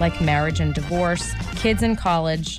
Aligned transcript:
like 0.00 0.20
marriage 0.20 0.60
and 0.60 0.74
divorce, 0.74 1.32
kids 1.56 1.82
in 1.82 1.94
college, 1.94 2.58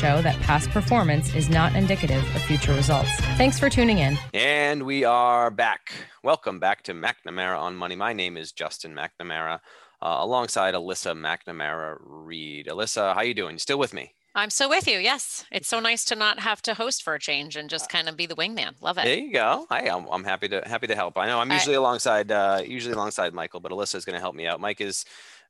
show 0.00 0.22
that 0.22 0.40
past 0.40 0.70
performance 0.70 1.34
is 1.34 1.50
not 1.50 1.76
indicative 1.76 2.24
of 2.34 2.42
future 2.44 2.72
results. 2.72 3.10
Thanks 3.36 3.58
for 3.58 3.68
tuning 3.68 3.98
in. 3.98 4.16
And 4.32 4.84
we 4.84 5.04
are 5.04 5.50
back. 5.50 5.92
Welcome 6.24 6.58
back 6.58 6.82
to 6.84 6.94
McNamara 6.94 7.60
on 7.60 7.76
Money. 7.76 7.96
My 7.96 8.14
name 8.14 8.38
is 8.38 8.50
Justin 8.50 8.94
McNamara, 8.94 9.60
uh, 10.00 10.16
alongside 10.20 10.72
Alyssa 10.72 11.12
McNamara 11.14 11.98
Reed. 12.00 12.66
Alyssa, 12.68 13.14
how 13.14 13.20
you 13.20 13.34
doing? 13.34 13.56
You 13.56 13.58
still 13.58 13.78
with 13.78 13.92
me? 13.92 14.14
I'm 14.34 14.48
still 14.48 14.70
with 14.70 14.86
you. 14.88 14.98
Yes, 14.98 15.44
it's 15.52 15.68
so 15.68 15.80
nice 15.80 16.06
to 16.06 16.14
not 16.14 16.38
have 16.38 16.62
to 16.62 16.72
host 16.72 17.02
for 17.02 17.14
a 17.14 17.18
change 17.18 17.56
and 17.56 17.68
just 17.68 17.90
kind 17.90 18.08
of 18.08 18.16
be 18.16 18.24
the 18.24 18.36
wingman. 18.36 18.80
Love 18.80 18.96
it. 18.96 19.04
There 19.04 19.18
you 19.18 19.32
go. 19.34 19.66
Hi, 19.68 19.80
I'm, 19.80 20.06
I'm 20.06 20.24
happy 20.24 20.48
to 20.48 20.62
happy 20.64 20.86
to 20.86 20.94
help. 20.94 21.18
I 21.18 21.26
know 21.26 21.40
I'm 21.40 21.50
usually 21.50 21.74
alongside 21.74 22.30
uh, 22.32 22.62
usually 22.64 22.94
alongside 22.94 23.34
Michael, 23.34 23.60
but 23.60 23.70
Alyssa 23.70 23.96
is 23.96 24.04
going 24.06 24.14
to 24.14 24.20
help 24.20 24.34
me 24.34 24.46
out. 24.46 24.60
Mike 24.60 24.80
is 24.80 25.04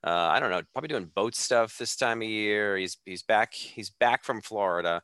uh, 0.05 0.11
I 0.33 0.41
don't 0.41 0.51
know, 0.51 0.63
probably 0.73 0.89
doing 0.89 1.11
boat 1.15 1.35
stuff 1.35 1.77
this 1.79 1.97
time 1.97 2.23
of 2.23 2.29
year. 2.29 2.77
He's 2.77 2.97
he's 3.05 3.23
back 3.23 3.53
he's 3.55 3.91
back 3.91 4.25
from 4.25 4.41
Florida, 4.41 5.03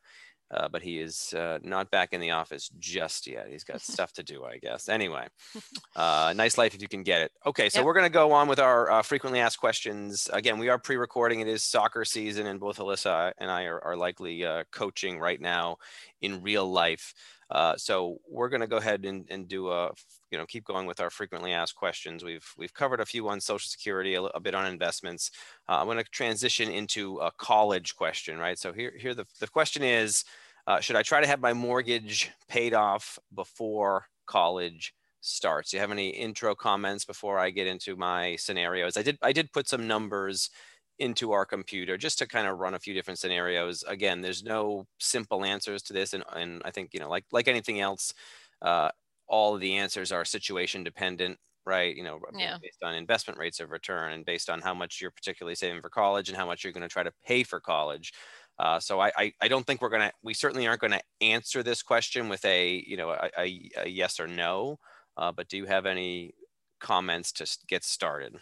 uh, 0.50 0.68
but 0.68 0.82
he 0.82 1.00
is 1.00 1.34
uh, 1.34 1.58
not 1.62 1.90
back 1.90 2.12
in 2.12 2.20
the 2.20 2.30
office 2.30 2.70
just 2.78 3.26
yet. 3.26 3.48
He's 3.50 3.64
got 3.64 3.80
stuff 3.82 4.12
to 4.14 4.22
do, 4.22 4.44
I 4.44 4.58
guess. 4.58 4.88
Anyway, 4.88 5.26
uh, 5.96 6.32
nice 6.36 6.56
life 6.56 6.74
if 6.74 6.80
you 6.80 6.88
can 6.88 7.02
get 7.02 7.20
it. 7.20 7.32
Okay, 7.44 7.68
so 7.68 7.80
yep. 7.80 7.86
we're 7.86 7.94
going 7.94 8.06
to 8.06 8.10
go 8.10 8.32
on 8.32 8.48
with 8.48 8.60
our 8.60 8.90
uh, 8.90 9.02
frequently 9.02 9.40
asked 9.40 9.58
questions. 9.58 10.30
Again, 10.32 10.58
we 10.58 10.68
are 10.68 10.78
pre-recording. 10.78 11.40
It 11.40 11.48
is 11.48 11.62
soccer 11.62 12.04
season, 12.04 12.46
and 12.46 12.60
both 12.60 12.78
Alyssa 12.78 13.32
and 13.38 13.50
I 13.50 13.64
are, 13.64 13.82
are 13.84 13.96
likely 13.96 14.44
uh, 14.44 14.64
coaching 14.72 15.18
right 15.18 15.40
now 15.40 15.76
in 16.20 16.42
real 16.42 16.70
life. 16.70 17.14
Uh, 17.50 17.76
so 17.76 18.18
we're 18.28 18.48
going 18.48 18.60
to 18.60 18.66
go 18.66 18.78
ahead 18.78 19.04
and, 19.04 19.24
and 19.30 19.46
do 19.46 19.70
a, 19.70 19.90
you 20.30 20.38
know, 20.38 20.46
keep 20.46 20.64
going 20.64 20.86
with 20.86 21.00
our 21.00 21.10
frequently 21.10 21.52
asked 21.52 21.76
questions. 21.76 22.24
We've 22.24 22.46
we've 22.58 22.74
covered 22.74 23.00
a 23.00 23.06
few 23.06 23.28
on 23.28 23.40
Social 23.40 23.68
Security, 23.68 24.14
a, 24.14 24.22
a 24.22 24.40
bit 24.40 24.54
on 24.54 24.66
investments. 24.66 25.30
Uh, 25.68 25.78
I'm 25.78 25.86
going 25.86 25.98
to 25.98 26.04
transition 26.04 26.70
into 26.70 27.18
a 27.18 27.30
college 27.38 27.94
question, 27.94 28.38
right? 28.38 28.58
So 28.58 28.72
here 28.72 28.92
here 28.98 29.14
the 29.14 29.26
the 29.38 29.46
question 29.46 29.82
is, 29.82 30.24
uh, 30.66 30.80
should 30.80 30.96
I 30.96 31.02
try 31.02 31.20
to 31.20 31.26
have 31.28 31.40
my 31.40 31.52
mortgage 31.52 32.32
paid 32.48 32.74
off 32.74 33.18
before 33.32 34.06
college 34.26 34.92
starts? 35.20 35.70
Do 35.70 35.76
you 35.76 35.80
have 35.80 35.92
any 35.92 36.08
intro 36.08 36.54
comments 36.56 37.04
before 37.04 37.38
I 37.38 37.50
get 37.50 37.68
into 37.68 37.94
my 37.94 38.34
scenarios? 38.36 38.96
I 38.96 39.02
did 39.02 39.18
I 39.22 39.32
did 39.32 39.52
put 39.52 39.68
some 39.68 39.86
numbers 39.86 40.50
into 40.98 41.32
our 41.32 41.44
computer 41.44 41.96
just 41.96 42.18
to 42.18 42.26
kind 42.26 42.46
of 42.46 42.58
run 42.58 42.74
a 42.74 42.78
few 42.78 42.94
different 42.94 43.18
scenarios. 43.18 43.84
Again, 43.86 44.20
there's 44.20 44.42
no 44.42 44.86
simple 44.98 45.44
answers 45.44 45.82
to 45.84 45.92
this, 45.92 46.14
and, 46.14 46.24
and 46.34 46.62
I 46.64 46.70
think 46.70 46.94
you 46.94 47.00
know, 47.00 47.08
like 47.08 47.24
like 47.32 47.48
anything 47.48 47.80
else, 47.80 48.14
uh, 48.62 48.90
all 49.26 49.54
of 49.54 49.60
the 49.60 49.76
answers 49.76 50.12
are 50.12 50.24
situation 50.24 50.84
dependent, 50.84 51.38
right? 51.64 51.94
You 51.94 52.04
know, 52.04 52.20
yeah. 52.34 52.58
based 52.62 52.82
on 52.82 52.94
investment 52.94 53.38
rates 53.38 53.60
of 53.60 53.70
return 53.70 54.12
and 54.12 54.24
based 54.24 54.48
on 54.48 54.60
how 54.60 54.74
much 54.74 55.00
you're 55.00 55.10
particularly 55.10 55.54
saving 55.54 55.82
for 55.82 55.90
college 55.90 56.28
and 56.28 56.36
how 56.36 56.46
much 56.46 56.64
you're 56.64 56.72
going 56.72 56.82
to 56.82 56.88
try 56.88 57.02
to 57.02 57.12
pay 57.24 57.42
for 57.42 57.60
college. 57.60 58.12
Uh, 58.58 58.80
so 58.80 59.00
I, 59.00 59.12
I, 59.16 59.32
I 59.42 59.48
don't 59.48 59.66
think 59.66 59.82
we're 59.82 59.90
gonna 59.90 60.12
we 60.22 60.32
certainly 60.32 60.66
aren't 60.66 60.80
going 60.80 60.92
to 60.92 61.02
answer 61.20 61.62
this 61.62 61.82
question 61.82 62.28
with 62.28 62.44
a 62.44 62.82
you 62.86 62.96
know 62.96 63.10
a, 63.10 63.30
a, 63.38 63.70
a 63.84 63.88
yes 63.88 64.18
or 64.18 64.26
no. 64.26 64.78
Uh, 65.16 65.32
but 65.32 65.48
do 65.48 65.56
you 65.56 65.66
have 65.66 65.86
any 65.86 66.34
comments 66.80 67.32
to 67.32 67.46
get 67.68 67.84
started? 67.84 68.36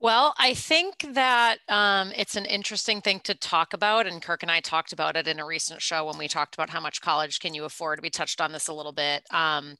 Well, 0.00 0.32
I 0.38 0.54
think 0.54 1.14
that 1.14 1.58
um, 1.68 2.12
it's 2.16 2.36
an 2.36 2.44
interesting 2.44 3.00
thing 3.00 3.18
to 3.24 3.34
talk 3.34 3.72
about. 3.72 4.06
And 4.06 4.22
Kirk 4.22 4.42
and 4.44 4.50
I 4.50 4.60
talked 4.60 4.92
about 4.92 5.16
it 5.16 5.26
in 5.26 5.40
a 5.40 5.46
recent 5.46 5.82
show 5.82 6.06
when 6.06 6.18
we 6.18 6.28
talked 6.28 6.54
about 6.54 6.70
how 6.70 6.80
much 6.80 7.00
college 7.00 7.40
can 7.40 7.52
you 7.52 7.64
afford. 7.64 8.00
We 8.00 8.10
touched 8.10 8.40
on 8.40 8.52
this 8.52 8.68
a 8.68 8.72
little 8.72 8.92
bit. 8.92 9.24
Um, 9.32 9.76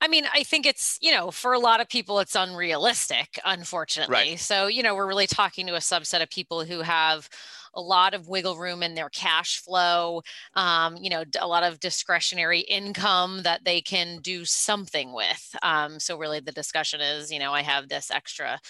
I 0.00 0.08
mean, 0.08 0.24
I 0.34 0.42
think 0.42 0.66
it's, 0.66 0.98
you 1.00 1.12
know, 1.12 1.30
for 1.30 1.54
a 1.54 1.58
lot 1.58 1.80
of 1.80 1.88
people, 1.88 2.18
it's 2.18 2.34
unrealistic, 2.34 3.38
unfortunately. 3.44 4.36
Right. 4.36 4.36
So, 4.36 4.66
you 4.66 4.82
know, 4.82 4.94
we're 4.94 5.06
really 5.06 5.26
talking 5.26 5.66
to 5.66 5.76
a 5.76 5.78
subset 5.78 6.22
of 6.22 6.28
people 6.28 6.64
who 6.64 6.80
have 6.82 7.30
a 7.72 7.80
lot 7.80 8.12
of 8.12 8.28
wiggle 8.28 8.56
room 8.56 8.82
in 8.82 8.94
their 8.94 9.08
cash 9.08 9.60
flow, 9.60 10.20
um, 10.54 10.96
you 10.98 11.08
know, 11.08 11.24
a 11.40 11.46
lot 11.48 11.62
of 11.62 11.80
discretionary 11.80 12.60
income 12.60 13.42
that 13.44 13.64
they 13.64 13.80
can 13.80 14.18
do 14.20 14.44
something 14.44 15.12
with. 15.14 15.56
Um, 15.62 15.98
so, 15.98 16.18
really, 16.18 16.40
the 16.40 16.52
discussion 16.52 17.00
is, 17.00 17.32
you 17.32 17.38
know, 17.38 17.52
I 17.52 17.62
have 17.62 17.88
this 17.88 18.10
extra 18.10 18.60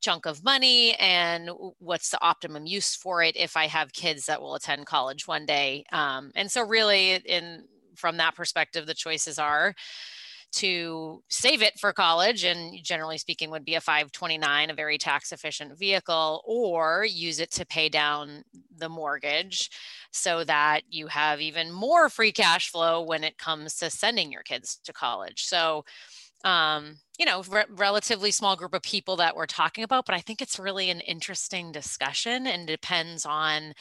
chunk 0.00 0.26
of 0.26 0.44
money 0.44 0.94
and 0.94 1.50
what's 1.78 2.10
the 2.10 2.22
optimum 2.22 2.66
use 2.66 2.94
for 2.94 3.22
it 3.22 3.36
if 3.36 3.56
I 3.56 3.66
have 3.66 3.92
kids 3.92 4.26
that 4.26 4.40
will 4.40 4.54
attend 4.54 4.86
college 4.86 5.26
one 5.26 5.44
day. 5.44 5.84
Um, 5.92 6.30
and 6.34 6.50
so, 6.50 6.62
really, 6.66 7.16
in 7.16 7.64
from 7.96 8.16
that 8.18 8.36
perspective, 8.36 8.86
the 8.86 8.94
choices 8.94 9.38
are 9.38 9.74
to 10.50 11.22
save 11.28 11.62
it 11.62 11.78
for 11.78 11.92
college 11.92 12.44
and 12.44 12.82
generally 12.82 13.18
speaking 13.18 13.50
would 13.50 13.64
be 13.64 13.74
a 13.74 13.80
529 13.80 14.70
a 14.70 14.74
very 14.74 14.98
tax 14.98 15.32
efficient 15.32 15.78
vehicle 15.78 16.42
or 16.46 17.04
use 17.04 17.40
it 17.40 17.50
to 17.52 17.66
pay 17.66 17.88
down 17.88 18.42
the 18.76 18.88
mortgage 18.88 19.70
so 20.10 20.44
that 20.44 20.82
you 20.88 21.06
have 21.06 21.40
even 21.40 21.70
more 21.70 22.08
free 22.08 22.32
cash 22.32 22.70
flow 22.70 23.02
when 23.02 23.24
it 23.24 23.38
comes 23.38 23.76
to 23.76 23.90
sending 23.90 24.32
your 24.32 24.42
kids 24.42 24.78
to 24.84 24.92
college. 24.92 25.44
So 25.44 25.84
um, 26.44 26.98
you 27.18 27.26
know, 27.26 27.42
re- 27.50 27.64
relatively 27.68 28.30
small 28.30 28.54
group 28.54 28.74
of 28.74 28.82
people 28.82 29.16
that 29.16 29.34
we're 29.34 29.46
talking 29.46 29.82
about, 29.82 30.06
but 30.06 30.14
I 30.14 30.20
think 30.20 30.40
it's 30.40 30.58
really 30.58 30.88
an 30.90 31.00
interesting 31.00 31.72
discussion 31.72 32.46
and 32.46 32.66
depends 32.66 33.26
on 33.26 33.72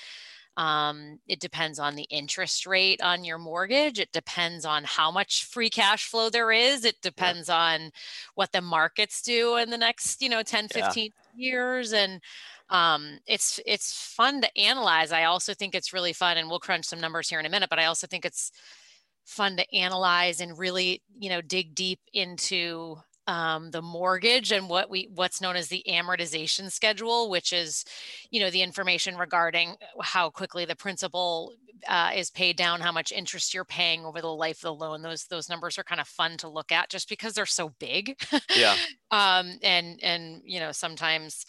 Um, 0.57 1.19
it 1.27 1.39
depends 1.39 1.77
on 1.77 1.95
the 1.95 2.07
interest 2.09 2.65
rate 2.65 2.99
on 3.03 3.23
your 3.23 3.37
mortgage. 3.37 3.99
It 3.99 4.11
depends 4.11 4.65
on 4.65 4.83
how 4.83 5.11
much 5.11 5.45
free 5.45 5.69
cash 5.69 6.07
flow 6.07 6.31
there 6.31 6.51
is. 6.51 6.83
It 6.83 6.99
depends 7.01 7.47
yeah. 7.47 7.57
on 7.57 7.91
what 8.33 8.51
the 8.51 8.61
markets 8.61 9.21
do 9.21 9.57
in 9.57 9.69
the 9.69 9.77
next, 9.77 10.19
you 10.19 10.29
know, 10.29 10.41
10, 10.41 10.69
15 10.69 11.05
yeah. 11.05 11.11
years. 11.35 11.93
And 11.93 12.21
um, 12.71 13.19
it's 13.27 13.59
it's 13.67 13.93
fun 13.93 14.41
to 14.41 14.57
analyze. 14.57 15.11
I 15.11 15.25
also 15.25 15.53
think 15.53 15.75
it's 15.75 15.93
really 15.93 16.11
fun, 16.11 16.37
and 16.37 16.49
we'll 16.49 16.59
crunch 16.59 16.85
some 16.85 16.99
numbers 16.99 17.29
here 17.29 17.39
in 17.39 17.45
a 17.45 17.49
minute. 17.49 17.69
But 17.69 17.79
I 17.79 17.85
also 17.85 18.07
think 18.07 18.25
it's 18.25 18.51
fun 19.25 19.57
to 19.57 19.75
analyze 19.75 20.41
and 20.41 20.57
really, 20.57 21.03
you 21.19 21.29
know, 21.29 21.41
dig 21.41 21.75
deep 21.75 21.99
into 22.13 22.97
um, 23.27 23.71
the 23.71 23.81
mortgage 23.81 24.51
and 24.51 24.69
what 24.69 24.89
we 24.89 25.09
what's 25.13 25.41
known 25.41 25.55
as 25.55 25.67
the 25.67 25.83
amortization 25.87 26.71
schedule, 26.71 27.29
which 27.29 27.51
is, 27.51 27.83
you 28.31 28.39
know, 28.39 28.49
the 28.49 28.61
information 28.61 29.17
regarding 29.17 29.75
how 30.01 30.29
quickly 30.29 30.63
the 30.63 30.75
principal 30.75 31.53
uh, 31.87 32.11
is 32.15 32.29
paid 32.31 32.55
down, 32.55 32.79
how 32.79 32.91
much 32.91 33.11
interest 33.11 33.53
you're 33.53 33.65
paying 33.65 34.05
over 34.05 34.21
the 34.21 34.33
life 34.33 34.57
of 34.57 34.61
the 34.61 34.73
loan. 34.73 35.01
Those 35.01 35.25
those 35.25 35.49
numbers 35.49 35.77
are 35.77 35.83
kind 35.83 36.01
of 36.01 36.07
fun 36.07 36.37
to 36.37 36.49
look 36.49 36.71
at 36.71 36.89
just 36.89 37.09
because 37.09 37.33
they're 37.33 37.45
so 37.45 37.73
big. 37.79 38.15
Yeah. 38.55 38.75
um, 39.11 39.59
and 39.61 39.99
and 40.01 40.41
you 40.45 40.59
know 40.59 40.71
sometimes 40.71 41.45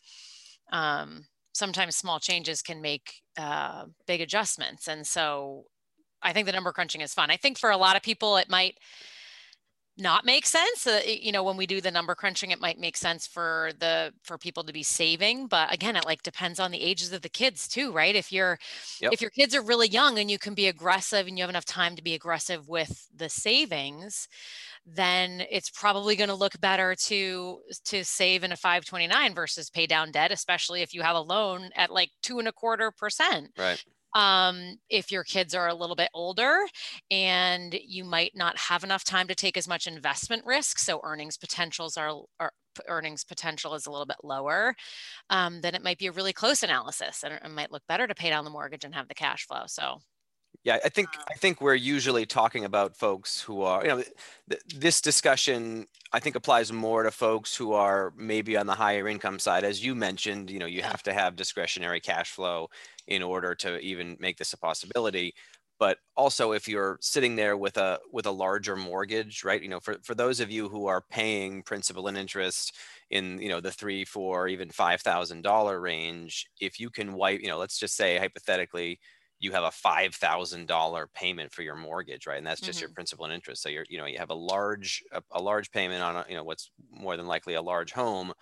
um, 0.73 1.27
sometimes 1.53 1.97
small 1.97 2.19
changes 2.19 2.61
can 2.61 2.83
make 2.83 3.23
uh, 3.39 3.85
big 4.07 4.21
adjustments, 4.21 4.89
and 4.89 5.07
so 5.07 5.67
I 6.23 6.33
think 6.33 6.47
the 6.47 6.53
number 6.53 6.73
crunching 6.73 7.03
is 7.03 7.15
fun. 7.15 7.31
I 7.31 7.37
think 7.37 7.57
for 7.57 7.71
a 7.71 7.77
lot 7.77 7.97
of 7.97 8.03
people 8.03 8.37
it 8.37 8.51
might 8.51 8.77
not 9.99 10.25
make 10.25 10.47
sense 10.47 10.87
uh, 10.87 11.01
you 11.05 11.33
know 11.33 11.43
when 11.43 11.57
we 11.57 11.67
do 11.67 11.81
the 11.81 11.91
number 11.91 12.15
crunching 12.15 12.51
it 12.51 12.61
might 12.61 12.79
make 12.79 12.97
sense 12.97 13.27
for 13.27 13.71
the 13.79 14.13
for 14.23 14.39
people 14.39 14.63
to 14.65 14.73
be 14.73 14.83
saving 14.83 15.47
but 15.47 15.73
again 15.73 15.97
it 15.97 16.07
like 16.07 16.23
depends 16.23 16.61
on 16.61 16.71
the 16.71 16.81
ages 16.81 17.13
of 17.13 17.23
the 17.23 17.29
kids 17.29 17.69
too 17.69 17.93
right? 17.99 18.15
If 18.15 18.33
you're 18.33 18.59
yep. 19.01 19.13
if 19.13 19.21
your 19.21 19.31
kids 19.31 19.55
are 19.55 19.63
really 19.63 19.89
young 19.89 20.19
and 20.19 20.31
you 20.31 20.39
can 20.39 20.55
be 20.55 20.69
aggressive 20.69 21.27
and 21.27 21.37
you 21.37 21.43
have 21.43 21.51
enough 21.51 21.65
time 21.65 21.97
to 21.97 22.03
be 22.03 22.15
aggressive 22.15 22.69
with 22.69 23.09
the 23.15 23.29
savings 23.29 24.29
then 24.87 25.43
it's 25.51 25.69
probably 25.69 26.17
going 26.17 26.29
to 26.29 26.35
look 26.35 26.59
better 26.61 26.95
to 26.95 27.59
to 27.85 28.05
save 28.05 28.45
in 28.45 28.53
a 28.53 28.57
529 28.57 29.35
versus 29.35 29.71
pay 29.71 29.87
down 29.87 30.11
debt 30.13 30.33
especially 30.33 30.83
if 30.83 30.95
you 30.95 31.03
have 31.03 31.17
a 31.17 31.21
loan 31.21 31.71
at 31.75 31.91
like 31.91 32.11
two 32.23 32.39
and 32.39 32.49
a 32.49 32.53
quarter 32.53 32.91
percent. 32.91 33.51
Right 33.59 33.83
um, 34.15 34.77
if 34.89 35.13
your 35.13 35.25
kids 35.25 35.55
are 35.55 35.69
a 35.69 35.75
little 35.75 35.97
bit 35.97 36.11
older 36.15 36.61
and 37.11 37.79
you 37.85 38.05
might 38.05 38.33
not 38.35 38.57
have 38.57 38.85
enough 38.85 39.05
time 39.05 39.29
to 39.29 39.35
take 39.35 39.57
as 39.57 39.69
much 39.69 39.87
investment 39.87 40.45
risk 40.47 40.79
so 40.79 41.01
earnings 41.05 41.37
potentials 41.37 41.97
are, 41.97 42.23
are 42.41 42.53
earnings 42.87 43.25
potential 43.25 43.75
is 43.75 43.87
a 43.87 43.91
little 43.91 44.07
bit 44.07 44.19
lower 44.23 44.75
um, 45.31 45.61
then 45.61 45.75
it 45.75 45.83
might 45.83 45.99
be 45.99 46.07
a 46.07 46.13
really 46.13 46.33
close 46.33 46.63
analysis 46.63 47.23
and 47.25 47.35
it 47.35 47.51
might 47.51 47.73
look 47.73 47.83
better 47.89 48.07
to 48.07 48.15
pay 48.15 48.31
down 48.31 48.45
the 48.45 48.51
mortgage 48.51 48.85
and 48.85 48.95
have 48.95 49.09
the 49.09 49.15
cash 49.15 49.47
flow. 49.47 49.63
So 49.67 49.99
yeah, 50.69 50.79
I 50.85 50.91
think 50.91 51.09
I 51.31 51.35
think 51.35 51.63
we're 51.63 51.75
usually 51.75 52.27
talking 52.27 52.65
about 52.65 52.95
folks 52.95 53.41
who 53.41 53.63
are, 53.63 53.83
you 53.83 53.89
know, 53.89 54.03
th- 54.51 54.63
this 54.75 55.01
discussion 55.01 55.87
I 56.13 56.21
think 56.21 56.37
applies 56.37 56.73
more 56.73 57.03
to 57.05 57.11
folks 57.11 57.57
who 57.57 57.73
are 57.73 58.13
maybe 58.17 58.57
on 58.57 58.67
the 58.67 58.75
higher 58.75 59.09
income 59.09 59.39
side. 59.39 59.65
As 59.65 59.83
you 59.85 59.95
mentioned, 59.95 60.51
you 60.51 60.59
know, 60.59 60.67
you 60.67 60.83
have 60.83 61.03
to 61.05 61.15
have 61.15 61.37
discretionary 61.37 62.01
cash 62.01 62.33
flow 62.33 62.69
in 63.07 63.23
order 63.23 63.55
to 63.57 63.79
even 63.81 64.17
make 64.21 64.37
this 64.39 64.53
a 64.53 64.59
possibility. 64.59 65.35
But 65.79 65.99
also, 66.17 66.53
if 66.53 66.69
you're 66.69 66.99
sitting 67.01 67.37
there 67.37 67.57
with 67.57 67.79
a 67.79 67.99
with 68.13 68.27
a 68.27 68.31
larger 68.33 68.77
mortgage, 68.77 69.45
right? 69.45 69.63
You 69.63 69.69
know, 69.71 69.81
for 69.81 69.97
for 70.03 70.15
those 70.15 70.41
of 70.41 70.51
you 70.51 70.69
who 70.69 70.87
are 70.87 71.03
paying 71.11 71.63
principal 71.63 72.09
and 72.09 72.19
interest 72.19 72.77
in 73.11 73.41
you 73.41 73.49
know 73.49 73.61
the 73.61 73.73
three, 73.73 74.05
four, 74.05 74.49
even 74.49 74.71
five 74.71 75.01
thousand 75.01 75.43
dollar 75.43 75.81
range, 75.81 76.47
if 76.61 76.79
you 76.81 76.91
can 76.91 77.15
wipe, 77.15 77.41
you 77.41 77.49
know, 77.49 77.59
let's 77.59 77.79
just 77.79 77.97
say 77.97 78.19
hypothetically 78.19 78.99
you 79.41 79.53
have 79.53 79.65
a 79.65 79.69
$5000 79.69 81.07
payment 81.15 81.53
for 81.53 81.63
your 81.63 81.77
mortgage 81.77 82.27
right 82.27 82.39
and 82.39 82.47
that's 82.47 82.61
just 82.61 82.79
mm-hmm. 82.79 82.85
your 82.85 82.95
principal 82.95 83.25
and 83.25 83.35
interest 83.35 83.63
so 83.63 83.69
you're 83.69 83.85
you 83.89 83.99
know 83.99 84.07
you 84.07 84.19
have 84.19 84.31
a 84.31 84.35
large 84.35 85.03
a, 85.13 85.23
a 85.33 85.41
large 85.41 85.71
payment 85.71 86.03
on 86.03 86.17
a, 86.17 86.25
you 86.29 86.35
know 86.35 86.45
what's 86.45 86.71
more 86.91 87.17
than 87.17 87.27
likely 87.27 87.55
a 87.55 87.63
large 87.63 87.93
home 87.93 88.33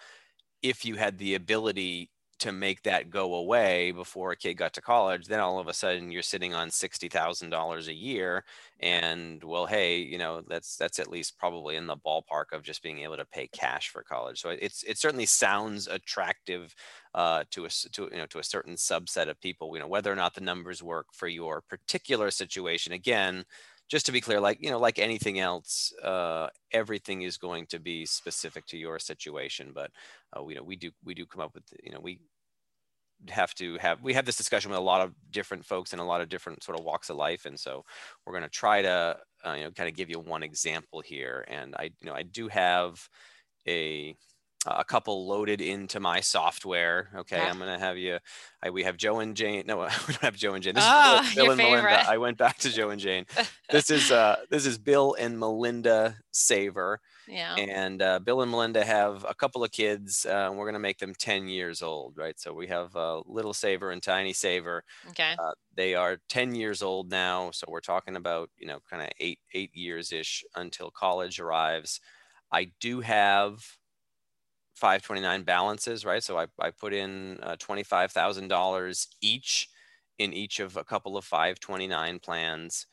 if 0.62 0.84
you 0.84 0.96
had 0.96 1.18
the 1.18 1.34
ability 1.34 2.10
to 2.40 2.52
make 2.52 2.82
that 2.82 3.10
go 3.10 3.34
away 3.34 3.90
before 3.92 4.32
a 4.32 4.36
kid 4.36 4.54
got 4.54 4.72
to 4.74 4.82
college, 4.82 5.26
then 5.26 5.40
all 5.40 5.58
of 5.58 5.68
a 5.68 5.72
sudden 5.74 6.10
you're 6.10 6.22
sitting 6.22 6.54
on 6.54 6.70
sixty 6.70 7.08
thousand 7.08 7.50
dollars 7.50 7.88
a 7.88 7.94
year, 7.94 8.44
and 8.80 9.42
well, 9.42 9.66
hey, 9.66 9.98
you 9.98 10.18
know 10.18 10.42
that's 10.46 10.76
that's 10.76 10.98
at 10.98 11.08
least 11.10 11.38
probably 11.38 11.76
in 11.76 11.86
the 11.86 11.96
ballpark 11.96 12.46
of 12.52 12.62
just 12.62 12.82
being 12.82 13.00
able 13.00 13.16
to 13.16 13.24
pay 13.24 13.46
cash 13.48 13.88
for 13.88 14.02
college. 14.02 14.40
So 14.40 14.50
it's 14.50 14.82
it 14.84 14.98
certainly 14.98 15.26
sounds 15.26 15.86
attractive 15.88 16.74
uh, 17.14 17.44
to 17.50 17.64
a 17.64 17.68
to 17.92 18.08
you 18.12 18.18
know 18.18 18.26
to 18.26 18.38
a 18.38 18.44
certain 18.44 18.74
subset 18.76 19.28
of 19.28 19.40
people. 19.40 19.70
You 19.74 19.80
know 19.80 19.88
whether 19.88 20.12
or 20.12 20.16
not 20.16 20.34
the 20.34 20.40
numbers 20.40 20.82
work 20.82 21.06
for 21.12 21.28
your 21.28 21.62
particular 21.62 22.30
situation. 22.30 22.92
Again, 22.92 23.44
just 23.88 24.06
to 24.06 24.12
be 24.12 24.20
clear, 24.20 24.40
like 24.40 24.58
you 24.62 24.70
know, 24.70 24.78
like 24.78 24.98
anything 24.98 25.38
else, 25.38 25.92
uh, 26.02 26.48
everything 26.72 27.22
is 27.22 27.38
going 27.38 27.66
to 27.66 27.78
be 27.78 28.06
specific 28.06 28.66
to 28.66 28.78
your 28.78 28.98
situation. 28.98 29.72
But 29.74 29.90
uh, 30.36 30.42
we 30.42 30.54
you 30.54 30.60
know 30.60 30.64
we 30.64 30.76
do 30.76 30.90
we 31.04 31.14
do 31.14 31.26
come 31.26 31.40
up 31.42 31.54
with 31.54 31.64
you 31.82 31.92
know 31.92 32.00
we 32.00 32.20
have 33.30 33.54
to 33.54 33.76
have 33.78 34.02
we 34.02 34.12
have 34.14 34.26
this 34.26 34.36
discussion 34.36 34.70
with 34.70 34.78
a 34.78 34.82
lot 34.82 35.00
of 35.00 35.14
different 35.30 35.64
folks 35.64 35.92
in 35.92 35.98
a 35.98 36.04
lot 36.04 36.20
of 36.20 36.28
different 36.28 36.62
sort 36.62 36.78
of 36.78 36.84
walks 36.84 37.10
of 37.10 37.16
life, 37.16 37.46
and 37.46 37.58
so 37.58 37.84
we're 38.24 38.32
going 38.32 38.42
to 38.42 38.48
try 38.48 38.82
to 38.82 39.16
uh, 39.44 39.52
you 39.52 39.64
know 39.64 39.70
kind 39.70 39.88
of 39.88 39.96
give 39.96 40.10
you 40.10 40.18
one 40.18 40.42
example 40.42 41.00
here. 41.00 41.44
And 41.48 41.74
I 41.76 41.84
you 42.00 42.06
know 42.06 42.14
I 42.14 42.22
do 42.22 42.48
have 42.48 43.08
a 43.66 44.14
a 44.66 44.84
couple 44.84 45.26
loaded 45.26 45.60
into 45.60 46.00
my 46.00 46.20
software. 46.20 47.10
Okay, 47.16 47.36
yeah. 47.36 47.48
I'm 47.48 47.58
gonna 47.58 47.78
have 47.78 47.96
you. 47.96 48.18
I, 48.62 48.70
we 48.70 48.82
have 48.82 48.96
Joe 48.96 49.20
and 49.20 49.36
Jane. 49.36 49.64
No, 49.66 49.78
we 49.78 49.84
don't 49.84 50.16
have 50.22 50.36
Joe 50.36 50.54
and 50.54 50.62
Jane. 50.62 50.74
This 50.74 50.84
oh, 50.86 51.20
is 51.22 51.34
Bill, 51.34 51.44
Bill 51.44 51.52
and 51.52 51.60
favorite. 51.60 51.82
Melinda. 51.82 52.10
I 52.10 52.18
went 52.18 52.38
back 52.38 52.58
to 52.58 52.70
Joe 52.70 52.90
and 52.90 53.00
Jane. 53.00 53.26
this 53.70 53.90
is 53.90 54.10
uh, 54.10 54.36
this 54.50 54.66
is 54.66 54.78
Bill 54.78 55.14
and 55.18 55.38
Melinda 55.38 56.16
Saver. 56.32 57.00
Yeah. 57.28 57.56
And 57.56 58.02
uh, 58.02 58.20
Bill 58.20 58.42
and 58.42 58.50
Melinda 58.50 58.84
have 58.84 59.26
a 59.28 59.34
couple 59.34 59.64
of 59.64 59.72
kids. 59.72 60.24
Uh, 60.26 60.52
we're 60.54 60.66
gonna 60.66 60.78
make 60.78 60.98
them 60.98 61.14
10 61.18 61.48
years 61.48 61.82
old, 61.82 62.16
right? 62.16 62.38
So 62.38 62.52
we 62.52 62.68
have 62.68 62.94
uh, 62.94 63.22
Little 63.26 63.54
Saver 63.54 63.90
and 63.90 64.02
Tiny 64.02 64.32
Saver. 64.32 64.84
Okay. 65.10 65.34
Uh, 65.38 65.52
they 65.74 65.94
are 65.94 66.18
10 66.28 66.54
years 66.54 66.82
old 66.82 67.10
now, 67.10 67.50
so 67.50 67.66
we're 67.68 67.80
talking 67.80 68.16
about 68.16 68.50
you 68.56 68.66
know 68.66 68.80
kind 68.88 69.02
of 69.02 69.08
eight 69.20 69.40
eight 69.54 69.74
years 69.74 70.12
ish 70.12 70.44
until 70.54 70.90
college 70.90 71.40
arrives. 71.40 72.00
I 72.52 72.70
do 72.80 73.00
have 73.00 73.64
529 74.76 75.42
balances, 75.42 76.04
right? 76.04 76.22
So 76.22 76.38
I, 76.38 76.46
I 76.60 76.70
put 76.70 76.92
in 76.92 77.38
uh, 77.42 77.56
$25,000 77.56 79.06
each 79.20 79.68
in 80.18 80.32
each 80.32 80.60
of 80.60 80.76
a 80.76 80.84
couple 80.84 81.16
of 81.16 81.24
529 81.24 82.18
plans. 82.20 82.86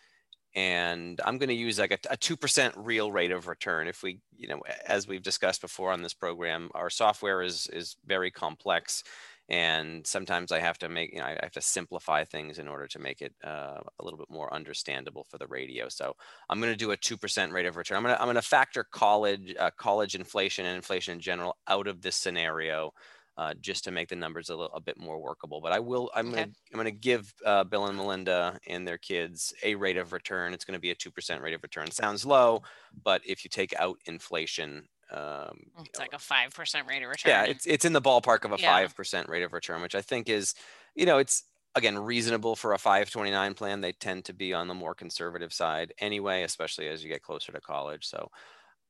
And 0.55 1.19
I'm 1.25 1.37
going 1.37 1.49
to 1.49 1.55
use 1.55 1.79
like 1.79 1.91
a, 1.91 2.13
a 2.13 2.17
2% 2.17 2.73
real 2.75 3.11
rate 3.11 3.31
of 3.31 3.47
return. 3.47 3.87
If 3.87 4.03
we, 4.03 4.19
you 4.37 4.47
know, 4.47 4.61
as 4.85 5.07
we've 5.07 5.23
discussed 5.23 5.61
before 5.61 5.91
on 5.91 6.01
this 6.01 6.13
program, 6.13 6.69
our 6.75 6.89
software 6.89 7.41
is, 7.41 7.67
is 7.73 7.95
very 8.05 8.29
complex 8.29 9.03
and 9.49 10.07
sometimes 10.07 10.51
I 10.51 10.59
have 10.59 10.77
to 10.79 10.89
make 10.89 11.13
you 11.13 11.19
know 11.19 11.25
I 11.25 11.37
have 11.41 11.51
to 11.53 11.61
simplify 11.61 12.23
things 12.23 12.59
in 12.59 12.67
order 12.67 12.87
to 12.87 12.99
make 12.99 13.21
it 13.21 13.33
uh, 13.43 13.81
a 13.99 14.03
little 14.03 14.17
bit 14.17 14.29
more 14.29 14.53
understandable 14.53 15.25
for 15.29 15.37
the 15.37 15.47
radio. 15.47 15.89
So 15.89 16.15
I'm 16.49 16.59
going 16.59 16.71
to 16.71 16.77
do 16.77 16.91
a 16.91 16.97
two 16.97 17.17
percent 17.17 17.51
rate 17.51 17.65
of 17.65 17.75
return. 17.75 17.97
I'm 17.97 18.03
going 18.03 18.15
to 18.15 18.21
I'm 18.21 18.27
going 18.27 18.35
to 18.35 18.41
factor 18.41 18.85
college 18.89 19.53
uh, 19.59 19.71
college 19.77 20.15
inflation 20.15 20.65
and 20.65 20.75
inflation 20.75 21.13
in 21.13 21.19
general 21.19 21.57
out 21.67 21.87
of 21.87 22.01
this 22.01 22.15
scenario. 22.15 22.93
Uh, 23.35 23.51
just 23.59 23.83
to 23.83 23.89
make 23.89 24.09
the 24.09 24.15
numbers 24.15 24.49
a, 24.49 24.55
little, 24.55 24.71
a 24.75 24.79
bit 24.79 24.95
more 24.95 25.19
workable, 25.19 25.59
but 25.59 25.71
I 25.71 25.79
will. 25.79 26.11
I'm 26.13 26.27
okay. 26.27 26.41
gonna 26.41 26.51
I'm 26.71 26.77
gonna 26.77 26.91
give 26.91 27.33
uh, 27.43 27.63
Bill 27.63 27.87
and 27.87 27.97
Melinda 27.97 28.59
and 28.67 28.87
their 28.87 28.99
kids 28.99 29.51
a 29.63 29.73
rate 29.73 29.97
of 29.97 30.13
return. 30.13 30.53
It's 30.53 30.65
gonna 30.65 30.77
be 30.77 30.91
a 30.91 30.95
two 30.95 31.09
percent 31.09 31.41
rate 31.41 31.55
of 31.55 31.63
return. 31.63 31.89
Sounds 31.89 32.27
low, 32.27 32.61
but 33.03 33.23
if 33.25 33.43
you 33.43 33.49
take 33.49 33.73
out 33.79 33.97
inflation, 34.05 34.87
um, 35.13 35.59
it's 35.85 35.99
like 35.99 36.13
a 36.13 36.19
five 36.19 36.53
percent 36.53 36.87
rate 36.87 37.03
of 37.03 37.09
return. 37.09 37.29
Yeah, 37.29 37.43
it's 37.43 37.65
it's 37.65 37.85
in 37.85 37.93
the 37.93 38.01
ballpark 38.01 38.45
of 38.45 38.51
a 38.51 38.57
five 38.57 38.89
yeah. 38.89 38.95
percent 38.95 39.29
rate 39.29 39.43
of 39.43 39.53
return, 39.53 39.81
which 39.81 39.95
I 39.95 40.01
think 40.01 40.29
is, 40.29 40.55
you 40.95 41.05
know, 41.05 41.17
it's 41.17 41.43
again 41.75 41.97
reasonable 41.97 42.55
for 42.55 42.73
a 42.73 42.77
529 42.77 43.53
plan. 43.53 43.81
They 43.81 43.91
tend 43.91 44.25
to 44.25 44.33
be 44.33 44.53
on 44.53 44.67
the 44.67 44.73
more 44.73 44.95
conservative 44.95 45.53
side 45.53 45.93
anyway, 45.99 46.43
especially 46.43 46.87
as 46.87 47.03
you 47.03 47.09
get 47.09 47.21
closer 47.21 47.51
to 47.51 47.61
college. 47.61 48.07
So 48.07 48.29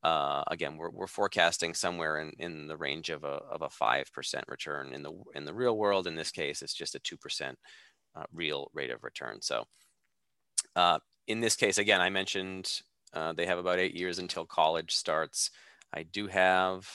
uh, 0.04 0.44
again, 0.48 0.76
we're, 0.76 0.90
we're 0.90 1.08
forecasting 1.08 1.74
somewhere 1.74 2.20
in, 2.20 2.32
in 2.38 2.68
the 2.68 2.76
range 2.78 3.10
of 3.10 3.24
a 3.24 3.40
of 3.50 3.62
a 3.62 3.70
five 3.70 4.12
percent 4.14 4.46
return 4.48 4.94
in 4.94 5.04
the 5.04 5.14
in 5.34 5.46
the 5.46 5.54
real 5.54 5.78
world. 5.78 6.08
In 6.08 6.16
this 6.16 6.32
case, 6.32 6.62
it's 6.62 6.74
just 6.74 6.96
a 6.96 7.00
two 7.00 7.18
percent 7.18 7.58
uh, 8.16 8.24
real 8.34 8.70
rate 8.74 8.92
of 8.92 9.04
return. 9.04 9.42
So 9.42 9.66
uh, 10.76 11.00
in 11.28 11.40
this 11.40 11.56
case, 11.56 11.78
again, 11.78 12.02
I 12.02 12.10
mentioned 12.10 12.82
uh, 13.14 13.34
they 13.34 13.46
have 13.46 13.60
about 13.60 13.80
eight 13.80 13.96
years 13.96 14.20
until 14.20 14.46
college 14.46 14.94
starts. 14.94 15.52
I 15.94 16.04
do 16.04 16.28
have, 16.28 16.90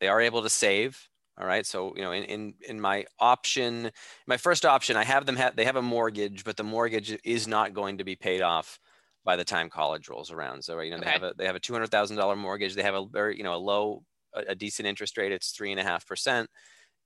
they 0.00 0.08
are 0.08 0.20
able 0.20 0.42
to 0.42 0.50
save. 0.50 1.08
All 1.38 1.46
right. 1.46 1.66
So, 1.66 1.92
you 1.94 2.02
know, 2.02 2.12
in, 2.12 2.24
in, 2.24 2.54
in 2.66 2.80
my 2.80 3.04
option, 3.20 3.90
my 4.26 4.38
first 4.38 4.64
option, 4.64 4.96
I 4.96 5.04
have 5.04 5.26
them 5.26 5.36
have, 5.36 5.54
they 5.54 5.66
have 5.66 5.76
a 5.76 5.82
mortgage, 5.82 6.44
but 6.44 6.56
the 6.56 6.64
mortgage 6.64 7.18
is 7.24 7.46
not 7.46 7.74
going 7.74 7.98
to 7.98 8.04
be 8.04 8.16
paid 8.16 8.40
off 8.40 8.78
by 9.22 9.36
the 9.36 9.44
time 9.44 9.68
college 9.68 10.08
rolls 10.08 10.30
around. 10.30 10.64
So, 10.64 10.80
you 10.80 10.92
know, 10.92 10.96
okay. 10.96 11.04
they 11.04 11.10
have 11.10 11.22
a, 11.22 11.34
they 11.36 11.46
have 11.46 11.56
a 11.56 11.60
$200,000 11.60 12.38
mortgage. 12.38 12.74
They 12.74 12.82
have 12.82 12.94
a 12.94 13.04
very, 13.04 13.36
you 13.36 13.44
know, 13.44 13.54
a 13.54 13.58
low, 13.58 14.02
a, 14.34 14.44
a 14.48 14.54
decent 14.54 14.88
interest 14.88 15.18
rate. 15.18 15.32
It's 15.32 15.50
three 15.50 15.72
and 15.72 15.80
a 15.80 15.84
half 15.84 16.06
percent. 16.06 16.48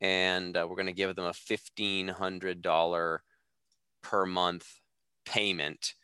And 0.00 0.56
uh, 0.56 0.64
we're 0.68 0.76
going 0.76 0.86
to 0.86 0.92
give 0.92 1.14
them 1.16 1.24
a 1.24 1.32
$1,500 1.32 3.18
per 4.02 4.26
month 4.26 4.66
payment 5.26 5.94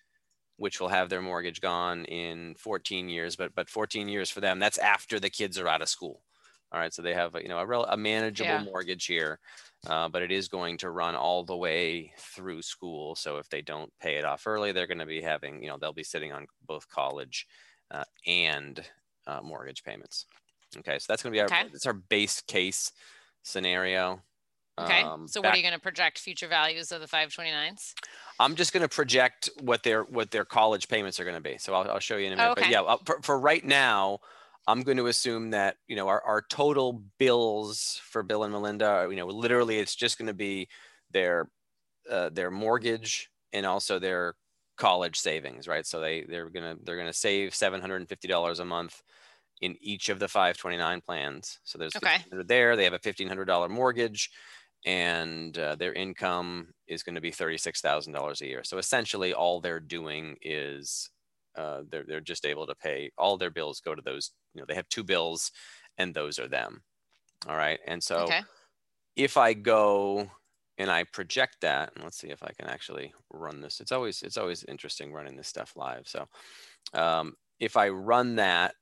which 0.56 0.80
will 0.80 0.88
have 0.88 1.08
their 1.08 1.22
mortgage 1.22 1.60
gone 1.60 2.04
in 2.06 2.54
14 2.58 3.08
years 3.08 3.36
but 3.36 3.54
but 3.54 3.68
14 3.68 4.08
years 4.08 4.30
for 4.30 4.40
them 4.40 4.58
that's 4.58 4.78
after 4.78 5.20
the 5.20 5.30
kids 5.30 5.58
are 5.58 5.68
out 5.68 5.82
of 5.82 5.88
school 5.88 6.22
all 6.72 6.80
right 6.80 6.92
so 6.92 7.02
they 7.02 7.14
have 7.14 7.34
you 7.40 7.48
know 7.48 7.58
a, 7.58 7.66
real, 7.66 7.84
a 7.84 7.96
manageable 7.96 8.50
yeah. 8.50 8.64
mortgage 8.64 9.06
here 9.06 9.38
uh, 9.88 10.08
but 10.08 10.22
it 10.22 10.32
is 10.32 10.48
going 10.48 10.76
to 10.78 10.90
run 10.90 11.14
all 11.14 11.44
the 11.44 11.56
way 11.56 12.12
through 12.18 12.62
school 12.62 13.14
so 13.14 13.38
if 13.38 13.48
they 13.48 13.62
don't 13.62 13.92
pay 14.00 14.16
it 14.16 14.24
off 14.24 14.46
early 14.46 14.72
they're 14.72 14.86
going 14.86 14.98
to 14.98 15.06
be 15.06 15.22
having 15.22 15.62
you 15.62 15.68
know 15.68 15.76
they'll 15.80 15.92
be 15.92 16.02
sitting 16.02 16.32
on 16.32 16.46
both 16.66 16.88
college 16.88 17.46
uh, 17.90 18.04
and 18.26 18.82
uh, 19.26 19.40
mortgage 19.42 19.84
payments 19.84 20.26
okay 20.78 20.98
so 20.98 21.06
that's 21.08 21.22
going 21.22 21.32
to 21.32 21.36
be 21.36 21.40
our 21.40 21.46
okay. 21.46 21.68
that's 21.70 21.86
our 21.86 21.92
base 21.92 22.42
case 22.42 22.92
scenario 23.42 24.20
Okay. 24.78 25.02
Um, 25.02 25.26
so 25.26 25.40
what 25.40 25.54
are 25.54 25.56
you 25.56 25.62
going 25.62 25.74
to 25.74 25.80
project 25.80 26.18
future 26.18 26.48
values 26.48 26.92
of 26.92 27.00
the 27.00 27.06
529s? 27.06 27.94
I'm 28.38 28.54
just 28.54 28.72
going 28.72 28.82
to 28.82 28.88
project 28.88 29.48
what 29.60 29.82
their 29.82 30.02
what 30.02 30.30
their 30.30 30.44
college 30.44 30.88
payments 30.88 31.18
are 31.18 31.24
going 31.24 31.36
to 31.36 31.40
be. 31.40 31.56
So 31.58 31.72
I'll, 31.74 31.90
I'll 31.92 31.98
show 31.98 32.16
you 32.16 32.26
in 32.26 32.34
a 32.34 32.36
minute. 32.36 32.48
Oh, 32.48 32.52
okay. 32.52 32.62
But 32.62 32.70
yeah, 32.70 32.96
for, 33.06 33.20
for 33.22 33.38
right 33.38 33.64
now, 33.64 34.18
I'm 34.66 34.82
going 34.82 34.98
to 34.98 35.06
assume 35.06 35.50
that 35.50 35.76
you 35.88 35.96
know 35.96 36.08
our, 36.08 36.20
our 36.22 36.42
total 36.42 37.02
bills 37.18 38.00
for 38.04 38.22
Bill 38.22 38.44
and 38.44 38.52
Melinda, 38.52 38.86
are, 38.86 39.10
you 39.10 39.16
know, 39.16 39.26
literally 39.26 39.78
it's 39.78 39.94
just 39.94 40.18
going 40.18 40.26
to 40.26 40.34
be 40.34 40.68
their 41.10 41.48
uh, 42.10 42.28
their 42.30 42.50
mortgage 42.50 43.30
and 43.54 43.64
also 43.64 43.98
their 43.98 44.34
college 44.76 45.16
savings, 45.18 45.66
right? 45.66 45.86
So 45.86 46.00
they 46.00 46.22
they're 46.22 46.50
gonna 46.50 46.76
they're 46.84 46.98
gonna 46.98 47.12
save 47.12 47.54
seven 47.54 47.80
hundred 47.80 47.96
and 47.96 48.08
fifty 48.08 48.28
dollars 48.28 48.60
a 48.60 48.64
month 48.64 49.02
in 49.62 49.74
each 49.80 50.10
of 50.10 50.18
the 50.18 50.28
529 50.28 51.00
plans. 51.00 51.60
So 51.64 51.78
there's 51.78 51.96
okay. 51.96 52.18
there. 52.30 52.76
They 52.76 52.84
have 52.84 52.92
a 52.92 52.98
fifteen 52.98 53.28
hundred 53.28 53.46
dollar 53.46 53.70
mortgage 53.70 54.30
and 54.86 55.58
uh, 55.58 55.74
their 55.74 55.92
income 55.92 56.68
is 56.86 57.02
going 57.02 57.16
to 57.16 57.20
be 57.20 57.32
$36,000 57.32 58.40
a 58.40 58.46
year. 58.46 58.62
So 58.62 58.78
essentially 58.78 59.34
all 59.34 59.60
they're 59.60 59.80
doing 59.80 60.36
is 60.40 61.10
uh, 61.58 61.82
they're, 61.90 62.04
they're 62.06 62.20
just 62.20 62.46
able 62.46 62.68
to 62.68 62.74
pay 62.76 63.10
all 63.18 63.36
their 63.36 63.50
bills 63.50 63.80
go 63.80 63.96
to 63.96 64.02
those, 64.02 64.30
you 64.54 64.60
know, 64.60 64.66
they 64.66 64.76
have 64.76 64.88
two 64.88 65.02
bills 65.02 65.50
and 65.98 66.14
those 66.14 66.38
are 66.38 66.46
them. 66.46 66.82
All 67.48 67.56
right. 67.56 67.80
And 67.86 68.02
so 68.02 68.18
okay. 68.18 68.42
if 69.16 69.36
I 69.36 69.54
go 69.54 70.30
and 70.78 70.90
I 70.90 71.04
project 71.04 71.56
that, 71.62 71.90
and 71.94 72.04
let's 72.04 72.18
see 72.18 72.28
if 72.28 72.42
I 72.42 72.52
can 72.56 72.68
actually 72.68 73.12
run 73.32 73.60
this. 73.60 73.80
It's 73.80 73.92
always, 73.92 74.22
it's 74.22 74.36
always 74.36 74.62
interesting 74.64 75.12
running 75.12 75.34
this 75.34 75.48
stuff 75.48 75.72
live. 75.74 76.06
So 76.06 76.26
um, 76.92 77.34
if 77.58 77.76
I 77.76 77.88
run 77.88 78.36
that, 78.36 78.74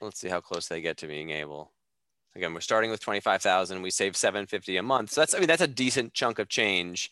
let's 0.00 0.20
see 0.20 0.28
how 0.28 0.40
close 0.40 0.68
they 0.68 0.82
get 0.82 0.98
to 0.98 1.06
being 1.08 1.30
able 1.30 1.72
Again, 2.38 2.54
we're 2.54 2.60
starting 2.60 2.92
with 2.92 3.00
25,000. 3.00 3.82
We 3.82 3.90
save 3.90 4.16
750 4.16 4.76
a 4.76 4.82
month. 4.82 5.10
So 5.10 5.20
that's, 5.20 5.34
I 5.34 5.40
mean, 5.40 5.48
that's 5.48 5.60
a 5.60 5.66
decent 5.66 6.14
chunk 6.14 6.38
of 6.38 6.48
change 6.48 7.10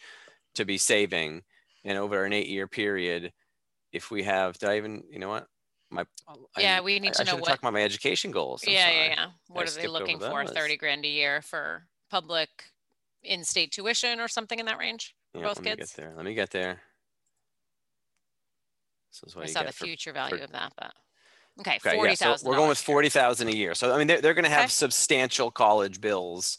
to 0.54 0.64
be 0.64 0.78
saving. 0.78 1.42
And 1.84 1.98
over 1.98 2.24
an 2.24 2.32
eight 2.32 2.46
year 2.46 2.68
period, 2.68 3.32
if 3.92 4.12
we 4.12 4.22
have, 4.22 4.56
did 4.56 4.68
I 4.68 4.76
even, 4.76 5.02
you 5.10 5.18
know 5.18 5.28
what? 5.28 5.48
My, 5.90 6.04
oh, 6.28 6.46
yeah, 6.56 6.78
I, 6.78 6.80
we 6.80 7.00
need 7.00 7.14
to 7.14 7.22
I 7.22 7.24
know 7.24 7.36
what, 7.36 7.48
talk 7.48 7.58
about 7.58 7.72
my 7.72 7.82
education 7.82 8.30
goals. 8.30 8.62
I'm 8.64 8.72
yeah, 8.72 8.88
yeah, 8.88 9.06
yeah. 9.08 9.26
What 9.48 9.68
I 9.68 9.72
are 9.72 9.74
they 9.74 9.88
looking 9.88 10.20
for? 10.20 10.46
30 10.46 10.76
grand 10.76 11.04
a 11.04 11.08
year 11.08 11.42
for 11.42 11.88
public 12.08 12.48
in-state 13.24 13.72
tuition 13.72 14.20
or 14.20 14.28
something 14.28 14.60
in 14.60 14.66
that 14.66 14.78
range 14.78 15.16
for 15.32 15.40
yeah, 15.40 15.46
both 15.48 15.56
let 15.56 15.64
kids? 15.64 15.78
Me 15.78 15.80
get 15.80 15.90
there. 15.96 16.16
Let 16.16 16.24
me 16.24 16.34
get 16.34 16.50
there. 16.50 16.80
This 19.10 19.32
is 19.32 19.34
what 19.34 19.44
I 19.44 19.48
saw 19.48 19.64
the 19.64 19.72
for, 19.72 19.86
future 19.86 20.12
value 20.12 20.38
for, 20.38 20.44
of 20.44 20.52
that, 20.52 20.72
but 20.78 20.92
Okay, 21.60 21.76
okay 21.76 21.96
forty 21.96 22.16
thousand. 22.16 22.30
Yeah, 22.30 22.36
so 22.36 22.48
we're 22.48 22.56
going 22.56 22.68
with 22.68 22.78
forty 22.78 23.08
thousand 23.08 23.48
a 23.48 23.56
year. 23.56 23.74
So 23.74 23.92
I 23.94 23.98
mean, 23.98 24.06
they're, 24.06 24.20
they're 24.20 24.34
going 24.34 24.44
to 24.44 24.50
have 24.50 24.64
okay. 24.64 24.68
substantial 24.68 25.50
college 25.50 26.00
bills 26.00 26.58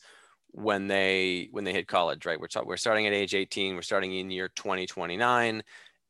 when 0.51 0.87
they 0.87 1.49
when 1.51 1.63
they 1.63 1.73
hit 1.73 1.87
college, 1.87 2.25
right? 2.25 2.39
We're 2.39 2.47
we're 2.65 2.77
starting 2.77 3.05
at 3.05 3.13
age 3.13 3.35
eighteen. 3.35 3.75
We're 3.75 3.81
starting 3.83 4.15
in 4.15 4.31
year 4.31 4.49
twenty 4.55 4.87
twenty 4.87 5.15
nine, 5.15 5.61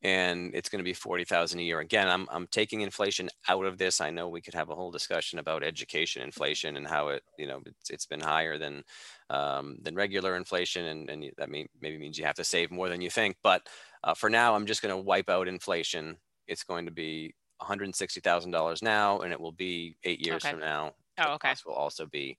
and 0.03 0.51
it's 0.55 0.69
going 0.69 0.79
to 0.79 0.85
be 0.85 0.93
forty 0.93 1.25
thousand 1.25 1.59
a 1.59 1.63
year. 1.63 1.79
Again, 1.81 2.07
I'm 2.07 2.27
I'm 2.31 2.47
taking 2.47 2.81
inflation 2.81 3.29
out 3.49 3.65
of 3.65 3.77
this. 3.77 3.99
I 3.99 4.09
know 4.09 4.29
we 4.29 4.41
could 4.41 4.53
have 4.53 4.69
a 4.69 4.75
whole 4.75 4.91
discussion 4.91 5.39
about 5.39 5.63
education 5.63 6.21
inflation 6.21 6.77
and 6.77 6.87
how 6.87 7.09
it 7.09 7.23
you 7.37 7.47
know 7.47 7.61
it's, 7.65 7.89
it's 7.89 8.05
been 8.05 8.21
higher 8.21 8.57
than 8.57 8.83
um, 9.29 9.77
than 9.81 9.95
regular 9.95 10.37
inflation, 10.37 10.85
and 10.85 11.09
and 11.09 11.25
that 11.37 11.49
may, 11.49 11.67
maybe 11.81 11.97
means 11.97 12.17
you 12.17 12.25
have 12.25 12.35
to 12.35 12.43
save 12.45 12.71
more 12.71 12.87
than 12.87 13.01
you 13.01 13.09
think. 13.09 13.35
But 13.43 13.67
uh, 14.03 14.13
for 14.13 14.29
now, 14.29 14.55
I'm 14.55 14.65
just 14.65 14.81
going 14.81 14.95
to 14.95 15.01
wipe 15.01 15.29
out 15.29 15.49
inflation. 15.49 16.15
It's 16.47 16.63
going 16.63 16.85
to 16.85 16.91
be 16.91 17.33
$160,000 17.61 18.81
now, 18.81 19.19
and 19.19 19.31
it 19.31 19.39
will 19.39 19.51
be 19.51 19.97
eight 20.03 20.25
years 20.25 20.43
okay. 20.43 20.51
from 20.51 20.59
now. 20.59 20.93
Oh, 21.19 21.33
okay. 21.33 21.53
Will 21.65 21.73
also 21.73 22.05
be 22.05 22.37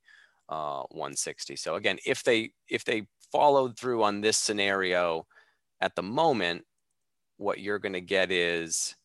uh, 0.49 0.83
160. 0.91 1.57
So 1.57 1.75
again, 1.75 1.99
if 2.07 2.23
they 2.23 2.53
if 2.69 2.85
they 2.85 3.07
followed 3.33 3.79
through 3.79 4.03
on 4.03 4.21
this 4.21 4.37
scenario 4.37 5.27
at 5.81 5.95
the 5.95 6.03
moment, 6.03 6.65
what 7.37 7.61
you're 7.61 7.79
going 7.79 7.93
to 7.93 8.01
get 8.01 8.31
is 8.31 8.97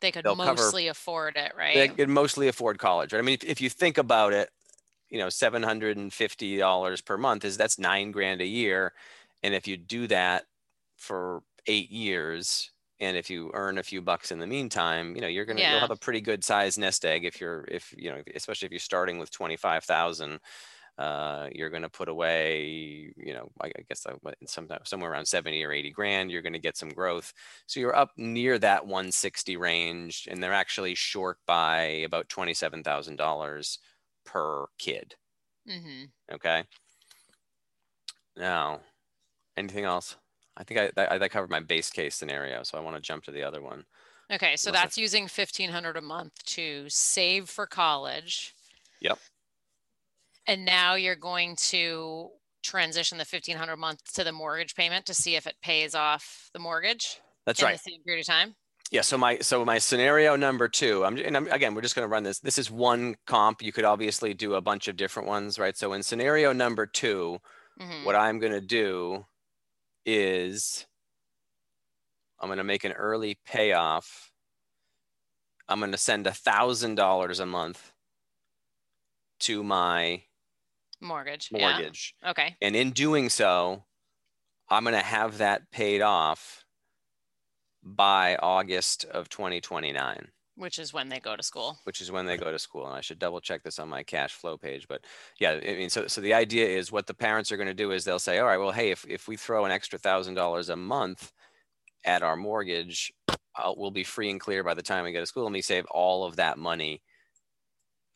they 0.00 0.12
could 0.12 0.24
mostly 0.24 0.84
cover, 0.84 0.90
afford 0.90 1.36
it, 1.36 1.52
right? 1.56 1.74
They 1.74 1.88
could 1.88 2.08
mostly 2.08 2.48
afford 2.48 2.78
college. 2.78 3.12
Right? 3.12 3.18
I 3.18 3.22
mean, 3.22 3.38
if, 3.40 3.44
if 3.44 3.60
you 3.60 3.70
think 3.70 3.98
about 3.98 4.32
it, 4.32 4.50
you 5.08 5.18
know, 5.18 5.28
seven 5.28 5.62
hundred 5.62 5.96
and 5.96 6.12
fifty 6.12 6.56
dollars 6.58 7.00
per 7.00 7.16
month 7.16 7.44
is 7.44 7.56
that's 7.56 7.78
nine 7.78 8.10
grand 8.10 8.40
a 8.40 8.46
year, 8.46 8.92
and 9.42 9.54
if 9.54 9.66
you 9.66 9.76
do 9.76 10.06
that 10.08 10.44
for 10.96 11.42
eight 11.66 11.90
years, 11.90 12.70
and 13.00 13.16
if 13.16 13.30
you 13.30 13.50
earn 13.54 13.78
a 13.78 13.82
few 13.82 14.00
bucks 14.00 14.32
in 14.32 14.38
the 14.38 14.46
meantime 14.46 15.14
you 15.14 15.20
know 15.20 15.28
you're 15.28 15.44
gonna 15.44 15.60
yeah. 15.60 15.72
you'll 15.72 15.80
have 15.80 15.90
a 15.90 15.96
pretty 15.96 16.20
good 16.20 16.42
size 16.42 16.78
nest 16.78 17.04
egg 17.04 17.24
if 17.24 17.40
you're 17.40 17.64
if 17.68 17.94
you 17.96 18.10
know 18.10 18.22
especially 18.34 18.66
if 18.66 18.72
you're 18.72 18.78
starting 18.78 19.18
with 19.18 19.30
25000 19.30 20.40
uh, 20.98 21.48
you're 21.52 21.70
going 21.70 21.82
to 21.82 21.90
put 21.90 22.08
away, 22.08 23.12
you 23.16 23.34
know, 23.34 23.50
I, 23.60 23.70
guess 23.88 24.06
some, 24.46 24.68
somewhere 24.84 25.12
around 25.12 25.26
70 25.26 25.62
or 25.62 25.72
80 25.72 25.90
grand, 25.90 26.30
you're 26.30 26.42
going 26.42 26.54
to 26.54 26.58
get 26.58 26.76
some 26.76 26.88
growth. 26.88 27.34
So 27.66 27.80
you're 27.80 27.96
up 27.96 28.12
near 28.16 28.58
that 28.58 28.86
160 28.86 29.56
range, 29.58 30.26
and 30.30 30.42
they're 30.42 30.54
actually 30.54 30.94
short 30.94 31.38
by 31.46 31.82
about 31.82 32.28
$27,000 32.28 33.78
per 34.24 34.66
kid. 34.78 35.14
Mm-hmm. 35.68 36.34
Okay. 36.34 36.64
Now, 38.36 38.80
anything 39.56 39.84
else? 39.84 40.16
I 40.56 40.64
think 40.64 40.80
I, 40.80 40.90
that, 40.96 41.20
that 41.20 41.30
covered 41.30 41.50
my 41.50 41.60
base 41.60 41.90
case 41.90 42.14
scenario. 42.14 42.62
So 42.62 42.78
I 42.78 42.80
want 42.80 42.96
to 42.96 43.02
jump 43.02 43.24
to 43.24 43.30
the 43.30 43.42
other 43.42 43.60
one. 43.60 43.84
Okay, 44.32 44.56
so 44.56 44.72
that's 44.72 44.98
using 44.98 45.24
1500 45.24 45.96
a 45.96 46.00
month 46.00 46.32
to 46.46 46.86
save 46.88 47.48
for 47.48 47.66
college. 47.66 48.54
Yep. 49.00 49.18
And 50.48 50.64
now 50.64 50.94
you're 50.94 51.14
going 51.14 51.56
to 51.68 52.30
transition 52.64 53.18
the 53.18 53.26
1500 53.28 53.72
a 53.72 53.76
month 53.76 54.12
to 54.14 54.24
the 54.24 54.32
mortgage 54.32 54.74
payment 54.74 55.06
to 55.06 55.14
see 55.14 55.36
if 55.36 55.46
it 55.46 55.54
pays 55.62 55.94
off 55.94 56.50
the 56.52 56.58
mortgage. 56.58 57.20
That's 57.44 57.62
right. 57.62 57.74
the 57.74 57.90
same 57.90 58.02
period 58.02 58.22
of 58.22 58.26
time. 58.26 58.56
Yeah. 58.90 59.02
So 59.02 59.18
my 59.18 59.38
so 59.38 59.64
my 59.64 59.78
scenario 59.78 60.36
number 60.36 60.68
two. 60.68 61.04
I'm 61.04 61.16
and 61.18 61.36
I'm, 61.36 61.48
again 61.48 61.74
we're 61.74 61.82
just 61.82 61.94
going 61.94 62.04
to 62.06 62.12
run 62.12 62.22
this. 62.22 62.38
This 62.38 62.58
is 62.58 62.70
one 62.70 63.16
comp. 63.26 63.62
You 63.62 63.72
could 63.72 63.84
obviously 63.84 64.34
do 64.34 64.54
a 64.54 64.60
bunch 64.60 64.88
of 64.88 64.96
different 64.96 65.28
ones, 65.28 65.58
right? 65.58 65.76
So 65.76 65.92
in 65.92 66.02
scenario 66.02 66.52
number 66.52 66.86
2 66.86 67.38
mm-hmm. 67.80 68.04
what 68.04 68.16
I'm 68.16 68.38
going 68.38 68.52
to 68.52 68.60
do 68.60 69.24
is 70.06 70.86
I'm 72.40 72.48
going 72.48 72.58
to 72.58 72.64
make 72.64 72.84
an 72.84 72.92
early 72.92 73.38
payoff. 73.44 74.30
I'm 75.68 75.80
going 75.80 75.92
to 75.92 75.98
send 75.98 76.26
a 76.26 76.32
thousand 76.32 76.94
dollars 76.94 77.40
a 77.40 77.46
month 77.46 77.92
to 79.40 79.62
my 79.62 80.22
mortgage. 81.00 81.50
Mortgage. 81.50 82.14
Yeah. 82.22 82.30
Okay. 82.30 82.56
And 82.62 82.76
in 82.76 82.92
doing 82.92 83.28
so, 83.28 83.84
I'm 84.68 84.84
going 84.84 84.94
to 84.94 85.00
have 85.00 85.38
that 85.38 85.70
paid 85.70 86.02
off 86.02 86.64
by 87.82 88.36
August 88.36 89.04
of 89.04 89.28
2029 89.28 90.28
which 90.56 90.78
is 90.78 90.92
when 90.92 91.08
they 91.08 91.20
go 91.20 91.36
to 91.36 91.42
school 91.42 91.78
which 91.84 92.00
is 92.00 92.10
when 92.10 92.26
they 92.26 92.36
go 92.36 92.50
to 92.50 92.58
school 92.58 92.86
and 92.86 92.96
i 92.96 93.00
should 93.00 93.18
double 93.18 93.40
check 93.40 93.62
this 93.62 93.78
on 93.78 93.88
my 93.88 94.02
cash 94.02 94.32
flow 94.32 94.56
page 94.56 94.86
but 94.88 95.04
yeah 95.38 95.52
i 95.52 95.74
mean 95.74 95.90
so, 95.90 96.06
so 96.06 96.20
the 96.20 96.34
idea 96.34 96.66
is 96.66 96.90
what 96.90 97.06
the 97.06 97.14
parents 97.14 97.52
are 97.52 97.56
going 97.56 97.68
to 97.68 97.74
do 97.74 97.92
is 97.92 98.04
they'll 98.04 98.18
say 98.18 98.38
all 98.38 98.46
right 98.46 98.58
well 98.58 98.72
hey 98.72 98.90
if, 98.90 99.04
if 99.08 99.28
we 99.28 99.36
throw 99.36 99.64
an 99.64 99.70
extra 99.70 99.98
thousand 99.98 100.34
dollars 100.34 100.68
a 100.68 100.76
month 100.76 101.32
at 102.04 102.22
our 102.22 102.36
mortgage 102.36 103.12
we'll 103.76 103.90
be 103.90 104.04
free 104.04 104.30
and 104.30 104.40
clear 104.40 104.62
by 104.62 104.74
the 104.74 104.82
time 104.82 105.04
we 105.04 105.12
go 105.12 105.20
to 105.20 105.26
school 105.26 105.46
and 105.46 105.54
we 105.54 105.62
save 105.62 105.86
all 105.86 106.24
of 106.24 106.36
that 106.36 106.58
money 106.58 107.02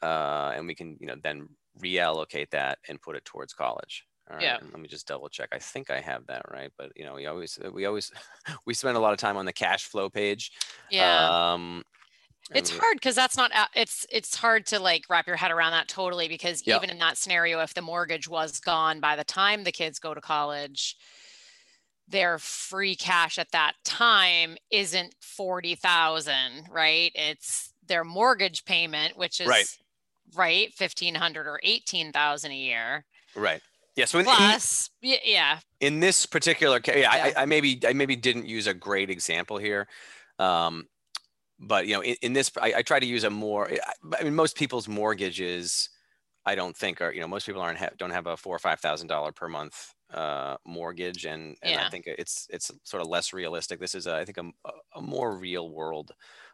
uh, 0.03 0.53
and 0.55 0.67
we 0.67 0.75
can 0.75 0.97
you 1.01 1.07
know 1.07 1.17
then 1.23 1.49
reallocate 1.83 2.51
that 2.51 2.79
and 2.89 3.01
put 3.01 3.17
it 3.17 3.25
towards 3.25 3.53
college 3.53 4.05
all 4.31 4.37
right, 4.37 4.45
yeah. 4.45 4.59
let 4.63 4.81
me 4.81 4.87
just 4.87 5.09
double 5.09 5.29
check. 5.29 5.49
I 5.51 5.59
think 5.59 5.91
I 5.91 6.01
have 6.01 6.25
that 6.29 6.43
right, 6.53 6.71
but 6.79 6.93
you 6.95 7.05
know, 7.05 7.15
we 7.15 7.27
always 7.27 7.59
we 7.73 7.85
always 7.87 8.13
we 8.65 8.75
spend 8.75 8.97
a 8.97 9.01
lot 9.01 9.13
of 9.13 9.19
time 9.19 9.37
on 9.37 9.45
the 9.45 9.53
cash 9.53 9.87
flow 9.87 10.09
page. 10.09 10.53
Yeah. 10.89 11.53
Um, 11.53 11.83
it's 12.55 12.71
hard 12.71 12.97
because 12.97 13.15
that's 13.15 13.37
not 13.37 13.51
it's 13.75 14.07
it's 14.11 14.35
hard 14.35 14.67
to 14.67 14.79
like 14.79 15.05
wrap 15.09 15.27
your 15.27 15.37
head 15.37 15.51
around 15.51 15.73
that 15.73 15.89
totally 15.89 16.29
because 16.29 16.63
yep. 16.67 16.83
even 16.83 16.91
in 16.91 16.99
that 16.99 17.17
scenario 17.17 17.61
if 17.61 17.75
the 17.75 17.83
mortgage 17.83 18.29
was 18.29 18.61
gone 18.61 19.01
by 19.01 19.17
the 19.17 19.25
time 19.25 19.65
the 19.65 19.73
kids 19.73 19.99
go 19.99 20.15
to 20.15 20.21
college 20.21 20.97
their 22.09 22.39
free 22.39 22.97
cash 22.97 23.39
at 23.39 23.51
that 23.53 23.75
time 23.85 24.57
isn't 24.71 25.15
40,000 25.21 26.35
right 26.71 27.13
it's 27.15 27.73
their 27.87 28.05
mortgage 28.05 28.65
payment 28.65 29.17
which 29.17 29.41
is 29.41 29.47
right, 29.47 29.79
right 30.35 30.73
1500 30.77 31.47
or 31.47 31.61
18,000 31.63 32.51
a 32.51 32.55
year 32.55 33.05
right 33.37 33.61
Yeah. 33.97 34.07
So 34.07 34.19
in, 34.19 34.25
plus, 34.25 34.91
in, 35.03 35.17
yeah. 35.25 35.59
In 35.81 36.01
this 36.01 36.25
particular 36.27 36.81
case, 36.81 37.03
yeah, 37.03 37.15
yeah. 37.27 37.33
I, 37.37 37.43
I, 37.43 37.45
maybe 37.47 37.81
I 37.87 37.93
maybe 37.93 38.17
didn't 38.17 38.47
use 38.47 38.67
a 38.67 38.73
great 38.75 39.11
example 39.11 39.59
here. 39.59 39.89
Um, 40.39 40.87
but 41.61 41.87
you 41.87 41.95
know, 41.95 42.03
in, 42.03 42.17
in 42.23 42.33
this, 42.33 42.51
I, 42.61 42.75
I, 42.79 42.83
try 42.83 42.99
to 42.99 43.07
use 43.07 43.25
a 43.25 43.31
more. 43.31 43.71
I 44.19 44.25
mean, 44.25 44.35
most 44.35 44.57
people's 44.57 44.89
mortgages, 44.89 45.91
I 46.47 46.55
don't 46.55 46.77
think 46.77 47.03
are. 47.03 47.13
You 47.13 47.21
know, 47.21 47.29
most 47.29 47.47
people 47.47 47.61
aren't 47.61 47.79
ha- 47.79 47.91
don't 47.99 48.11
have 48.11 48.27
a 48.27 48.37
four 48.37 48.57
or 48.57 48.59
five 48.59 48.81
thousand 48.81 49.09
dollar 49.09 49.31
per 49.31 49.47
month 49.47 49.95
uh, 50.13 50.57
mortgage, 50.67 51.27
and 51.27 51.57
and 51.63 51.73
yeah. 51.73 51.87
I 51.87 51.91
think 51.91 52.07
it's 52.07 52.47
it's 52.51 52.71
sort 52.85 53.03
of 53.03 53.09
less 53.09 53.35
realistic. 53.35 53.79
This 53.79 53.95
is, 53.95 54.07
a, 54.07 54.17
I 54.17 54.25
think, 54.25 54.39
a, 54.39 54.71
a 54.97 55.03
more 55.03 55.37
real 55.37 55.71
world 55.71 56.13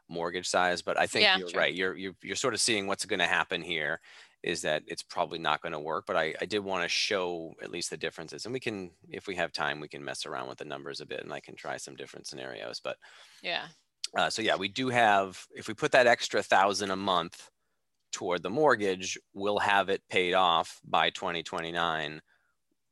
mortgage 0.08 0.48
size. 0.48 0.82
But 0.82 0.98
I 0.98 1.06
think 1.06 1.22
yeah, 1.22 1.38
you're 1.38 1.48
right. 1.54 1.72
You're, 1.72 1.96
you're 1.96 2.16
you're 2.22 2.36
sort 2.36 2.54
of 2.54 2.60
seeing 2.60 2.88
what's 2.88 3.06
going 3.06 3.20
to 3.20 3.26
happen 3.26 3.62
here 3.62 4.00
is 4.42 4.62
that 4.62 4.82
it's 4.86 5.02
probably 5.02 5.38
not 5.38 5.60
going 5.60 5.72
to 5.72 5.80
work. 5.80 6.04
But 6.06 6.16
I, 6.16 6.34
I 6.40 6.46
did 6.46 6.60
want 6.60 6.82
to 6.82 6.88
show 6.88 7.54
at 7.62 7.70
least 7.70 7.90
the 7.90 7.96
differences, 7.96 8.44
and 8.44 8.52
we 8.52 8.60
can, 8.60 8.90
if 9.08 9.28
we 9.28 9.36
have 9.36 9.52
time, 9.52 9.78
we 9.78 9.88
can 9.88 10.04
mess 10.04 10.26
around 10.26 10.48
with 10.48 10.58
the 10.58 10.64
numbers 10.64 11.00
a 11.00 11.06
bit, 11.06 11.20
and 11.20 11.32
I 11.32 11.40
can 11.40 11.54
try 11.54 11.76
some 11.76 11.94
different 11.94 12.26
scenarios. 12.26 12.80
But 12.82 12.96
yeah. 13.40 13.66
Uh, 14.16 14.30
so 14.30 14.42
yeah, 14.42 14.56
we 14.56 14.68
do 14.68 14.88
have. 14.88 15.44
If 15.54 15.68
we 15.68 15.74
put 15.74 15.92
that 15.92 16.06
extra 16.06 16.42
thousand 16.42 16.90
a 16.90 16.96
month 16.96 17.50
toward 18.12 18.42
the 18.42 18.50
mortgage, 18.50 19.18
we'll 19.34 19.58
have 19.58 19.88
it 19.90 20.02
paid 20.08 20.32
off 20.32 20.80
by 20.84 21.10
2029 21.10 22.20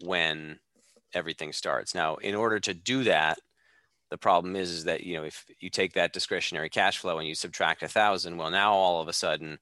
when 0.01 0.59
everything 1.15 1.53
starts. 1.53 1.95
Now, 1.95 2.17
in 2.17 2.35
order 2.35 2.61
to 2.61 2.75
do 2.75 3.05
that, 3.05 3.39
the 4.11 4.19
problem 4.19 4.55
is, 4.55 4.71
is 4.71 4.85
that 4.85 5.03
you 5.03 5.17
know 5.17 5.25
if 5.25 5.45
you 5.61 5.71
take 5.71 5.95
that 5.95 6.13
discretionary 6.13 6.69
cash 6.69 6.99
flow 6.99 7.19
and 7.19 7.27
you 7.27 7.35
subtract 7.35 7.83
a 7.83 7.89
thousand, 7.89 8.37
well, 8.37 8.51
now 8.51 8.75
all 8.75 9.01
of 9.01 9.09
a 9.09 9.13
sudden 9.13 9.59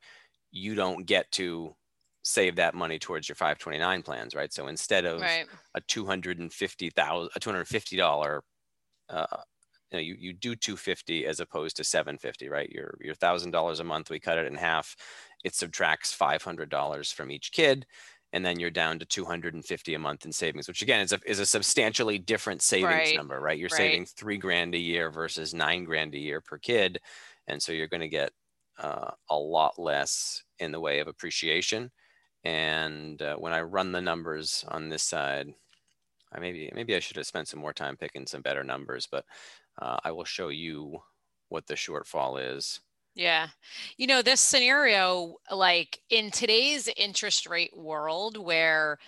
you 0.50 0.74
don't 0.74 1.06
get 1.06 1.30
to 1.32 1.74
save 2.22 2.56
that 2.56 2.74
money 2.74 2.98
towards 2.98 3.28
your 3.28 3.36
529 3.36 4.02
plans, 4.02 4.34
right? 4.34 4.52
So 4.52 4.68
instead 4.68 5.04
of 5.04 5.20
right. 5.20 5.46
a 5.74 5.80
250,000, 5.80 7.30
a 7.34 7.40
250 7.40 7.96
dollar, 7.96 8.42
uh, 9.08 9.26
you 9.92 9.98
know, 9.98 10.02
you, 10.02 10.16
you 10.18 10.32
do 10.32 10.56
250 10.56 11.26
as 11.26 11.40
opposed 11.40 11.76
to 11.76 11.84
750, 11.84 12.48
right? 12.48 12.70
Your 12.70 12.96
your 13.00 13.14
thousand 13.14 13.50
dollars 13.50 13.80
a 13.80 13.84
month, 13.84 14.10
we 14.10 14.18
cut 14.18 14.38
it 14.38 14.46
in 14.46 14.54
half. 14.54 14.96
It 15.44 15.54
subtracts 15.54 16.16
$500 16.16 17.12
from 17.12 17.30
each 17.30 17.50
kid 17.52 17.84
and 18.32 18.44
then 18.44 18.58
you're 18.58 18.70
down 18.70 18.98
to 18.98 19.04
250 19.04 19.94
a 19.94 19.98
month 19.98 20.24
in 20.24 20.32
savings 20.32 20.66
which 20.66 20.82
again 20.82 21.00
is 21.00 21.12
a, 21.12 21.20
is 21.26 21.38
a 21.38 21.46
substantially 21.46 22.18
different 22.18 22.62
savings 22.62 22.86
right. 22.86 23.16
number 23.16 23.38
right 23.40 23.58
you're 23.58 23.68
right. 23.72 23.76
saving 23.76 24.06
three 24.06 24.38
grand 24.38 24.74
a 24.74 24.78
year 24.78 25.10
versus 25.10 25.54
nine 25.54 25.84
grand 25.84 26.14
a 26.14 26.18
year 26.18 26.40
per 26.40 26.58
kid 26.58 26.98
and 27.46 27.62
so 27.62 27.72
you're 27.72 27.88
going 27.88 28.00
to 28.00 28.08
get 28.08 28.32
uh, 28.78 29.10
a 29.30 29.36
lot 29.36 29.78
less 29.78 30.42
in 30.58 30.72
the 30.72 30.80
way 30.80 31.00
of 31.00 31.08
appreciation 31.08 31.90
and 32.44 33.20
uh, 33.22 33.36
when 33.36 33.52
i 33.52 33.60
run 33.60 33.92
the 33.92 34.00
numbers 34.00 34.64
on 34.68 34.88
this 34.88 35.02
side 35.02 35.48
I 36.34 36.40
maybe 36.40 36.70
maybe 36.74 36.96
i 36.96 36.98
should 36.98 37.16
have 37.16 37.26
spent 37.26 37.48
some 37.48 37.60
more 37.60 37.74
time 37.74 37.96
picking 37.96 38.26
some 38.26 38.42
better 38.42 38.64
numbers 38.64 39.06
but 39.10 39.24
uh, 39.80 39.98
i 40.04 40.10
will 40.10 40.24
show 40.24 40.48
you 40.48 40.98
what 41.48 41.66
the 41.66 41.74
shortfall 41.74 42.56
is 42.56 42.80
yeah. 43.14 43.48
You 43.96 44.06
know, 44.06 44.22
this 44.22 44.40
scenario, 44.40 45.36
like 45.50 46.00
in 46.08 46.30
today's 46.30 46.88
interest 46.96 47.46
rate 47.46 47.76
world 47.76 48.38
where 48.38 48.98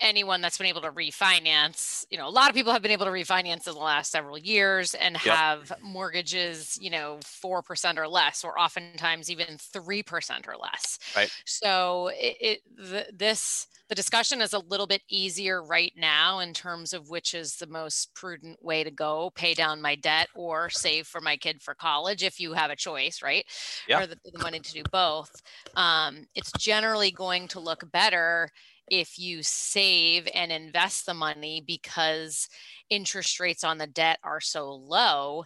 anyone 0.00 0.40
that's 0.40 0.58
been 0.58 0.66
able 0.66 0.80
to 0.82 0.90
refinance, 0.90 2.04
you 2.10 2.18
know, 2.18 2.28
a 2.28 2.30
lot 2.30 2.48
of 2.48 2.54
people 2.54 2.72
have 2.72 2.82
been 2.82 2.90
able 2.90 3.06
to 3.06 3.12
refinance 3.12 3.66
in 3.66 3.74
the 3.74 3.80
last 3.80 4.10
several 4.10 4.38
years 4.38 4.94
and 4.94 5.16
yep. 5.24 5.34
have 5.34 5.72
mortgages, 5.82 6.78
you 6.80 6.90
know, 6.90 7.18
4% 7.22 7.98
or 7.98 8.08
less, 8.08 8.44
or 8.44 8.58
oftentimes 8.58 9.30
even 9.30 9.56
3% 9.56 10.48
or 10.48 10.56
less. 10.56 10.98
Right. 11.16 11.30
So 11.44 12.10
it, 12.14 12.36
it 12.40 12.60
the, 12.76 13.06
this, 13.12 13.66
the 13.88 13.94
discussion 13.94 14.40
is 14.40 14.54
a 14.54 14.58
little 14.58 14.86
bit 14.86 15.02
easier 15.08 15.62
right 15.62 15.92
now 15.96 16.40
in 16.40 16.54
terms 16.54 16.92
of 16.92 17.10
which 17.10 17.34
is 17.34 17.56
the 17.56 17.66
most 17.66 18.14
prudent 18.14 18.62
way 18.64 18.82
to 18.82 18.90
go 18.90 19.30
pay 19.34 19.54
down 19.54 19.82
my 19.82 19.94
debt 19.94 20.28
or 20.34 20.70
save 20.70 21.06
for 21.06 21.20
my 21.20 21.36
kid 21.36 21.62
for 21.62 21.74
college 21.74 22.22
if 22.22 22.40
you 22.40 22.54
have 22.54 22.70
a 22.70 22.76
choice 22.76 23.20
right 23.22 23.44
yeah. 23.86 24.02
or 24.02 24.06
the, 24.06 24.16
the 24.32 24.42
money 24.42 24.58
to 24.58 24.72
do 24.72 24.82
both 24.90 25.30
um, 25.76 26.26
it's 26.34 26.50
generally 26.52 27.10
going 27.10 27.46
to 27.48 27.60
look 27.60 27.90
better 27.92 28.50
if 28.90 29.18
you 29.18 29.42
save 29.42 30.28
and 30.34 30.52
invest 30.52 31.06
the 31.06 31.14
money 31.14 31.62
because 31.66 32.48
interest 32.90 33.40
rates 33.40 33.64
on 33.64 33.78
the 33.78 33.86
debt 33.86 34.18
are 34.22 34.40
so 34.40 34.70
low 34.70 35.44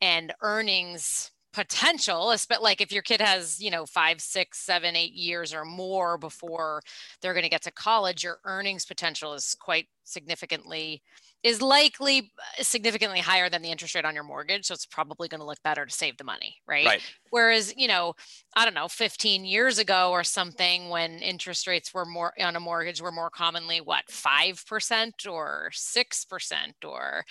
and 0.00 0.32
earnings 0.42 1.30
potential 1.52 2.32
but 2.48 2.62
like 2.62 2.80
if 2.80 2.92
your 2.92 3.02
kid 3.02 3.20
has 3.20 3.60
you 3.60 3.72
know 3.72 3.84
five 3.84 4.20
six 4.20 4.58
seven 4.58 4.94
eight 4.94 5.12
years 5.14 5.52
or 5.52 5.64
more 5.64 6.16
before 6.16 6.80
they're 7.20 7.32
going 7.32 7.42
to 7.42 7.48
get 7.48 7.62
to 7.62 7.72
college 7.72 8.22
your 8.22 8.38
earnings 8.44 8.86
potential 8.86 9.34
is 9.34 9.56
quite 9.58 9.88
significantly 10.04 11.02
is 11.42 11.62
likely 11.62 12.32
uh, 12.38 12.62
significantly 12.62 13.20
higher 13.20 13.48
than 13.48 13.62
the 13.62 13.70
interest 13.70 13.94
rate 13.94 14.04
on 14.04 14.14
your 14.14 14.24
mortgage 14.24 14.66
so 14.66 14.74
it's 14.74 14.86
probably 14.86 15.28
going 15.28 15.40
to 15.40 15.46
look 15.46 15.62
better 15.62 15.86
to 15.86 15.92
save 15.92 16.16
the 16.16 16.24
money 16.24 16.56
right? 16.66 16.86
right 16.86 17.02
whereas 17.30 17.74
you 17.76 17.88
know 17.88 18.14
i 18.56 18.64
don't 18.64 18.74
know 18.74 18.88
15 18.88 19.44
years 19.44 19.78
ago 19.78 20.10
or 20.10 20.24
something 20.24 20.88
when 20.88 21.18
interest 21.20 21.66
rates 21.66 21.94
were 21.94 22.04
more 22.04 22.32
on 22.40 22.56
a 22.56 22.60
mortgage 22.60 23.00
were 23.00 23.12
more 23.12 23.30
commonly 23.30 23.80
what 23.80 24.04
5% 24.08 25.26
or 25.28 25.70
6% 25.72 26.54
or 26.84 27.24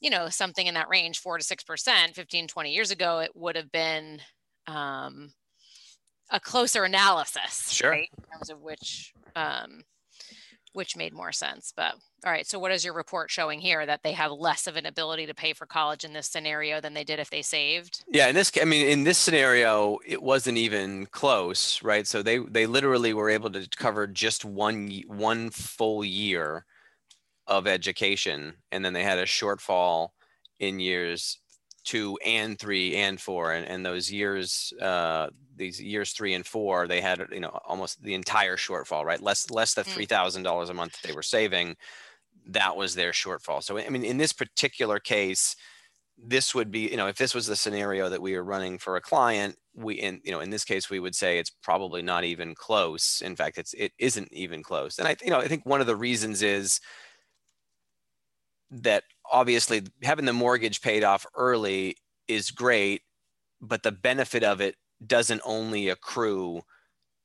you 0.00 0.10
know 0.10 0.28
something 0.28 0.66
in 0.66 0.74
that 0.74 0.88
range 0.88 1.18
4 1.18 1.38
to 1.38 1.44
6% 1.44 2.14
15 2.14 2.48
20 2.48 2.72
years 2.72 2.90
ago 2.90 3.18
it 3.20 3.30
would 3.34 3.56
have 3.56 3.70
been 3.70 4.20
um, 4.66 5.30
a 6.30 6.40
closer 6.40 6.84
analysis 6.84 7.70
sure 7.70 7.90
right, 7.90 8.08
in 8.16 8.24
terms 8.24 8.50
of 8.50 8.60
which 8.60 9.12
um, 9.36 9.82
which 10.72 10.96
made 10.96 11.12
more 11.12 11.32
sense 11.32 11.72
but 11.76 11.94
all 12.24 12.32
right 12.32 12.46
so 12.46 12.58
what 12.58 12.72
is 12.72 12.84
your 12.84 12.94
report 12.94 13.30
showing 13.30 13.60
here 13.60 13.84
that 13.84 14.02
they 14.02 14.12
have 14.12 14.30
less 14.32 14.66
of 14.66 14.76
an 14.76 14.86
ability 14.86 15.26
to 15.26 15.34
pay 15.34 15.52
for 15.52 15.66
college 15.66 16.04
in 16.04 16.12
this 16.12 16.28
scenario 16.28 16.80
than 16.80 16.94
they 16.94 17.04
did 17.04 17.18
if 17.18 17.30
they 17.30 17.42
saved? 17.42 18.04
Yeah 18.08 18.28
in 18.28 18.34
this 18.34 18.52
i 18.60 18.64
mean 18.64 18.86
in 18.86 19.04
this 19.04 19.18
scenario 19.18 19.98
it 20.06 20.22
wasn't 20.22 20.58
even 20.58 21.06
close 21.06 21.82
right? 21.82 22.06
So 22.06 22.22
they 22.22 22.38
they 22.38 22.66
literally 22.66 23.14
were 23.14 23.30
able 23.30 23.50
to 23.50 23.68
cover 23.76 24.06
just 24.06 24.44
one 24.44 25.02
one 25.06 25.50
full 25.50 26.04
year 26.04 26.64
of 27.46 27.66
education 27.66 28.54
and 28.70 28.84
then 28.84 28.92
they 28.92 29.02
had 29.02 29.18
a 29.18 29.24
shortfall 29.24 30.10
in 30.60 30.78
years 30.78 31.38
two 31.84 32.16
and 32.24 32.58
three 32.58 32.94
and 32.94 33.20
four 33.20 33.52
and, 33.52 33.66
and 33.66 33.84
those 33.84 34.10
years 34.10 34.72
uh, 34.80 35.28
these 35.56 35.80
years 35.82 36.12
three 36.12 36.34
and 36.34 36.46
four 36.46 36.86
they 36.86 37.00
had 37.00 37.26
you 37.32 37.40
know 37.40 37.58
almost 37.66 38.02
the 38.02 38.14
entire 38.14 38.56
shortfall 38.56 39.04
right? 39.04 39.20
Less 39.20 39.50
less 39.50 39.74
than 39.74 39.84
three 39.84 40.06
thousand 40.06 40.44
dollars 40.44 40.70
a 40.70 40.74
month 40.74 40.92
that 40.92 41.08
they 41.08 41.14
were 41.14 41.22
saving 41.22 41.76
that 42.46 42.76
was 42.76 42.94
their 42.94 43.12
shortfall. 43.12 43.62
So 43.62 43.78
i 43.78 43.88
mean 43.88 44.04
in 44.04 44.18
this 44.18 44.32
particular 44.32 44.98
case 44.98 45.56
this 46.18 46.54
would 46.54 46.70
be 46.70 46.88
you 46.90 46.96
know 46.96 47.08
if 47.08 47.16
this 47.16 47.34
was 47.34 47.46
the 47.46 47.56
scenario 47.56 48.08
that 48.08 48.22
we 48.22 48.34
were 48.36 48.44
running 48.44 48.78
for 48.78 48.96
a 48.96 49.00
client 49.00 49.56
we 49.74 49.94
in 49.94 50.20
you 50.24 50.30
know 50.30 50.40
in 50.40 50.50
this 50.50 50.64
case 50.64 50.90
we 50.90 51.00
would 51.00 51.14
say 51.14 51.38
it's 51.38 51.50
probably 51.50 52.02
not 52.02 52.24
even 52.24 52.54
close. 52.54 53.22
In 53.24 53.36
fact 53.36 53.58
it's 53.58 53.74
it 53.74 53.92
isn't 53.98 54.32
even 54.32 54.62
close. 54.62 54.98
And 54.98 55.08
i 55.08 55.16
you 55.22 55.30
know 55.30 55.38
i 55.40 55.48
think 55.48 55.64
one 55.66 55.80
of 55.80 55.86
the 55.86 55.96
reasons 55.96 56.42
is 56.42 56.80
that 58.70 59.04
obviously 59.30 59.82
having 60.02 60.24
the 60.24 60.32
mortgage 60.32 60.80
paid 60.80 61.04
off 61.04 61.26
early 61.34 61.96
is 62.28 62.50
great, 62.50 63.02
but 63.60 63.82
the 63.82 63.92
benefit 63.92 64.42
of 64.42 64.60
it 64.60 64.76
doesn't 65.06 65.42
only 65.44 65.88
accrue 65.88 66.62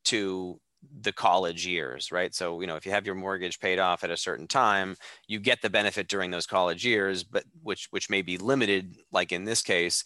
to 0.05 0.59
the 1.01 1.11
college 1.13 1.65
years, 1.65 2.11
right? 2.11 2.33
So, 2.33 2.61
you 2.61 2.67
know, 2.67 2.75
if 2.75 2.85
you 2.85 2.91
have 2.91 3.05
your 3.05 3.15
mortgage 3.15 3.59
paid 3.59 3.79
off 3.79 4.03
at 4.03 4.11
a 4.11 4.17
certain 4.17 4.47
time, 4.47 4.95
you 5.27 5.39
get 5.39 5.61
the 5.61 5.69
benefit 5.69 6.07
during 6.07 6.31
those 6.31 6.45
college 6.47 6.85
years, 6.85 7.23
but 7.23 7.43
which 7.63 7.87
which 7.91 8.09
may 8.09 8.21
be 8.21 8.37
limited 8.37 8.97
like 9.11 9.31
in 9.31 9.45
this 9.45 9.61
case, 9.61 10.03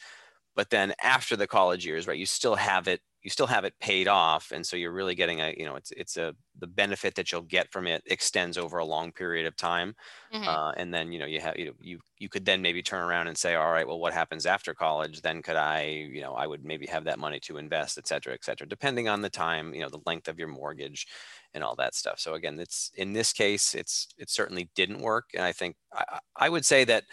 but 0.56 0.70
then 0.70 0.94
after 1.04 1.36
the 1.36 1.48
college 1.48 1.86
years, 1.86 2.08
right, 2.08 2.18
you 2.20 2.26
still 2.26 2.56
have 2.56 2.88
it 2.88 3.02
you 3.24 3.30
still 3.30 3.48
have 3.48 3.66
it 3.66 3.74
paid 3.80 4.08
off 4.08 4.52
and 4.52 4.66
so 4.66 4.76
you're 4.76 4.92
really 4.92 5.16
getting 5.16 5.42
a 5.42 5.54
you 5.58 5.66
know 5.66 5.76
it's 5.76 5.92
it's 5.92 6.18
a 6.18 6.34
the 6.60 6.68
benefit 6.68 7.16
that 7.16 7.32
you'll 7.32 7.42
get 7.42 7.72
from 7.72 7.88
it 7.88 8.02
extends 8.08 8.58
over 8.58 8.78
a 8.78 8.86
long 8.86 9.12
period 9.12 9.46
of 9.46 9.56
time 9.56 9.96
mm-hmm. 10.34 10.48
uh, 10.48 10.72
and 10.72 10.94
then 10.94 11.12
you 11.12 11.20
know 11.20 11.26
you 11.26 11.40
have 11.40 11.58
you 11.58 11.66
know 11.66 11.74
you 11.80 12.00
you 12.20 12.30
could 12.30 12.46
then 12.46 12.62
maybe 12.62 12.82
turn 12.82 13.04
around 13.04 13.28
and 13.28 13.38
say 13.38 13.56
all 13.56 13.72
right 13.72 13.88
well 13.88 14.00
what 14.00 14.14
happens 14.14 14.46
after 14.46 14.74
college 14.74 15.22
then 15.22 15.42
could 15.42 15.56
i 15.56 15.84
you 16.12 16.22
know 16.22 16.34
i 16.34 16.48
would 16.48 16.64
maybe 16.66 16.86
have 16.86 17.04
that 17.04 17.20
money 17.20 17.40
to 17.40 17.58
invest 17.58 17.98
et 17.98 18.08
cetera 18.08 18.34
et 18.34 18.44
cetera 18.44 18.68
depending 18.68 19.08
on 19.08 19.22
the 19.22 19.30
time 19.30 19.74
you 19.74 19.82
know 19.82 19.90
the 19.90 20.02
length 20.06 20.28
of 20.28 20.40
your 20.40 20.48
mortgage 20.48 21.08
and 21.54 21.64
all 21.64 21.76
that 21.76 21.96
stuff 21.96 22.20
so 22.20 22.34
again 22.34 22.60
it's 22.60 22.92
in 22.96 23.14
this 23.14 23.34
case 23.34 23.76
it's 23.76 24.08
it 24.18 24.30
certainly 24.30 24.70
didn't 24.76 25.02
work 25.02 25.26
and 25.34 25.44
i 25.44 25.52
think 25.52 25.76
i, 25.94 26.20
I 26.36 26.50
would 26.50 26.66
say 26.66 26.84
that 26.86 27.04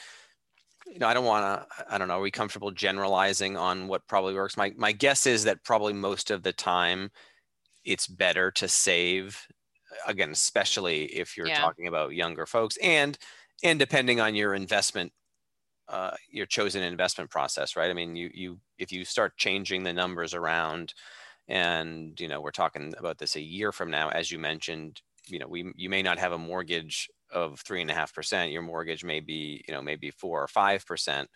you 0.91 0.99
know, 0.99 1.07
I 1.07 1.15
don't 1.15 1.25
want 1.25 1.69
to, 1.69 1.85
I 1.93 1.99
don't 1.99 2.09
know, 2.09 2.19
are 2.19 2.23
we 2.23 2.31
comfortable 2.31 2.71
generalizing 2.71 3.57
on 3.57 3.89
what 3.89 4.07
probably 4.07 4.35
works? 4.35 4.57
My, 4.57 4.73
my 4.77 4.93
guess 4.93 5.27
is 5.27 5.45
that 5.45 5.65
probably 5.65 5.93
most 5.93 6.31
of 6.31 6.43
the 6.43 6.53
time 6.53 7.11
it's 7.85 8.07
better 8.07 8.51
to 8.53 8.69
save 8.69 9.47
again, 10.07 10.31
especially 10.31 11.05
if 11.05 11.37
you're 11.37 11.47
yeah. 11.47 11.61
talking 11.61 11.87
about 11.87 12.15
younger 12.15 12.47
folks 12.47 12.77
and, 12.83 13.19
and 13.63 13.79
depending 13.79 14.21
on 14.21 14.35
your 14.35 14.55
investment, 14.55 15.13
uh, 15.89 16.13
your 16.31 16.47
chosen 16.47 16.83
investment 16.83 17.31
process, 17.31 17.77
right? 17.77 17.91
I 17.91 17.95
mean, 17.95 18.15
you, 18.15 18.31
you, 18.33 18.59
if 18.79 18.93
you 18.93 19.05
start 19.05 19.37
changing 19.37 19.83
the 19.83 19.93
numbers 19.93 20.35
around 20.35 20.95
and, 21.49 22.19
you 22.21 22.29
know, 22.29 22.41
we're 22.41 22.51
talking 22.51 22.95
about 22.99 23.19
this 23.19 23.37
a 23.37 23.41
year 23.41 23.73
from 23.73 23.91
now, 23.91 24.11
as 24.11 24.31
you 24.31 24.39
mentioned, 24.39 25.01
you 25.29 25.39
know 25.39 25.47
we 25.47 25.73
you 25.77 25.89
may 25.89 26.03
not 26.03 26.19
have 26.19 26.33
a 26.33 26.39
mortgage 26.39 27.09
of 27.33 27.61
three 27.61 27.81
and 27.81 27.91
a 27.91 27.95
half 27.95 28.15
percent 28.15 28.53
your 28.53 28.63
mortgage 28.63 29.05
may 29.05 29.21
be 29.21 29.63
you 29.67 29.75
know 29.75 29.83
maybe 29.83 30.11
four 30.11 30.43
or 30.43 30.49
five 30.49 30.85
percent 30.87 31.29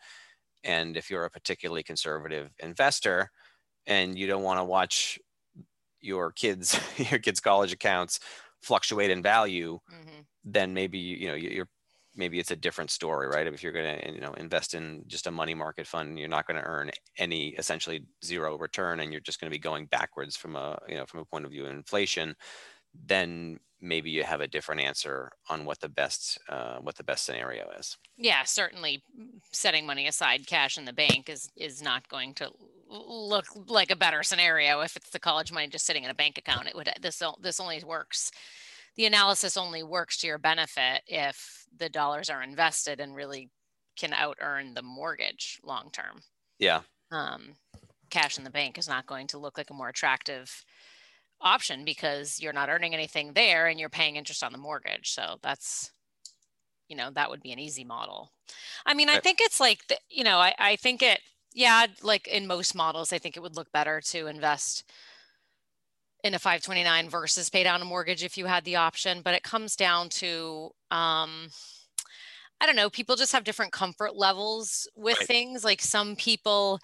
and 0.65 0.97
if 0.97 1.11
you're 1.11 1.25
a 1.25 1.31
particularly 1.31 1.83
conservative 1.83 2.51
investor 2.61 3.31
and 3.87 4.19
you 4.19 4.27
don't 4.27 4.43
want 4.43 4.59
to 4.59 4.65
watch 4.65 5.19
your 6.01 6.33
kids 6.33 6.79
your 7.11 7.21
kids 7.21 7.41
college 7.41 7.73
accounts 7.73 8.21
fluctuate 8.61 9.11
in 9.11 9.23
value 9.23 9.79
mm-hmm. 9.93 10.21
then 10.45 10.73
maybe 10.73 10.99
you 10.99 11.29
know 11.29 11.35
you're 11.35 11.69
maybe 12.15 12.39
it's 12.39 12.51
a 12.51 12.57
different 12.57 12.91
story 12.91 13.27
right 13.27 13.47
if 13.47 13.63
you're 13.63 13.73
going 13.73 13.99
to 13.99 14.13
you 14.13 14.21
know 14.21 14.33
invest 14.35 14.75
in 14.75 15.03
just 15.07 15.27
a 15.27 15.31
money 15.31 15.55
market 15.55 15.87
fund 15.87 16.19
you're 16.19 16.29
not 16.29 16.47
going 16.47 16.61
to 16.61 16.67
earn 16.67 16.91
any 17.19 17.49
essentially 17.59 18.05
zero 18.25 18.57
return 18.59 19.01
and 19.01 19.13
you're 19.13 19.21
just 19.21 19.41
going 19.41 19.51
to 19.51 19.55
be 19.55 19.61
going 19.61 19.87
backwards 19.87 20.37
from 20.37 20.57
a 20.57 20.79
you 20.89 20.95
know 20.95 21.07
from 21.07 21.21
a 21.21 21.25
point 21.25 21.45
of 21.45 21.51
view 21.51 21.65
of 21.65 21.71
inflation 21.71 22.35
then 23.07 23.59
maybe 23.83 24.11
you 24.11 24.23
have 24.23 24.41
a 24.41 24.47
different 24.47 24.81
answer 24.81 25.31
on 25.51 25.65
what 25.65 25.81
the 25.81 25.89
best 25.89 26.39
uh, 26.49 26.79
what 26.79 26.97
the 26.97 27.05
best 27.05 27.27
scenario 27.27 27.69
is. 27.79 27.97
Yeah 28.17 28.45
certainly 28.45 29.03
setting 29.53 29.85
money 29.85 30.07
aside 30.07 30.47
cash 30.47 30.79
in 30.79 30.85
the 30.85 30.93
bank 30.93 31.29
is 31.29 31.51
is 31.57 31.83
not 31.83 32.09
going 32.09 32.35
to 32.35 32.51
look 32.89 33.47
like 33.67 33.91
a 33.91 33.97
better 33.97 34.23
scenario. 34.23 34.81
If 34.81 34.97
it's 34.97 35.11
the 35.11 35.19
college 35.19 35.53
money 35.53 35.69
just 35.69 35.87
sitting 35.87 36.05
in 36.05 36.11
a 36.11 36.15
bank 36.15 36.39
account 36.39 36.69
it 36.69 36.75
would 36.75 36.89
this 37.01 37.23
this 37.41 37.61
only 37.61 37.83
works 37.85 38.31
the 38.97 39.07
analysis 39.07 39.57
only 39.57 39.83
works 39.83 40.19
to 40.19 40.27
your 40.27 40.39
benefit 40.39 41.03
if 41.07 41.67
the 41.77 41.89
dollars 41.89 42.29
are 42.29 42.43
invested 42.43 43.01
and 43.01 43.17
really 43.17 43.51
can 43.97 44.13
out 44.13 44.37
earn 44.41 44.75
the 44.75 44.83
mortgage 44.83 45.59
long 45.65 45.91
term 45.93 46.23
yeah. 46.63 46.83
Um, 47.11 47.57
cash 48.09 48.39
in 48.39 48.45
the 48.45 48.51
bank 48.51 48.79
is 48.79 48.89
not 48.89 49.07
going 49.07 49.27
to 49.29 49.39
look 49.39 49.59
like 49.59 49.71
a 49.71 49.75
more 49.75 49.89
attractive 49.89 50.65
option 51.43 51.85
because 51.85 52.41
you're 52.41 52.53
not 52.53 52.69
earning 52.69 52.95
anything 52.95 53.33
there 53.33 53.67
and 53.67 53.79
you're 53.79 53.89
paying 53.89 54.17
interest 54.17 54.43
on 54.45 54.53
the 54.53 54.59
mortgage. 54.59 55.11
So 55.11 55.37
that's, 55.43 55.91
you 56.89 56.97
know, 56.97 57.11
that 57.11 57.31
would 57.31 57.43
be 57.43 57.53
an 57.53 57.59
easy 57.59 57.85
model. 57.85 58.33
I 58.87 58.95
mean, 58.95 59.09
I 59.09 59.21
think 59.21 59.39
it's 59.41 59.61
like, 59.61 59.87
the, 59.89 59.97
you 60.09 60.25
know, 60.25 60.39
I, 60.39 60.55
I 60.59 60.77
think 60.77 61.03
it, 61.03 61.21
yeah, 61.55 61.87
like 62.03 62.29
in 62.29 62.47
most 62.47 62.75
models, 62.75 63.13
I 63.13 63.19
think 63.19 63.37
it 63.37 63.41
would 63.41 63.57
look 63.57 63.71
better 63.73 64.01
to 64.11 64.27
invest 64.27 64.85
in 66.25 66.35
a 66.35 66.39
529 66.39 67.09
versus 67.09 67.51
pay 67.51 67.65
down 67.65 67.83
a 67.83 67.85
mortgage 67.85 68.23
if 68.23 68.39
you 68.39 68.47
had 68.47 68.65
the 68.65 68.77
option. 68.77 69.23
But 69.23 69.35
it 69.35 69.43
comes 69.43 69.77
down 69.77 70.09
to, 70.11 70.71
um, 70.91 71.49
I 72.61 72.67
don't 72.67 72.77
know, 72.77 72.91
people 72.91 73.17
just 73.17 73.33
have 73.33 73.45
different 73.45 73.73
comfort 73.73 74.15
levels 74.15 74.89
with 74.95 75.19
right. 75.19 75.27
things. 75.27 75.65
Like 75.65 75.81
some 75.81 76.15
people, 76.15 76.79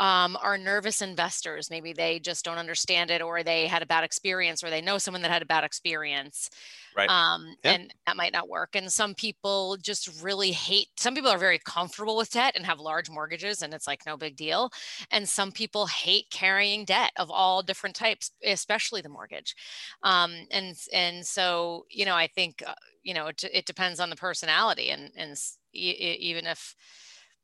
um, 0.00 0.36
are 0.42 0.56
nervous 0.56 1.02
investors. 1.02 1.70
Maybe 1.70 1.92
they 1.92 2.18
just 2.18 2.44
don't 2.44 2.58
understand 2.58 3.10
it, 3.10 3.20
or 3.20 3.42
they 3.42 3.66
had 3.66 3.82
a 3.82 3.86
bad 3.86 4.02
experience, 4.02 4.64
or 4.64 4.70
they 4.70 4.80
know 4.80 4.98
someone 4.98 5.20
that 5.22 5.30
had 5.30 5.42
a 5.42 5.46
bad 5.46 5.62
experience. 5.62 6.48
Right. 6.96 7.08
Um, 7.08 7.54
yeah. 7.62 7.72
And 7.72 7.94
that 8.06 8.16
might 8.16 8.32
not 8.32 8.48
work. 8.48 8.74
And 8.74 8.90
some 8.90 9.14
people 9.14 9.76
just 9.76 10.22
really 10.22 10.52
hate, 10.52 10.88
some 10.96 11.14
people 11.14 11.30
are 11.30 11.38
very 11.38 11.60
comfortable 11.64 12.16
with 12.16 12.30
debt 12.32 12.54
and 12.56 12.64
have 12.64 12.80
large 12.80 13.10
mortgages, 13.10 13.62
and 13.62 13.74
it's 13.74 13.86
like 13.86 14.06
no 14.06 14.16
big 14.16 14.36
deal. 14.36 14.70
And 15.10 15.28
some 15.28 15.52
people 15.52 15.86
hate 15.86 16.30
carrying 16.30 16.86
debt 16.86 17.12
of 17.16 17.30
all 17.30 17.62
different 17.62 17.94
types, 17.94 18.32
especially 18.42 19.02
the 19.02 19.08
mortgage. 19.10 19.54
Um, 20.02 20.32
and, 20.50 20.74
and 20.92 21.26
so, 21.26 21.84
you 21.90 22.06
know, 22.06 22.16
I 22.16 22.26
think, 22.26 22.62
uh, 22.66 22.74
you 23.02 23.12
know, 23.12 23.26
it, 23.26 23.44
it 23.52 23.66
depends 23.66 24.00
on 24.00 24.08
the 24.08 24.16
personality. 24.16 24.88
And, 24.90 25.12
and 25.14 25.38
even 25.74 26.46
if, 26.46 26.74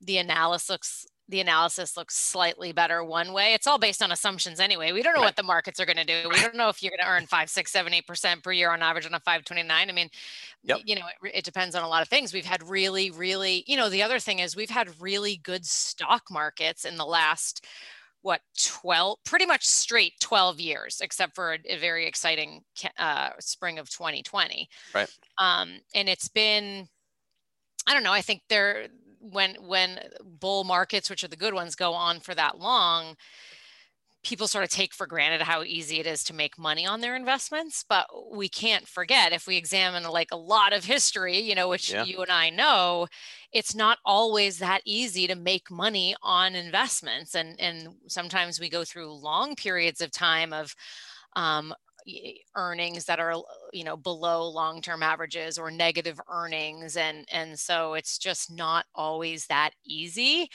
the 0.01 0.19
analysis 0.19 0.71
looks 0.71 1.07
the 1.29 1.41
analysis 1.41 1.97
looks 1.97 2.17
slightly 2.17 2.73
better 2.73 3.03
one 3.03 3.33
way. 3.33 3.53
It's 3.53 3.67
all 3.67 3.79
based 3.79 4.01
on 4.01 4.13
assumptions 4.13 4.61
anyway. 4.61 4.93
We 4.93 5.03
don't 5.03 5.15
know 5.15 5.21
right. 5.21 5.27
what 5.27 5.37
the 5.37 5.43
markets 5.43 5.81
are 5.81 5.87
going 5.87 5.97
to 5.97 6.05
do. 6.05 6.29
We 6.29 6.41
don't 6.41 6.55
know 6.55 6.69
if 6.69 6.83
you're 6.83 6.91
going 6.91 7.01
to 7.01 7.09
earn 7.09 7.27
five, 7.27 7.51
six, 7.51 7.73
seven, 7.73 7.93
eight 7.93 8.07
percent 8.07 8.45
per 8.45 8.53
year 8.53 8.71
on 8.71 8.81
average 8.81 9.07
on 9.07 9.15
a 9.15 9.21
529. 9.21 9.89
I 9.89 9.93
mean, 9.93 10.09
yep. 10.63 10.81
you 10.85 10.95
know, 10.95 11.07
it, 11.25 11.39
it, 11.39 11.45
depends 11.45 11.75
on 11.75 11.83
a 11.83 11.89
lot 11.89 12.03
of 12.03 12.09
things. 12.09 12.33
We've 12.33 12.45
had 12.45 12.63
really, 12.69 13.11
really, 13.11 13.65
you 13.67 13.77
know, 13.77 13.89
the 13.89 14.05
other 14.05 14.21
thing 14.21 14.39
is 14.39 14.55
we've 14.55 14.71
had 14.71 15.01
really 15.01 15.39
good 15.39 15.67
stock 15.67 16.23
markets 16.31 16.85
in 16.85 16.97
the 16.97 17.05
last 17.05 17.65
what 18.23 18.41
12 18.59 19.19
pretty 19.25 19.47
much 19.47 19.65
straight 19.65 20.13
12 20.21 20.59
years 20.59 21.01
except 21.01 21.33
for 21.37 21.53
a, 21.53 21.59
a 21.69 21.79
very 21.79 22.07
exciting 22.09 22.61
uh, 22.99 23.31
spring 23.39 23.79
of 23.79 23.89
2020 23.89 24.69
right 24.97 25.09
um, 25.39 25.79
and 25.95 26.09
it's 26.09 26.27
been 26.27 26.89
i 27.87 27.93
don't 27.93 28.03
know 28.03 28.13
i 28.13 28.21
think 28.21 28.43
they're 28.49 28.89
when 29.21 29.57
when 29.61 29.99
bull 30.41 30.65
markets 30.65 31.11
which 31.11 31.25
are 31.25 31.29
the 31.29 31.37
good 31.37 31.55
ones 31.55 31.75
go 31.75 31.93
on 31.93 32.21
for 32.21 32.35
that 32.35 32.59
long 32.59 33.17
people 34.27 34.49
sort 34.49 34.65
of 34.65 34.71
take 34.71 34.93
for 34.93 35.07
granted 35.07 35.41
how 35.41 35.63
easy 35.63 36.01
it 36.01 36.07
is 36.07 36.25
to 36.25 36.35
make 36.35 36.59
money 36.59 36.85
on 36.85 37.01
their 37.01 37.15
investments 37.15 37.85
but 37.89 38.07
we 38.33 38.49
can't 38.49 38.89
forget 38.89 39.33
if 39.33 39.47
we 39.47 39.57
examine 39.57 40.03
like 40.05 40.31
a 40.33 40.37
lot 40.37 40.73
of 40.73 40.85
history 40.85 41.39
you 41.39 41.55
know 41.55 41.69
which 41.69 41.93
yeah. 41.93 42.05
you 42.05 42.21
and 42.21 42.31
i 42.31 42.51
know 42.51 43.07
it's 43.53 43.75
not 43.75 43.99
always 44.05 44.59
that 44.59 44.81
easy 44.85 45.27
to 45.29 45.37
make 45.37 45.71
money 45.71 46.15
on 46.23 46.57
investments 46.57 47.35
and 47.35 47.59
and 47.61 47.89
sometimes 48.09 48.59
we 48.59 48.69
go 48.69 48.85
through 48.85 49.13
long 49.13 49.55
periods 49.55 50.01
of 50.01 50.11
time 50.11 50.53
of 50.53 50.75
um, 51.37 51.73
earnings 52.55 53.05
that 53.05 53.19
are 53.19 53.35
you 53.73 53.83
know 53.85 53.97
below 53.97 54.49
long-term 54.49 55.03
averages 55.03 55.59
or 55.59 55.71
negative 55.71 56.21
earnings 56.31 56.97
and 56.97 57.27
and 57.33 57.59
so 57.59 57.95
it's 57.95 58.17
just 58.19 58.51
not 58.51 58.87
always 58.95 59.47
that 59.47 59.71
easy 59.85 60.49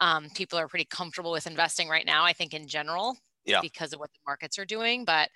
um, 0.00 0.28
people 0.34 0.58
are 0.58 0.68
pretty 0.68 0.84
comfortable 0.84 1.30
with 1.30 1.46
investing 1.46 1.88
right 1.88 2.06
now 2.06 2.24
i 2.24 2.32
think 2.32 2.54
in 2.54 2.66
general 2.66 3.16
yeah. 3.44 3.60
because 3.60 3.92
of 3.92 4.00
what 4.00 4.10
the 4.12 4.18
markets 4.26 4.58
are 4.58 4.64
doing 4.64 5.04
but 5.04 5.30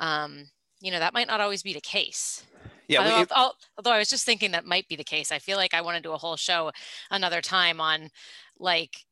um, 0.00 0.46
you 0.80 0.90
know 0.90 0.98
that 0.98 1.14
might 1.14 1.28
not 1.28 1.40
always 1.40 1.62
be 1.62 1.74
the 1.74 1.80
case 1.80 2.44
yeah 2.88 3.00
although, 3.00 3.20
we, 3.20 3.52
although 3.76 3.92
i 3.92 3.98
was 3.98 4.08
just 4.08 4.24
thinking 4.24 4.52
that 4.52 4.64
might 4.64 4.88
be 4.88 4.96
the 4.96 5.04
case 5.04 5.30
i 5.30 5.38
feel 5.38 5.58
like 5.58 5.74
i 5.74 5.82
want 5.82 5.96
to 5.96 6.02
do 6.02 6.12
a 6.12 6.18
whole 6.18 6.36
show 6.36 6.70
another 7.10 7.40
time 7.42 7.80
on 7.80 8.08
like 8.58 9.04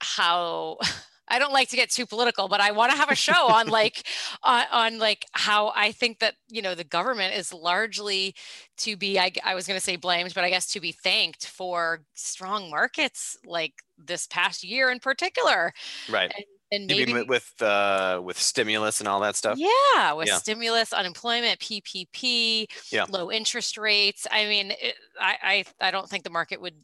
how 0.00 0.78
I 1.32 1.38
don't 1.38 1.52
like 1.52 1.70
to 1.70 1.76
get 1.76 1.90
too 1.90 2.04
political, 2.04 2.46
but 2.46 2.60
I 2.60 2.72
want 2.72 2.92
to 2.92 2.98
have 2.98 3.10
a 3.10 3.14
show 3.14 3.48
on 3.48 3.68
like 3.68 4.02
on, 4.42 4.64
on, 4.70 4.98
like 4.98 5.24
how 5.32 5.72
I 5.74 5.90
think 5.90 6.18
that 6.18 6.34
you 6.48 6.60
know 6.60 6.74
the 6.74 6.84
government 6.84 7.34
is 7.34 7.52
largely 7.52 8.34
to 8.78 8.96
be 8.96 9.18
I, 9.18 9.32
I 9.42 9.54
was 9.54 9.66
going 9.66 9.78
to 9.78 9.84
say 9.84 9.96
blamed, 9.96 10.34
but 10.34 10.44
I 10.44 10.50
guess 10.50 10.70
to 10.72 10.80
be 10.80 10.92
thanked 10.92 11.46
for 11.46 12.02
strong 12.14 12.70
markets 12.70 13.38
like 13.46 13.72
this 13.96 14.26
past 14.26 14.62
year 14.62 14.90
in 14.90 14.98
particular. 14.98 15.72
Right. 16.10 16.30
And, 16.36 16.44
and 16.72 16.86
maybe 16.86 17.22
with 17.22 17.50
uh, 17.60 18.20
with 18.22 18.38
stimulus 18.38 19.00
and 19.00 19.08
all 19.08 19.20
that 19.20 19.36
stuff. 19.36 19.58
Yeah, 19.58 20.12
with 20.14 20.28
yeah. 20.28 20.36
stimulus, 20.36 20.92
unemployment, 20.92 21.60
PPP, 21.60 22.66
yeah. 22.90 23.04
low 23.08 23.30
interest 23.30 23.76
rates. 23.76 24.26
I 24.30 24.46
mean, 24.46 24.70
it, 24.70 24.94
I, 25.20 25.64
I 25.80 25.88
I 25.88 25.90
don't 25.90 26.08
think 26.08 26.24
the 26.24 26.30
market 26.30 26.60
would 26.60 26.74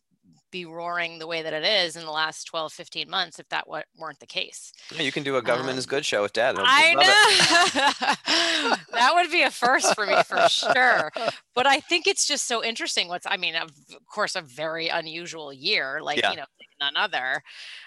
be 0.50 0.64
roaring 0.64 1.18
the 1.18 1.26
way 1.26 1.42
that 1.42 1.52
it 1.52 1.64
is 1.64 1.96
in 1.96 2.04
the 2.04 2.11
last 2.11 2.44
12 2.44 2.72
15 2.72 3.11
months 3.11 3.38
if 3.38 3.48
that 3.48 3.68
weren't 3.68 4.20
the 4.20 4.26
case. 4.26 4.72
Yeah, 4.94 5.02
you 5.02 5.12
can 5.12 5.22
do 5.22 5.37
a 5.37 5.42
government 5.42 5.74
um, 5.74 5.78
is 5.78 5.87
good 5.87 6.04
show 6.04 6.22
with 6.22 6.32
dad 6.32 6.56
i 6.58 6.94
know. 6.94 8.76
That 8.92 9.12
would 9.14 9.30
be 9.30 9.42
a 9.42 9.50
first 9.50 9.94
for 9.94 10.06
me 10.06 10.22
for 10.24 10.48
sure. 10.48 11.12
But 11.54 11.66
i 11.66 11.80
think 11.80 12.06
it's 12.06 12.26
just 12.26 12.46
so 12.46 12.62
interesting 12.62 13.08
what's 13.08 13.26
i 13.28 13.37
mean 13.37 13.56
of 13.56 13.70
course 14.06 14.37
a 14.37 14.42
very 14.42 14.88
unusual 14.88 15.52
year 15.52 16.00
like 16.00 16.20
yeah. 16.20 16.30
you 16.30 16.37
know 16.37 16.44
none 16.80 16.96
other. 16.96 17.42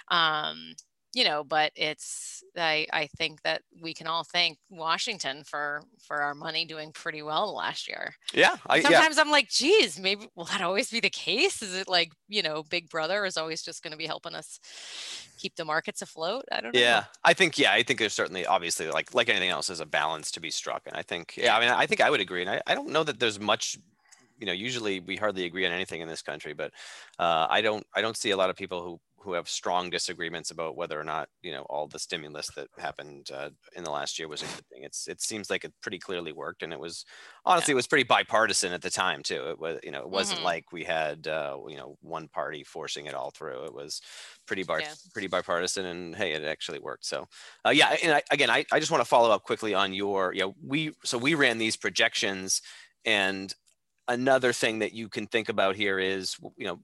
Um 0.09 0.73
you 1.13 1.25
know, 1.25 1.43
but 1.43 1.71
it's 1.75 2.43
I 2.57 2.87
I 2.93 3.07
think 3.17 3.41
that 3.41 3.63
we 3.81 3.93
can 3.93 4.07
all 4.07 4.23
thank 4.23 4.57
Washington 4.69 5.43
for 5.43 5.83
for 5.99 6.21
our 6.21 6.33
money 6.33 6.63
doing 6.65 6.91
pretty 6.93 7.21
well 7.21 7.53
last 7.53 7.87
year. 7.87 8.13
Yeah, 8.33 8.55
I, 8.67 8.81
sometimes 8.81 9.17
yeah. 9.17 9.21
I'm 9.21 9.31
like, 9.31 9.49
geez, 9.49 9.99
maybe 9.99 10.27
will 10.35 10.45
that 10.45 10.61
always 10.61 10.89
be 10.89 11.01
the 11.01 11.09
case? 11.09 11.61
Is 11.61 11.75
it 11.75 11.89
like 11.89 12.13
you 12.29 12.41
know, 12.41 12.63
Big 12.63 12.89
Brother 12.89 13.25
is 13.25 13.35
always 13.35 13.61
just 13.61 13.83
going 13.83 13.91
to 13.91 13.97
be 13.97 14.05
helping 14.05 14.35
us 14.35 14.59
keep 15.37 15.55
the 15.55 15.65
markets 15.65 16.01
afloat? 16.01 16.45
I 16.51 16.61
don't 16.61 16.73
know. 16.73 16.79
Yeah, 16.79 17.05
I 17.23 17.33
think 17.33 17.57
yeah, 17.57 17.73
I 17.73 17.83
think 17.83 17.99
there's 17.99 18.13
certainly 18.13 18.45
obviously 18.45 18.89
like 18.89 19.13
like 19.13 19.27
anything 19.27 19.49
else, 19.49 19.67
there's 19.67 19.81
a 19.81 19.85
balance 19.85 20.31
to 20.31 20.39
be 20.39 20.51
struck, 20.51 20.83
and 20.85 20.95
I 20.95 21.01
think 21.01 21.35
yeah, 21.35 21.57
I 21.57 21.59
mean 21.59 21.69
I 21.69 21.85
think 21.87 21.99
I 21.99 22.09
would 22.09 22.21
agree, 22.21 22.41
and 22.41 22.49
I, 22.49 22.61
I 22.65 22.75
don't 22.75 22.89
know 22.89 23.03
that 23.03 23.19
there's 23.19 23.39
much 23.39 23.77
you 24.39 24.47
know 24.47 24.53
usually 24.53 24.99
we 25.01 25.15
hardly 25.15 25.45
agree 25.45 25.65
on 25.65 25.71
anything 25.71 26.01
in 26.01 26.07
this 26.07 26.23
country 26.23 26.53
but 26.53 26.71
uh, 27.19 27.45
i 27.49 27.61
don't 27.61 27.85
i 27.95 28.01
don't 28.01 28.17
see 28.17 28.31
a 28.31 28.35
lot 28.35 28.49
of 28.49 28.55
people 28.55 28.81
who 28.81 28.99
who 29.23 29.33
have 29.33 29.47
strong 29.47 29.89
disagreements 29.89 30.51
about 30.51 30.75
whether 30.75 30.99
or 30.99 31.03
not 31.03 31.29
you 31.41 31.51
know 31.51 31.61
all 31.63 31.87
the 31.87 31.99
stimulus 31.99 32.47
that 32.55 32.67
happened 32.77 33.29
uh, 33.33 33.49
in 33.75 33.83
the 33.83 33.91
last 33.91 34.17
year 34.17 34.27
was 34.27 34.41
a 34.41 34.45
good 34.45 34.65
thing. 34.71 34.83
It's 34.83 35.07
it 35.07 35.21
seems 35.21 35.49
like 35.49 35.63
it 35.63 35.73
pretty 35.81 35.99
clearly 35.99 36.31
worked, 36.31 36.63
and 36.63 36.73
it 36.73 36.79
was 36.79 37.05
honestly 37.45 37.71
yeah. 37.71 37.75
it 37.75 37.77
was 37.77 37.87
pretty 37.87 38.03
bipartisan 38.03 38.73
at 38.73 38.81
the 38.81 38.89
time 38.89 39.23
too. 39.23 39.49
It 39.49 39.59
was 39.59 39.79
you 39.83 39.91
know 39.91 40.01
it 40.01 40.09
wasn't 40.09 40.39
mm-hmm. 40.39 40.45
like 40.45 40.71
we 40.71 40.83
had 40.83 41.27
uh, 41.27 41.57
you 41.67 41.77
know 41.77 41.97
one 42.01 42.27
party 42.27 42.63
forcing 42.63 43.05
it 43.05 43.13
all 43.13 43.31
through. 43.31 43.65
It 43.65 43.73
was 43.73 44.01
pretty 44.47 44.63
bar- 44.63 44.81
yeah. 44.81 44.93
pretty 45.13 45.27
bipartisan, 45.27 45.85
and 45.85 46.15
hey, 46.15 46.33
it 46.33 46.43
actually 46.43 46.79
worked. 46.79 47.05
So 47.05 47.27
uh, 47.65 47.69
yeah, 47.69 47.95
and 48.03 48.13
I, 48.13 48.23
again, 48.31 48.49
I, 48.49 48.65
I 48.71 48.79
just 48.79 48.91
want 48.91 49.01
to 49.01 49.09
follow 49.09 49.31
up 49.31 49.43
quickly 49.43 49.73
on 49.73 49.93
your 49.93 50.33
you 50.33 50.41
know 50.41 50.55
we 50.65 50.93
so 51.03 51.17
we 51.17 51.35
ran 51.35 51.57
these 51.57 51.77
projections 51.77 52.61
and 53.05 53.53
another 54.07 54.53
thing 54.53 54.79
that 54.79 54.93
you 54.93 55.09
can 55.09 55.27
think 55.27 55.49
about 55.49 55.75
here 55.75 55.99
is 55.99 56.35
you 56.57 56.65
know 56.65 56.79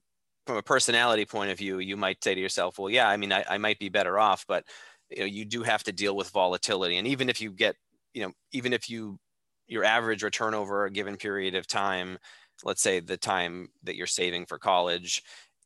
from 0.48 0.58
a 0.58 0.64
personality 0.64 1.26
point 1.26 1.52
of 1.52 1.58
view, 1.58 1.80
you 1.80 1.98
might 1.98 2.24
say 2.24 2.34
to 2.34 2.42
yourself, 2.42 2.80
well, 2.80 2.90
yeah, 2.90 3.08
I 3.08 3.18
mean, 3.18 3.32
I, 3.32 3.44
I 3.50 3.58
might 3.58 3.80
be 3.80 3.90
better 3.90 4.18
off, 4.18 4.46
but 4.48 4.64
you 5.10 5.20
know, 5.20 5.26
you 5.26 5.46
do 5.46 5.64
have 5.64 5.84
to 5.84 5.92
deal 5.92 6.16
with 6.16 6.30
volatility. 6.30 6.98
And 6.98 7.08
even 7.08 7.30
if 7.30 7.42
you 7.42 7.52
get, 7.52 7.76
you 8.14 8.24
know, 8.24 8.32
even 8.52 8.74
if 8.74 8.90
you 8.90 9.20
your 9.68 9.84
average 9.84 10.24
return 10.24 10.54
over 10.54 10.86
a 10.86 10.92
given 10.92 11.18
period 11.18 11.54
of 11.54 11.68
time, 11.68 12.18
let's 12.64 12.82
say 12.82 13.00
the 13.00 13.18
time 13.18 13.68
that 13.84 13.96
you're 13.96 14.08
saving 14.08 14.46
for 14.46 14.58
college 14.58 15.22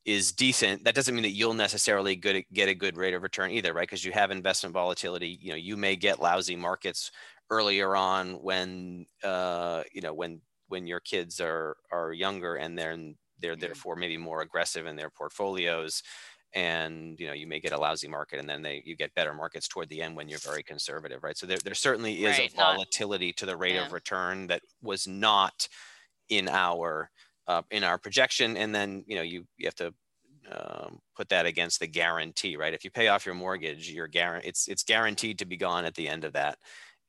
is 0.06 0.32
decent, 0.32 0.84
that 0.84 0.96
doesn't 0.96 1.14
mean 1.14 1.22
that 1.22 1.30
you'll 1.30 1.54
necessarily 1.54 2.16
good, 2.16 2.44
get 2.52 2.68
a 2.68 2.74
good 2.74 2.98
rate 2.98 3.14
of 3.14 3.22
return 3.22 3.52
either, 3.52 3.74
right? 3.74 3.88
Because 3.88 4.04
you 4.04 4.12
have 4.12 4.32
investment 4.32 4.74
volatility. 4.74 5.38
You 5.40 5.52
know, 5.52 5.56
you 5.58 5.78
may 5.78 5.96
get 5.96 6.20
lousy 6.20 6.56
markets 6.56 7.12
earlier 7.52 7.96
on 7.96 8.42
when 8.42 9.06
uh, 9.24 9.84
you 9.94 10.02
know 10.02 10.14
when 10.14 10.42
when 10.70 10.88
your 10.88 11.02
kids 11.02 11.40
are 11.40 11.78
are 11.92 12.14
younger 12.14 12.56
and 12.56 12.78
they're 12.78 12.98
they're 13.42 13.54
mm-hmm. 13.54 13.62
therefore 13.62 13.96
maybe 13.96 14.18
more 14.18 14.42
aggressive 14.42 14.86
in 14.86 14.96
their 14.96 15.10
portfolios 15.10 16.02
and 16.54 17.20
you 17.20 17.28
know 17.28 17.34
you 17.34 17.48
may 17.48 17.60
get 17.60 17.72
a 17.72 17.78
lousy 17.78 18.08
market 18.08 18.40
and 18.40 18.50
then 18.50 18.62
they 18.62 18.82
you 18.86 18.96
get 18.96 19.14
better 19.14 19.34
markets 19.34 19.68
toward 19.68 19.88
the 19.90 20.02
end 20.02 20.16
when 20.16 20.28
you're 20.28 20.40
very 20.40 20.64
conservative 20.64 21.24
right 21.24 21.38
so 21.38 21.46
there, 21.46 21.58
there 21.64 21.74
certainly 21.74 22.26
is 22.26 22.38
right, 22.38 22.52
a 22.52 22.56
volatility 22.56 23.28
not, 23.28 23.38
to 23.38 23.46
the 23.46 23.56
rate 23.56 23.76
yeah. 23.76 23.86
of 23.86 23.94
return 23.94 24.48
that 24.48 24.62
was 24.82 25.08
not 25.08 25.68
in 26.30 26.50
our 26.50 27.10
uh, 27.48 27.62
in 27.72 27.84
our 27.84 27.98
projection 27.98 28.58
and 28.58 28.76
then 28.76 29.04
you 29.08 29.16
know 29.16 29.22
you 29.22 29.46
you 29.58 29.66
have 29.66 29.76
to 29.76 29.94
um, 30.52 31.00
put 31.16 31.30
that 31.30 31.46
against 31.46 31.80
the 31.80 31.88
guarantee 31.88 32.58
right 32.58 32.74
if 32.74 32.84
you 32.84 32.92
pay 32.92 33.08
off 33.08 33.26
your 33.26 33.36
mortgage 33.36 33.90
you're 33.90 34.08
guaranteed 34.08 34.50
it's 34.50 34.68
it's 34.68 34.84
guaranteed 34.84 35.40
to 35.40 35.46
be 35.46 35.56
gone 35.56 35.86
at 35.86 35.96
the 35.96 36.10
end 36.10 36.26
of 36.26 36.34
that 36.34 36.58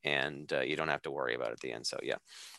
and 0.03 0.51
uh, 0.53 0.61
you 0.61 0.75
don't 0.75 0.89
have 0.89 1.01
to 1.03 1.11
worry 1.11 1.35
about 1.35 1.49
it 1.49 1.53
at 1.53 1.59
the 1.59 1.71
end. 1.71 1.87
So 1.87 1.97
yeah, 2.03 2.15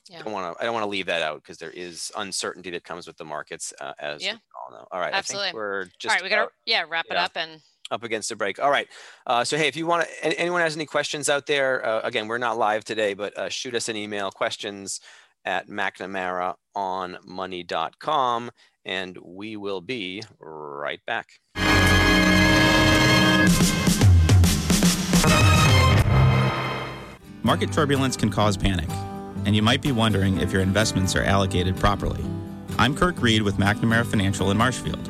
yeah. 0.09 0.20
I 0.20 0.22
don't 0.22 0.33
want 0.33 0.57
to 0.57 0.62
I 0.62 0.64
don't 0.64 0.74
want 0.74 0.85
to 0.85 0.88
leave 0.88 1.07
that 1.07 1.22
out 1.22 1.42
because 1.42 1.59
there 1.59 1.70
is 1.70 2.12
uncertainty 2.16 2.70
that 2.70 2.85
comes 2.85 3.07
with 3.07 3.16
the 3.16 3.24
markets 3.24 3.72
uh, 3.80 3.92
as 3.98 4.24
yeah. 4.24 4.37
all 4.54 4.76
know. 4.76 4.87
All 4.90 5.00
right, 5.00 5.12
absolutely. 5.12 5.52
we're 5.52 5.85
just 5.98 6.11
all 6.11 6.16
right. 6.16 6.22
We 6.22 6.30
gotta 6.30 6.48
yeah 6.66 6.85
wrap 6.88 7.07
yeah, 7.09 7.14
it 7.14 7.18
up 7.18 7.33
and 7.37 7.61
up 7.90 8.02
against 8.02 8.28
the 8.28 8.37
break. 8.37 8.59
All 8.59 8.70
right. 8.70 8.88
Uh, 9.26 9.44
so 9.44 9.57
hey, 9.57 9.68
if 9.68 9.76
you 9.76 9.87
want 9.87 10.09
to, 10.09 10.40
anyone 10.40 10.62
has 10.62 10.74
any 10.74 10.87
questions 10.87 11.28
out 11.28 11.46
there, 11.46 11.87
uh, 11.87 12.00
again, 12.02 12.28
we're 12.28 12.38
not 12.38 12.57
live 12.57 12.85
today, 12.85 13.14
but 13.14 13.37
uh, 13.38 13.48
shoot 13.48 13.74
us 13.74 13.88
an 13.88 13.96
email 13.96 14.30
questions 14.30 15.00
at 15.44 15.68
McNamaraonmoney.com 15.68 18.50
and 18.87 19.18
we 19.22 19.57
will 19.57 19.80
be 19.80 20.22
right 20.40 21.00
back. 21.07 21.40
Market 27.44 27.70
turbulence 27.74 28.16
can 28.16 28.30
cause 28.30 28.57
panic, 28.57 28.88
and 29.44 29.54
you 29.54 29.61
might 29.61 29.83
be 29.83 29.92
wondering 29.92 30.40
if 30.40 30.50
your 30.50 30.62
investments 30.62 31.14
are 31.14 31.22
allocated 31.22 31.76
properly. 31.76 32.24
I'm 32.78 32.96
Kirk 32.96 33.20
Reed 33.20 33.42
with 33.42 33.59
McNamara 33.59 34.07
Financial 34.07 34.50
in 34.50 34.57
Marshfield. 34.57 35.07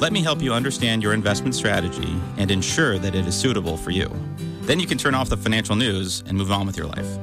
Let 0.00 0.12
me 0.12 0.22
help 0.22 0.40
you 0.40 0.52
understand 0.52 1.02
your 1.02 1.12
investment 1.14 1.52
strategy 1.52 2.16
and 2.36 2.52
ensure 2.52 2.96
that 3.00 3.16
it 3.16 3.26
is 3.26 3.34
suitable 3.34 3.76
for 3.76 3.90
you. 3.90 4.08
Then 4.62 4.78
you 4.78 4.86
can 4.86 4.98
turn 4.98 5.16
off 5.16 5.28
the 5.28 5.36
financial 5.36 5.74
news 5.74 6.22
and 6.28 6.38
move 6.38 6.52
on 6.52 6.64
with 6.64 6.76
your 6.76 6.86
life. 6.86 7.18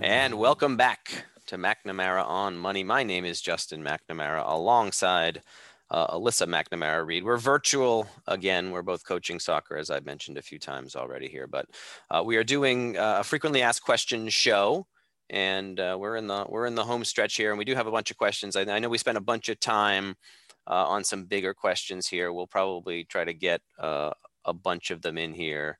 And 0.00 0.38
welcome 0.38 0.76
back 0.76 1.24
to 1.46 1.56
McNamara 1.56 2.24
on 2.24 2.56
Money. 2.56 2.84
My 2.84 3.02
name 3.02 3.24
is 3.24 3.40
Justin 3.40 3.82
McNamara 3.82 4.48
alongside 4.48 5.42
uh, 5.90 6.16
Alyssa 6.16 6.46
McNamara 6.46 7.04
Reed. 7.04 7.24
We're 7.24 7.38
virtual 7.38 8.06
again. 8.26 8.70
We're 8.70 8.82
both 8.82 9.04
coaching 9.04 9.40
soccer, 9.40 9.76
as 9.76 9.90
I've 9.90 10.06
mentioned 10.06 10.38
a 10.38 10.42
few 10.42 10.58
times 10.58 10.94
already 10.94 11.28
here, 11.28 11.46
but 11.46 11.66
uh, 12.10 12.22
we 12.24 12.36
are 12.36 12.44
doing 12.44 12.96
uh, 12.96 13.18
a 13.20 13.24
frequently 13.24 13.62
asked 13.62 13.82
questions 13.82 14.32
show. 14.32 14.86
And 15.30 15.78
uh, 15.78 15.96
we're 15.98 16.16
in 16.16 16.26
the 16.26 16.44
we're 16.48 16.66
in 16.66 16.74
the 16.74 16.82
home 16.84 17.04
stretch 17.04 17.36
here, 17.36 17.50
and 17.50 17.58
we 17.58 17.64
do 17.64 17.76
have 17.76 17.86
a 17.86 17.92
bunch 17.92 18.10
of 18.10 18.16
questions. 18.16 18.56
I, 18.56 18.62
I 18.62 18.80
know 18.80 18.88
we 18.88 18.98
spent 18.98 19.16
a 19.16 19.20
bunch 19.20 19.48
of 19.48 19.60
time 19.60 20.16
uh, 20.66 20.86
on 20.86 21.04
some 21.04 21.24
bigger 21.24 21.54
questions 21.54 22.08
here. 22.08 22.32
We'll 22.32 22.48
probably 22.48 23.04
try 23.04 23.24
to 23.24 23.32
get 23.32 23.60
a 23.78 24.52
bunch 24.52 24.90
of 24.90 25.02
them 25.02 25.18
in 25.18 25.32
here. 25.32 25.78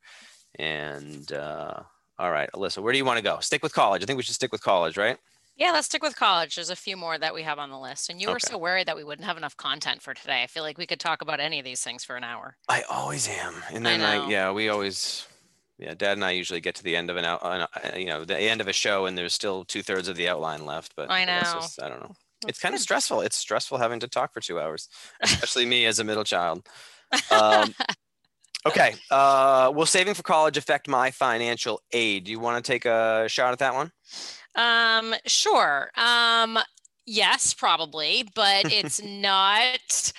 And 0.57 1.33
all 1.33 2.31
right, 2.31 2.49
Alyssa, 2.55 2.81
where 2.81 2.92
do 2.92 2.99
you 2.99 3.05
want 3.05 3.16
to 3.16 3.25
go? 3.25 3.40
Stick 3.40 3.62
with 3.62 3.73
college. 3.73 4.05
I 4.05 4.07
think 4.07 4.18
we 4.18 4.23
should 4.23 4.37
stick 4.37 4.53
with 4.53 4.62
college, 4.62 4.96
right? 4.96 5.16
Yeah, 5.61 5.73
let's 5.73 5.87
stick 5.87 6.03
with 6.03 6.16
college. 6.16 6.55
There's 6.55 6.70
a 6.70 6.77
few 6.77 6.96
more 6.96 7.18
that 7.18 7.35
we 7.35 7.42
have 7.42 7.59
on 7.59 7.68
the 7.68 7.79
list. 7.79 8.09
And 8.09 8.18
you 8.18 8.29
okay. 8.29 8.33
were 8.33 8.40
so 8.40 8.57
worried 8.57 8.88
that 8.88 8.96
we 8.96 9.05
wouldn't 9.05 9.27
have 9.27 9.37
enough 9.37 9.59
content 9.59 10.01
for 10.01 10.14
today. 10.14 10.42
I 10.42 10.46
feel 10.46 10.62
like 10.62 10.79
we 10.79 10.87
could 10.87 10.99
talk 10.99 11.20
about 11.20 11.38
any 11.38 11.59
of 11.59 11.66
these 11.66 11.83
things 11.83 12.03
for 12.03 12.16
an 12.16 12.25
hour. 12.25 12.57
I 12.66 12.83
always 12.90 13.29
am. 13.29 13.55
And 13.70 13.85
then 13.85 14.01
I, 14.01 14.25
I 14.25 14.29
yeah, 14.29 14.51
we 14.53 14.70
always 14.70 15.27
yeah, 15.81 15.94
Dad 15.94 16.12
and 16.16 16.25
I 16.25 16.31
usually 16.33 16.61
get 16.61 16.75
to 16.77 16.83
the 16.83 16.96
end 16.96 17.11
of 17.11 17.16
an 17.16 17.27
out, 17.27 17.42
uh, 17.42 17.66
you 17.96 18.07
know, 18.07 18.25
the 18.25 18.38
end 18.38 18.61
of 18.61 18.68
a 18.68 18.73
show, 18.73 19.07
and 19.07 19.16
there's 19.16 19.35
still 19.35 19.64
two 19.64 19.83
thirds 19.83 20.09
of 20.09 20.16
the 20.16 20.29
outline 20.29 20.64
left. 20.66 20.94
But 20.96 21.11
I 21.11 21.25
know. 21.25 21.40
Just, 21.40 21.83
I 21.83 21.88
don't 21.88 22.01
know. 22.01 22.14
That's 22.42 22.51
it's 22.51 22.59
kind 22.59 22.73
good. 22.73 22.79
of 22.79 22.83
stressful. 22.83 23.20
It's 23.20 23.37
stressful 23.37 23.79
having 23.79 24.01
to 24.01 24.09
talk 24.09 24.33
for 24.33 24.40
two 24.40 24.61
hours, 24.61 24.88
especially 25.23 25.66
me 25.66 25.85
as 25.85 25.99
a 25.99 26.05
middle 26.05 26.25
child. 26.25 26.66
Um, 27.31 27.75
okay. 28.66 28.94
Uh, 29.11 29.73
will 29.75 29.87
saving 29.87 30.14
for 30.14 30.23
college 30.23 30.57
affect 30.57 30.88
my 30.88 31.11
financial 31.11 31.81
aid? 31.92 32.25
Do 32.25 32.31
you 32.31 32.40
want 32.40 32.64
to 32.64 32.73
take 32.73 32.85
a 32.85 33.27
shot 33.29 33.53
at 33.53 33.59
that 33.59 33.75
one? 33.75 33.92
Um, 34.55 35.14
sure. 35.27 35.90
Um, 35.96 36.59
yes, 37.07 37.55
probably, 37.55 38.29
but 38.35 38.64
it's 38.73 39.03
not 39.03 40.12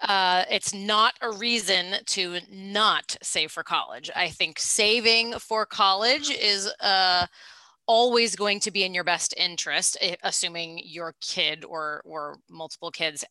uh, 0.00 0.44
it's 0.50 0.74
not 0.74 1.14
a 1.20 1.30
reason 1.30 1.94
to 2.06 2.38
not 2.50 3.16
save 3.22 3.50
for 3.50 3.62
college. 3.62 4.10
I 4.14 4.28
think 4.28 4.58
saving 4.58 5.34
for 5.34 5.64
college 5.64 6.30
is 6.30 6.70
uh, 6.80 7.26
always 7.86 8.36
going 8.36 8.60
to 8.60 8.70
be 8.70 8.84
in 8.84 8.94
your 8.94 9.04
best 9.04 9.34
interest, 9.36 9.96
assuming 10.22 10.80
your 10.84 11.14
kid 11.20 11.64
or 11.64 12.02
or 12.04 12.38
multiple 12.50 12.90
kids 12.90 13.24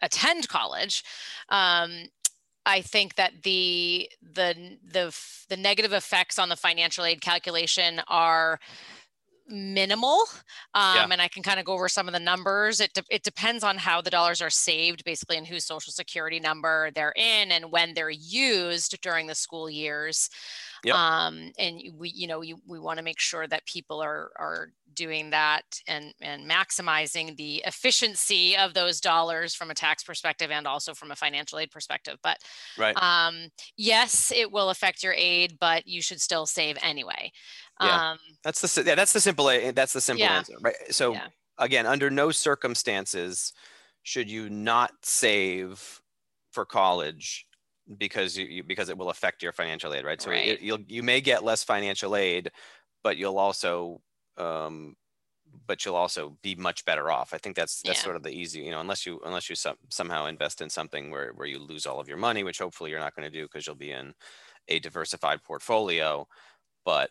attend 0.00 0.48
college. 0.48 1.02
Um, 1.48 2.04
I 2.68 2.82
think 2.82 3.14
that 3.14 3.32
the 3.42 4.10
the 4.20 4.76
the 4.86 5.18
the 5.48 5.56
negative 5.56 5.94
effects 5.94 6.38
on 6.38 6.50
the 6.50 6.56
financial 6.56 7.04
aid 7.04 7.22
calculation 7.22 8.02
are 8.08 8.60
minimal 9.50 10.20
um, 10.74 10.94
yeah. 10.94 11.08
and 11.10 11.22
i 11.22 11.28
can 11.28 11.42
kind 11.42 11.58
of 11.58 11.64
go 11.64 11.72
over 11.72 11.88
some 11.88 12.06
of 12.06 12.12
the 12.12 12.20
numbers 12.20 12.80
it, 12.80 12.92
de- 12.92 13.02
it 13.08 13.22
depends 13.22 13.64
on 13.64 13.78
how 13.78 13.98
the 14.02 14.10
dollars 14.10 14.42
are 14.42 14.50
saved 14.50 15.02
basically 15.04 15.38
and 15.38 15.46
whose 15.46 15.64
social 15.64 15.90
security 15.90 16.38
number 16.38 16.90
they're 16.94 17.14
in 17.16 17.50
and 17.50 17.72
when 17.72 17.94
they're 17.94 18.10
used 18.10 19.00
during 19.00 19.26
the 19.26 19.34
school 19.34 19.70
years 19.70 20.28
yep. 20.84 20.94
um, 20.94 21.52
and 21.58 21.80
we 21.96 22.10
you 22.10 22.26
know 22.26 22.40
we, 22.40 22.54
we 22.66 22.78
want 22.78 22.98
to 22.98 23.04
make 23.04 23.20
sure 23.20 23.46
that 23.46 23.66
people 23.66 24.00
are 24.00 24.30
are 24.36 24.72
doing 24.94 25.30
that 25.30 25.62
and 25.86 26.12
and 26.20 26.48
maximizing 26.48 27.36
the 27.36 27.62
efficiency 27.66 28.56
of 28.56 28.74
those 28.74 29.00
dollars 29.00 29.54
from 29.54 29.70
a 29.70 29.74
tax 29.74 30.02
perspective 30.02 30.50
and 30.50 30.66
also 30.66 30.94
from 30.94 31.10
a 31.10 31.16
financial 31.16 31.58
aid 31.58 31.70
perspective 31.70 32.16
but 32.22 32.38
right 32.76 32.96
um, 33.02 33.48
yes 33.76 34.32
it 34.34 34.50
will 34.50 34.70
affect 34.70 35.02
your 35.02 35.14
aid 35.14 35.56
but 35.60 35.86
you 35.86 36.02
should 36.02 36.20
still 36.20 36.46
save 36.46 36.76
anyway 36.82 37.30
yeah. 37.80 38.10
Um, 38.10 38.18
that's 38.42 38.60
the 38.60 38.82
yeah, 38.84 38.94
that's 38.94 39.12
the 39.12 39.20
simple 39.20 39.46
that's 39.46 39.92
the 39.92 40.00
simple 40.00 40.24
yeah. 40.24 40.38
answer, 40.38 40.54
right? 40.60 40.74
So 40.90 41.12
yeah. 41.12 41.28
again, 41.58 41.86
under 41.86 42.10
no 42.10 42.30
circumstances 42.30 43.52
should 44.02 44.30
you 44.30 44.48
not 44.50 44.90
save 45.02 46.00
for 46.50 46.64
college 46.64 47.46
because 47.96 48.36
you, 48.36 48.46
you 48.46 48.62
because 48.62 48.88
it 48.88 48.98
will 48.98 49.10
affect 49.10 49.42
your 49.42 49.52
financial 49.52 49.94
aid, 49.94 50.04
right? 50.04 50.20
So 50.20 50.30
right. 50.30 50.48
It, 50.48 50.60
you'll 50.60 50.80
you 50.88 51.02
may 51.02 51.20
get 51.20 51.44
less 51.44 51.64
financial 51.64 52.16
aid, 52.16 52.50
but 53.02 53.16
you'll 53.16 53.38
also 53.38 54.00
um, 54.36 54.96
but 55.66 55.84
you'll 55.84 55.96
also 55.96 56.36
be 56.42 56.54
much 56.54 56.84
better 56.84 57.10
off. 57.10 57.32
I 57.32 57.38
think 57.38 57.56
that's 57.56 57.82
that's 57.82 58.00
yeah. 58.00 58.04
sort 58.04 58.16
of 58.16 58.22
the 58.22 58.30
easy, 58.30 58.60
you 58.60 58.70
know, 58.70 58.80
unless 58.80 59.06
you 59.06 59.20
unless 59.24 59.48
you 59.48 59.56
some, 59.56 59.76
somehow 59.88 60.26
invest 60.26 60.60
in 60.60 60.70
something 60.70 61.10
where 61.10 61.32
where 61.32 61.46
you 61.46 61.58
lose 61.58 61.86
all 61.86 62.00
of 62.00 62.08
your 62.08 62.16
money, 62.16 62.44
which 62.44 62.58
hopefully 62.58 62.90
you're 62.90 63.00
not 63.00 63.14
going 63.14 63.30
to 63.30 63.36
do 63.36 63.44
because 63.44 63.66
you'll 63.66 63.76
be 63.76 63.92
in 63.92 64.14
a 64.68 64.78
diversified 64.78 65.42
portfolio. 65.42 66.26
But 66.84 67.10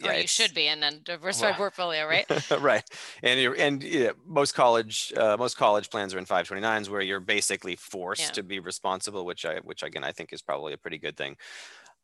yeah, 0.00 0.12
or 0.12 0.14
you 0.20 0.26
should 0.26 0.54
be 0.54 0.66
in 0.66 0.82
a 0.82 0.92
diversified 0.98 1.50
well, 1.50 1.56
portfolio, 1.70 2.06
right? 2.06 2.26
right. 2.60 2.84
And 3.22 3.40
you're, 3.40 3.54
and 3.54 3.82
yeah, 3.82 4.10
most 4.26 4.54
college 4.54 5.12
uh, 5.16 5.36
most 5.38 5.56
college 5.56 5.90
plans 5.90 6.14
are 6.14 6.18
in 6.18 6.24
529s 6.24 6.88
where 6.88 7.00
you're 7.00 7.20
basically 7.20 7.76
forced 7.76 8.22
yeah. 8.22 8.30
to 8.30 8.42
be 8.42 8.60
responsible, 8.60 9.24
which 9.24 9.44
I 9.44 9.56
which 9.58 9.82
again 9.82 10.04
I 10.04 10.12
think 10.12 10.32
is 10.32 10.42
probably 10.42 10.72
a 10.72 10.78
pretty 10.78 10.98
good 10.98 11.16
thing. 11.16 11.36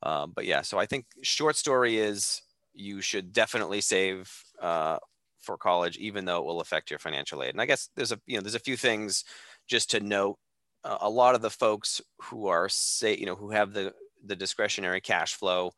Um, 0.02 0.32
but 0.34 0.44
yeah, 0.44 0.62
so 0.62 0.78
I 0.78 0.86
think 0.86 1.06
short 1.22 1.56
story 1.56 1.98
is 1.98 2.42
you 2.74 3.00
should 3.00 3.32
definitely 3.32 3.80
save 3.80 4.30
uh, 4.60 4.98
for 5.40 5.56
college, 5.56 5.96
even 5.96 6.24
though 6.24 6.38
it 6.38 6.44
will 6.44 6.60
affect 6.60 6.90
your 6.90 6.98
financial 6.98 7.42
aid. 7.42 7.50
And 7.50 7.60
I 7.60 7.66
guess 7.66 7.88
there's 7.96 8.12
a 8.12 8.20
you 8.26 8.36
know 8.36 8.42
there's 8.42 8.54
a 8.54 8.60
few 8.60 8.76
things 8.76 9.24
just 9.66 9.90
to 9.92 10.00
note. 10.00 10.38
Uh, 10.84 10.98
a 11.00 11.10
lot 11.10 11.34
of 11.34 11.42
the 11.42 11.50
folks 11.50 12.00
who 12.20 12.46
are 12.46 12.68
say 12.68 13.16
you 13.16 13.26
know 13.26 13.36
who 13.36 13.50
have 13.50 13.72
the 13.72 13.92
the 14.24 14.36
discretionary 14.36 15.00
cash 15.00 15.34
flow 15.34 15.72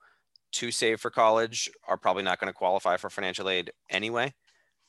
to 0.53 0.71
save 0.71 1.01
for 1.01 1.11
college 1.11 1.71
are 1.87 1.97
probably 1.97 2.23
not 2.23 2.41
going 2.41 2.53
to 2.53 2.57
qualify 2.57 2.97
for 2.97 3.11
financial 3.11 3.49
aid 3.49 3.71
anyway. 3.91 4.33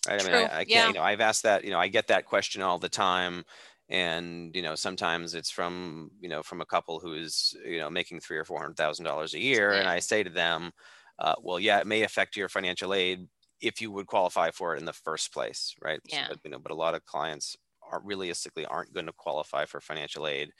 Right. 0.07 0.21
I 0.21 0.25
mean, 0.25 0.33
I, 0.33 0.43
I 0.43 0.49
can't, 0.49 0.69
yeah. 0.69 0.87
you 0.87 0.93
know, 0.93 1.01
I've 1.01 1.21
asked 1.21 1.43
that, 1.43 1.65
you 1.65 1.71
know, 1.71 1.79
I 1.79 1.87
get 1.87 2.07
that 2.07 2.25
question 2.25 2.61
all 2.61 2.79
the 2.79 2.89
time. 2.89 3.43
And, 3.89 4.55
you 4.55 4.61
know, 4.61 4.75
sometimes 4.75 5.33
it's 5.33 5.49
from, 5.49 6.11
you 6.21 6.29
know, 6.29 6.43
from 6.43 6.61
a 6.61 6.65
couple 6.65 6.99
who 6.99 7.13
is, 7.13 7.55
you 7.65 7.79
know, 7.79 7.89
making 7.89 8.19
three 8.19 8.37
or 8.37 8.45
$400,000 8.45 9.33
a 9.33 9.39
year. 9.39 9.73
Yeah. 9.73 9.79
And 9.79 9.89
I 9.89 9.99
say 9.99 10.23
to 10.23 10.29
them, 10.29 10.71
uh, 11.17 11.33
well, 11.41 11.59
yeah, 11.59 11.79
it 11.79 11.87
may 11.87 12.03
affect 12.03 12.37
your 12.37 12.49
financial 12.49 12.93
aid 12.93 13.27
if 13.61 13.81
you 13.81 13.91
would 13.91 14.07
qualify 14.07 14.51
for 14.51 14.75
it 14.75 14.79
in 14.79 14.85
the 14.85 14.93
first 14.93 15.33
place. 15.33 15.73
Right. 15.81 15.99
Yeah. 16.05 16.27
So, 16.27 16.35
you 16.45 16.51
know, 16.51 16.59
but 16.59 16.71
a 16.71 16.75
lot 16.75 16.95
of 16.95 17.03
clients 17.05 17.57
are 17.91 18.01
realistically 18.03 18.65
aren't 18.65 18.93
going 18.93 19.07
to 19.07 19.13
qualify 19.13 19.65
for 19.65 19.81
financial 19.81 20.27
aid 20.27 20.51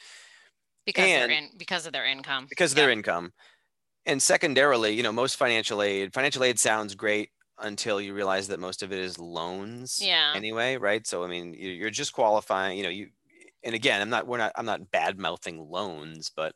because 0.85 1.05
and, 1.05 1.29
they're 1.29 1.37
in 1.37 1.49
because 1.57 1.85
of 1.85 1.93
their 1.93 2.05
income 2.05 2.47
because 2.49 2.71
of 2.71 2.75
their 2.75 2.89
income 2.89 3.31
and 4.05 4.21
secondarily, 4.21 4.93
you 4.93 5.03
know, 5.03 5.11
most 5.11 5.35
financial 5.35 5.81
aid, 5.81 6.13
financial 6.13 6.43
aid 6.43 6.59
sounds 6.59 6.95
great 6.95 7.31
until 7.59 7.99
you 8.01 8.13
realize 8.13 8.47
that 8.47 8.59
most 8.59 8.81
of 8.83 8.91
it 8.93 8.99
is 8.99 9.19
loans 9.19 9.99
Yeah. 9.99 10.33
anyway 10.33 10.77
right? 10.77 11.05
So 11.05 11.23
i 11.23 11.27
mean 11.27 11.53
you- 11.53 11.71
you're 11.71 11.89
just 11.89 12.13
qualifying 12.13 12.77
you 12.77 12.83
know 12.83 12.89
you 12.89 13.09
and 13.63 13.75
again 13.75 14.01
i'm 14.01 14.09
not 14.09 14.27
we're 14.27 14.37
not 14.37 14.53
i'm 14.55 14.65
not 14.65 14.91
bad 14.91 15.19
mouthing 15.19 15.59
loans 15.59 16.31
but 16.33 16.55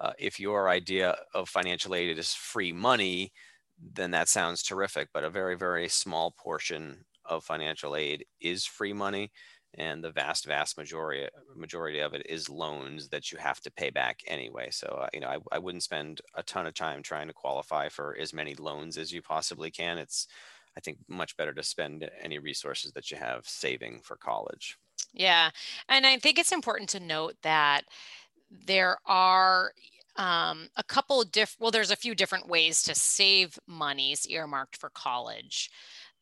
uh, 0.00 0.12
if 0.18 0.38
your 0.40 0.68
idea 0.68 1.16
of 1.34 1.48
financial 1.48 1.94
aid 1.94 2.18
is 2.18 2.34
free 2.34 2.72
money 2.72 3.32
then 3.78 4.10
that 4.12 4.28
sounds 4.28 4.62
terrific. 4.62 5.08
But 5.12 5.24
a 5.24 5.30
very 5.30 5.56
very 5.56 5.88
small 5.88 6.32
portion 6.32 7.04
of 7.24 7.44
financial 7.44 7.96
aid 7.96 8.24
is 8.40 8.64
free 8.66 8.92
money 8.92 9.32
and 9.76 10.02
the 10.02 10.10
vast 10.10 10.46
vast 10.46 10.78
majority 10.78 11.28
majority 11.54 12.00
of 12.00 12.14
it 12.14 12.26
is 12.28 12.48
loans 12.48 13.08
that 13.08 13.30
you 13.30 13.38
have 13.38 13.60
to 13.60 13.70
pay 13.70 13.90
back 13.90 14.20
anyway 14.26 14.68
so 14.70 14.86
uh, 15.02 15.08
you 15.12 15.20
know 15.20 15.28
I, 15.28 15.38
I 15.52 15.58
wouldn't 15.58 15.82
spend 15.82 16.20
a 16.34 16.42
ton 16.42 16.66
of 16.66 16.74
time 16.74 17.02
trying 17.02 17.28
to 17.28 17.34
qualify 17.34 17.88
for 17.88 18.16
as 18.18 18.32
many 18.32 18.54
loans 18.54 18.98
as 18.98 19.12
you 19.12 19.22
possibly 19.22 19.70
can 19.70 19.98
it's 19.98 20.26
i 20.76 20.80
think 20.80 20.98
much 21.08 21.36
better 21.36 21.52
to 21.54 21.62
spend 21.62 22.08
any 22.20 22.38
resources 22.38 22.92
that 22.92 23.10
you 23.10 23.16
have 23.16 23.46
saving 23.46 24.00
for 24.02 24.16
college 24.16 24.78
Yeah. 25.12 25.50
And 25.88 26.06
I 26.06 26.18
think 26.18 26.38
it's 26.38 26.52
important 26.52 26.88
to 26.90 27.00
note 27.00 27.36
that 27.42 27.82
there 28.50 28.98
are 29.06 29.72
um, 30.16 30.68
a 30.76 30.82
couple 30.84 31.22
different 31.24 31.60
well, 31.60 31.70
there's 31.70 31.90
a 31.90 31.96
few 31.96 32.14
different 32.14 32.48
ways 32.48 32.82
to 32.82 32.94
save 32.94 33.58
monies 33.66 34.26
earmarked 34.26 34.76
for 34.76 34.90
college. 34.90 35.70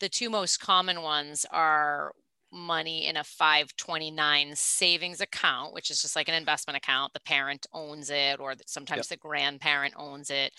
The 0.01 0.09
two 0.09 0.31
most 0.31 0.61
common 0.61 1.03
ones 1.03 1.47
are 1.51 2.13
money 2.55 3.07
in 3.07 3.17
a 3.17 3.25
529 3.25 4.53
savings 4.55 5.21
account, 5.21 5.75
which 5.75 5.91
is 5.91 6.01
just 6.01 6.17
like 6.17 6.29
an 6.29 6.35
investment 6.35 6.77
account. 6.77 7.13
The 7.13 7.21
parent 7.21 7.67
owns 7.73 8.11
it, 8.11 8.41
or 8.41 8.55
sometimes 8.67 9.09
the 9.09 9.17
grandparent 9.17 9.95
owns 9.97 10.31
it. 10.31 10.53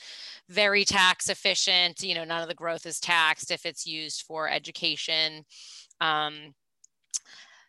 Very 0.49 0.86
tax 0.86 1.29
efficient. 1.29 2.03
You 2.03 2.15
know, 2.15 2.25
none 2.25 2.41
of 2.41 2.47
the 2.47 2.55
growth 2.55 2.86
is 2.86 2.99
taxed 2.99 3.51
if 3.51 3.65
it's 3.65 3.88
used 3.88 4.23
for 4.23 4.49
education. 4.49 5.45
Um, 6.01 6.53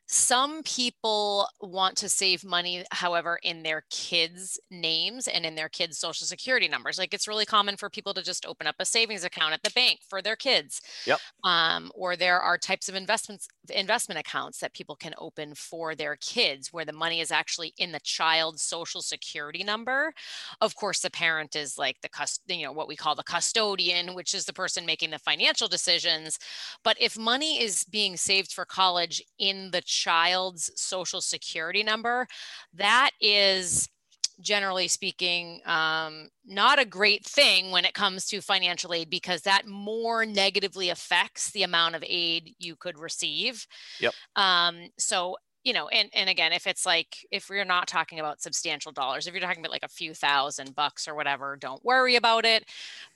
some 0.06 0.62
people 0.62 1.48
want 1.60 1.96
to 1.98 2.08
save 2.08 2.44
money, 2.44 2.84
however, 2.92 3.38
in 3.42 3.62
their 3.62 3.84
kids' 3.90 4.58
names 4.70 5.26
and 5.26 5.44
in 5.44 5.56
their 5.56 5.68
kids' 5.68 5.98
social 5.98 6.26
security 6.26 6.68
numbers. 6.68 6.96
Like 6.96 7.12
it's 7.12 7.26
really 7.26 7.44
common 7.44 7.76
for 7.76 7.90
people 7.90 8.14
to 8.14 8.22
just 8.22 8.46
open 8.46 8.68
up 8.68 8.76
a 8.78 8.84
savings 8.84 9.24
account 9.24 9.52
at 9.52 9.62
the 9.64 9.70
bank 9.70 10.00
for 10.08 10.22
their 10.22 10.36
kids. 10.36 10.80
Yep. 11.06 11.20
Um, 11.42 11.90
or 11.94 12.14
there 12.14 12.40
are 12.40 12.56
types 12.56 12.88
of 12.88 12.94
investments, 12.94 13.48
investment 13.74 14.20
accounts 14.20 14.60
that 14.60 14.74
people 14.74 14.94
can 14.94 15.14
open 15.18 15.54
for 15.54 15.96
their 15.96 16.16
kids 16.16 16.72
where 16.72 16.84
the 16.84 16.92
money 16.92 17.20
is 17.20 17.32
actually 17.32 17.74
in 17.76 17.90
the 17.90 18.00
child's 18.00 18.62
social 18.62 19.02
security 19.02 19.64
number. 19.64 20.12
Of 20.60 20.76
course, 20.76 21.00
the 21.00 21.10
parent 21.10 21.56
is 21.56 21.78
like 21.78 22.00
the 22.02 22.08
cust, 22.08 22.42
you 22.46 22.64
know, 22.64 22.72
what 22.72 22.88
we 22.88 22.96
call 22.96 23.16
the 23.16 23.24
custodian, 23.24 24.14
which 24.14 24.34
is 24.34 24.44
the 24.44 24.52
person 24.52 24.86
making 24.86 25.10
the 25.10 25.18
financial 25.18 25.66
decisions. 25.66 26.38
But 26.84 26.96
if 27.00 27.18
money 27.18 27.60
is 27.60 27.84
being 27.84 28.16
saved 28.16 28.52
for 28.52 28.64
college 28.64 29.20
in 29.38 29.72
the 29.72 29.82
child's 29.96 30.70
social 30.76 31.20
security 31.20 31.82
number, 31.82 32.26
that 32.74 33.10
is 33.20 33.88
generally 34.40 34.88
speaking 34.88 35.60
um, 35.64 36.28
not 36.44 36.78
a 36.78 36.84
great 36.84 37.24
thing 37.24 37.70
when 37.70 37.84
it 37.84 37.94
comes 37.94 38.26
to 38.26 38.40
financial 38.40 38.92
aid 38.92 39.08
because 39.08 39.42
that 39.42 39.66
more 39.66 40.26
negatively 40.26 40.90
affects 40.90 41.50
the 41.52 41.62
amount 41.62 41.94
of 41.94 42.04
aid 42.06 42.54
you 42.58 42.76
could 42.76 42.98
receive. 42.98 43.66
Yep. 44.00 44.12
Um, 44.36 44.88
so 44.98 45.36
you 45.66 45.72
know, 45.72 45.88
and 45.88 46.08
and 46.14 46.30
again, 46.30 46.52
if 46.52 46.64
it's 46.68 46.86
like 46.86 47.26
if 47.32 47.50
we're 47.50 47.64
not 47.64 47.88
talking 47.88 48.20
about 48.20 48.40
substantial 48.40 48.92
dollars, 48.92 49.26
if 49.26 49.34
you're 49.34 49.40
talking 49.40 49.58
about 49.58 49.72
like 49.72 49.82
a 49.82 49.88
few 49.88 50.14
thousand 50.14 50.76
bucks 50.76 51.08
or 51.08 51.16
whatever, 51.16 51.56
don't 51.56 51.84
worry 51.84 52.14
about 52.14 52.44
it. 52.44 52.66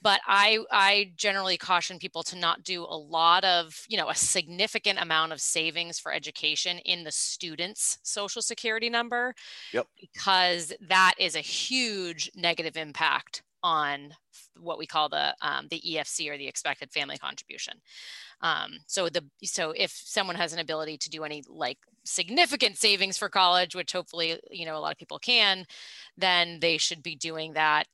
But 0.02 0.20
I 0.26 0.58
I 0.72 1.12
generally 1.16 1.56
caution 1.56 2.00
people 2.00 2.24
to 2.24 2.36
not 2.36 2.64
do 2.64 2.82
a 2.82 2.98
lot 2.98 3.44
of 3.44 3.86
you 3.88 3.96
know 3.96 4.10
a 4.10 4.16
significant 4.16 5.00
amount 5.00 5.32
of 5.32 5.40
savings 5.40 6.00
for 6.00 6.12
education 6.12 6.78
in 6.78 7.04
the 7.04 7.12
student's 7.12 7.98
social 8.02 8.42
security 8.42 8.90
number. 8.90 9.32
Yep. 9.72 9.86
Because 10.00 10.72
that 10.88 11.14
is 11.20 11.36
a 11.36 11.40
huge 11.40 12.32
negative 12.34 12.76
impact 12.76 13.44
on 13.62 14.14
what 14.58 14.78
we 14.78 14.86
call 14.86 15.08
the 15.08 15.34
um, 15.42 15.66
the 15.70 15.80
EFC 15.80 16.30
or 16.30 16.38
the 16.38 16.48
expected 16.48 16.92
family 16.92 17.18
contribution. 17.18 17.74
Um, 18.42 18.78
so 18.86 19.08
the 19.08 19.24
so 19.42 19.72
if 19.76 19.90
someone 19.90 20.36
has 20.36 20.52
an 20.52 20.58
ability 20.58 20.98
to 20.98 21.10
do 21.10 21.24
any 21.24 21.42
like 21.48 21.78
significant 22.04 22.78
savings 22.78 23.18
for 23.18 23.28
college, 23.28 23.74
which 23.74 23.92
hopefully 23.92 24.38
you 24.50 24.66
know 24.66 24.76
a 24.76 24.80
lot 24.80 24.92
of 24.92 24.98
people 24.98 25.18
can, 25.18 25.66
then 26.16 26.58
they 26.60 26.78
should 26.78 27.02
be 27.02 27.16
doing 27.16 27.52
that 27.54 27.86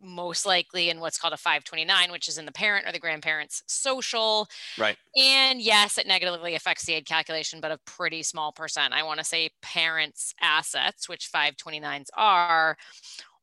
most 0.00 0.46
likely 0.46 0.90
in 0.90 1.00
what's 1.00 1.18
called 1.18 1.32
a 1.32 1.36
529, 1.36 2.12
which 2.12 2.28
is 2.28 2.38
in 2.38 2.46
the 2.46 2.52
parent 2.52 2.86
or 2.86 2.92
the 2.92 2.98
grandparent's 2.98 3.62
social. 3.66 4.48
Right. 4.78 4.96
And 5.16 5.60
yes, 5.60 5.98
it 5.98 6.06
negatively 6.06 6.54
affects 6.54 6.84
the 6.84 6.94
aid 6.94 7.06
calculation, 7.06 7.60
but 7.60 7.72
a 7.72 7.78
pretty 7.84 8.22
small 8.22 8.52
percent. 8.52 8.94
I 8.94 9.02
want 9.02 9.18
to 9.18 9.24
say 9.24 9.50
parents' 9.62 10.34
assets, 10.40 11.08
which 11.08 11.30
529s 11.32 12.08
are, 12.16 12.76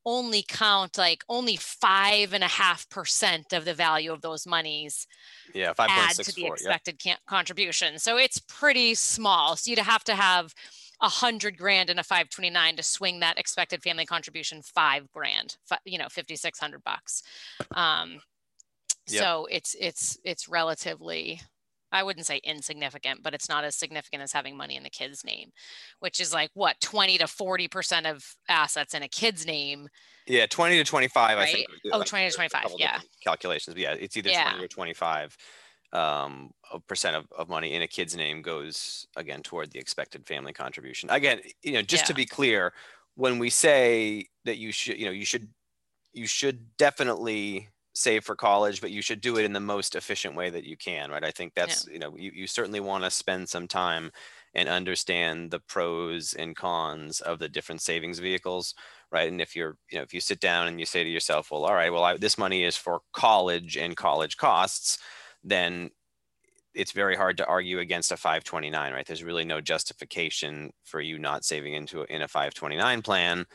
only 0.06 0.44
count 0.48 0.98
like 0.98 1.24
only 1.30 1.56
five 1.56 2.34
and 2.34 2.44
a 2.44 2.48
half 2.48 2.88
percent 2.90 3.54
of 3.54 3.66
the 3.66 3.74
value 3.74 4.12
of 4.12 4.22
those 4.22 4.46
monies 4.46 5.08
yeah 5.54 5.74
add 5.80 6.12
to 6.12 6.18
the 6.18 6.32
5.64 6.32 6.44
yep. 6.44 6.52
expected 6.52 7.00
can- 7.00 7.18
contribution. 7.28 8.00
So 8.00 8.18
it's 8.18 8.40
pretty 8.40 8.96
small. 8.96 9.56
So 9.56 9.70
you'd 9.70 9.80
have 9.80 10.04
to 10.06 10.16
have 10.16 10.54
a 11.02 11.10
hundred 11.10 11.58
grand 11.58 11.90
in 11.90 12.00
a 12.00 12.04
529 12.04 12.78
to 12.78 12.84
swing 12.84 13.20
that 13.20 13.38
expected 13.38 13.84
family 13.84 14.06
contribution 14.06 14.62
five 14.62 15.12
grand, 15.12 15.58
you 15.84 15.98
know, 15.98 16.08
5,600 16.10 16.84
bucks. 16.84 17.22
Um, 17.76 18.20
Yep. 19.08 19.24
So 19.24 19.48
it's 19.52 19.76
it's 19.80 20.18
it's 20.24 20.50
relatively, 20.50 21.40
I 21.92 22.04
wouldn't 22.04 22.26
say 22.26 22.42
insignificant, 22.44 23.24
but 23.24 23.34
it's 23.34 23.48
not 23.48 23.64
as 23.64 23.76
significant 23.76 24.22
as 24.24 24.32
having 24.34 24.58
money 24.58 24.76
in 24.76 24.84
the 24.84 24.90
kid's 24.90 25.24
name, 25.24 25.52
which 26.00 26.20
is 26.20 26.34
like 26.34 26.50
what 26.54 26.80
20 26.82 27.18
to 27.20 27.28
40 27.28 27.68
percent 27.68 28.06
of 28.08 28.26
assets 28.50 28.94
in 28.94 29.04
a 29.04 29.08
kid's 29.08 29.46
name. 29.46 29.88
yeah 30.28 30.46
20 30.48 30.78
to 30.78 30.84
25 30.84 31.38
i 31.38 31.46
think 31.46 31.68
Oh, 31.94 32.00
like, 32.00 32.08
20 32.08 32.30
to 32.30 32.36
25, 32.36 32.64
yeah. 32.78 33.00
calculations 33.24 33.74
but 33.76 33.82
yeah 33.82 33.94
it's 33.94 34.18
either 34.18 34.30
Yeah. 34.30 34.50
20 34.52 34.66
or 34.66 34.68
25 34.68 35.38
um, 35.94 36.52
percent 36.88 37.16
of, 37.16 37.26
of 37.38 37.48
money 37.48 37.74
in 37.74 37.82
a 37.82 37.88
kid's 37.88 38.18
name 38.18 38.42
goes 38.42 39.08
again 39.16 39.42
toward 39.44 39.72
the 39.72 39.80
expected 39.80 40.26
family 40.28 40.52
contribution 40.52 41.10
again 41.12 41.40
you 41.64 41.74
know 41.74 41.82
just 41.82 42.06
to 42.08 42.14
be 42.14 42.26
clear 42.26 42.74
when 43.16 43.40
we 43.40 43.50
say 43.50 44.26
that 44.44 44.58
you 44.58 44.72
should 44.72 44.98
you 44.98 45.06
know 45.06 45.12
you 45.12 45.26
should 45.26 45.48
you 46.12 46.28
should 46.28 46.76
definitely 46.78 47.70
save 47.96 48.26
for 48.26 48.36
college 48.36 48.82
but 48.82 48.92
you 48.92 49.02
should 49.02 49.22
do 49.22 49.38
it 49.38 49.46
in 49.46 49.54
the 49.54 49.60
most 49.60 49.96
efficient 49.96 50.36
way 50.36 50.50
that 50.50 50.66
you 50.66 50.76
can 50.76 51.10
right? 51.10 51.24
I 51.24 51.32
think 51.32 51.54
that's 51.56 51.88
you 51.88 51.98
know 51.98 52.16
you, 52.18 52.30
you 52.34 52.46
certainly 52.46 52.82
want 52.82 53.06
to 53.06 53.10
spend 53.10 53.48
some 53.48 53.68
time 53.70 54.12
and 54.54 54.68
understand 54.70 55.50
the 55.50 55.62
pros 55.62 56.34
and 56.34 56.56
cons 56.56 57.22
of 57.22 57.40
the 57.40 57.48
different 57.50 57.82
savings 57.82 58.20
vehicles 58.20 58.76
right? 59.12 59.32
And 59.32 59.40
if 59.40 59.56
you're 59.56 59.78
you 59.90 59.98
know 59.98 60.04
if 60.04 60.14
you 60.14 60.20
sit 60.20 60.42
down 60.42 60.68
and 60.68 60.78
you 60.78 60.86
say 60.86 61.06
to 61.06 61.10
yourself 61.10 61.52
well 61.52 61.64
all 61.64 61.74
right 61.74 61.92
well 61.92 62.04
I, 62.04 62.18
this 62.18 62.38
money 62.38 62.64
is 62.64 62.76
for 62.76 63.00
college 63.14 63.78
and 63.78 63.96
college 63.96 64.36
costs 64.36 65.00
then 65.42 65.90
it's 66.74 66.92
very 66.92 67.16
hard 67.16 67.38
to 67.38 67.46
argue 67.46 67.80
against 67.80 68.12
a 68.12 68.18
529 68.18 68.94
right? 68.94 69.08
There's 69.08 69.24
really 69.24 69.46
no 69.46 69.62
justification 69.62 70.72
for 70.84 71.00
you 71.00 71.18
not 71.18 71.46
saving 71.46 71.74
into 71.74 72.04
in 72.04 72.22
a 72.22 72.28
529 72.28 73.02
plan 73.02 73.46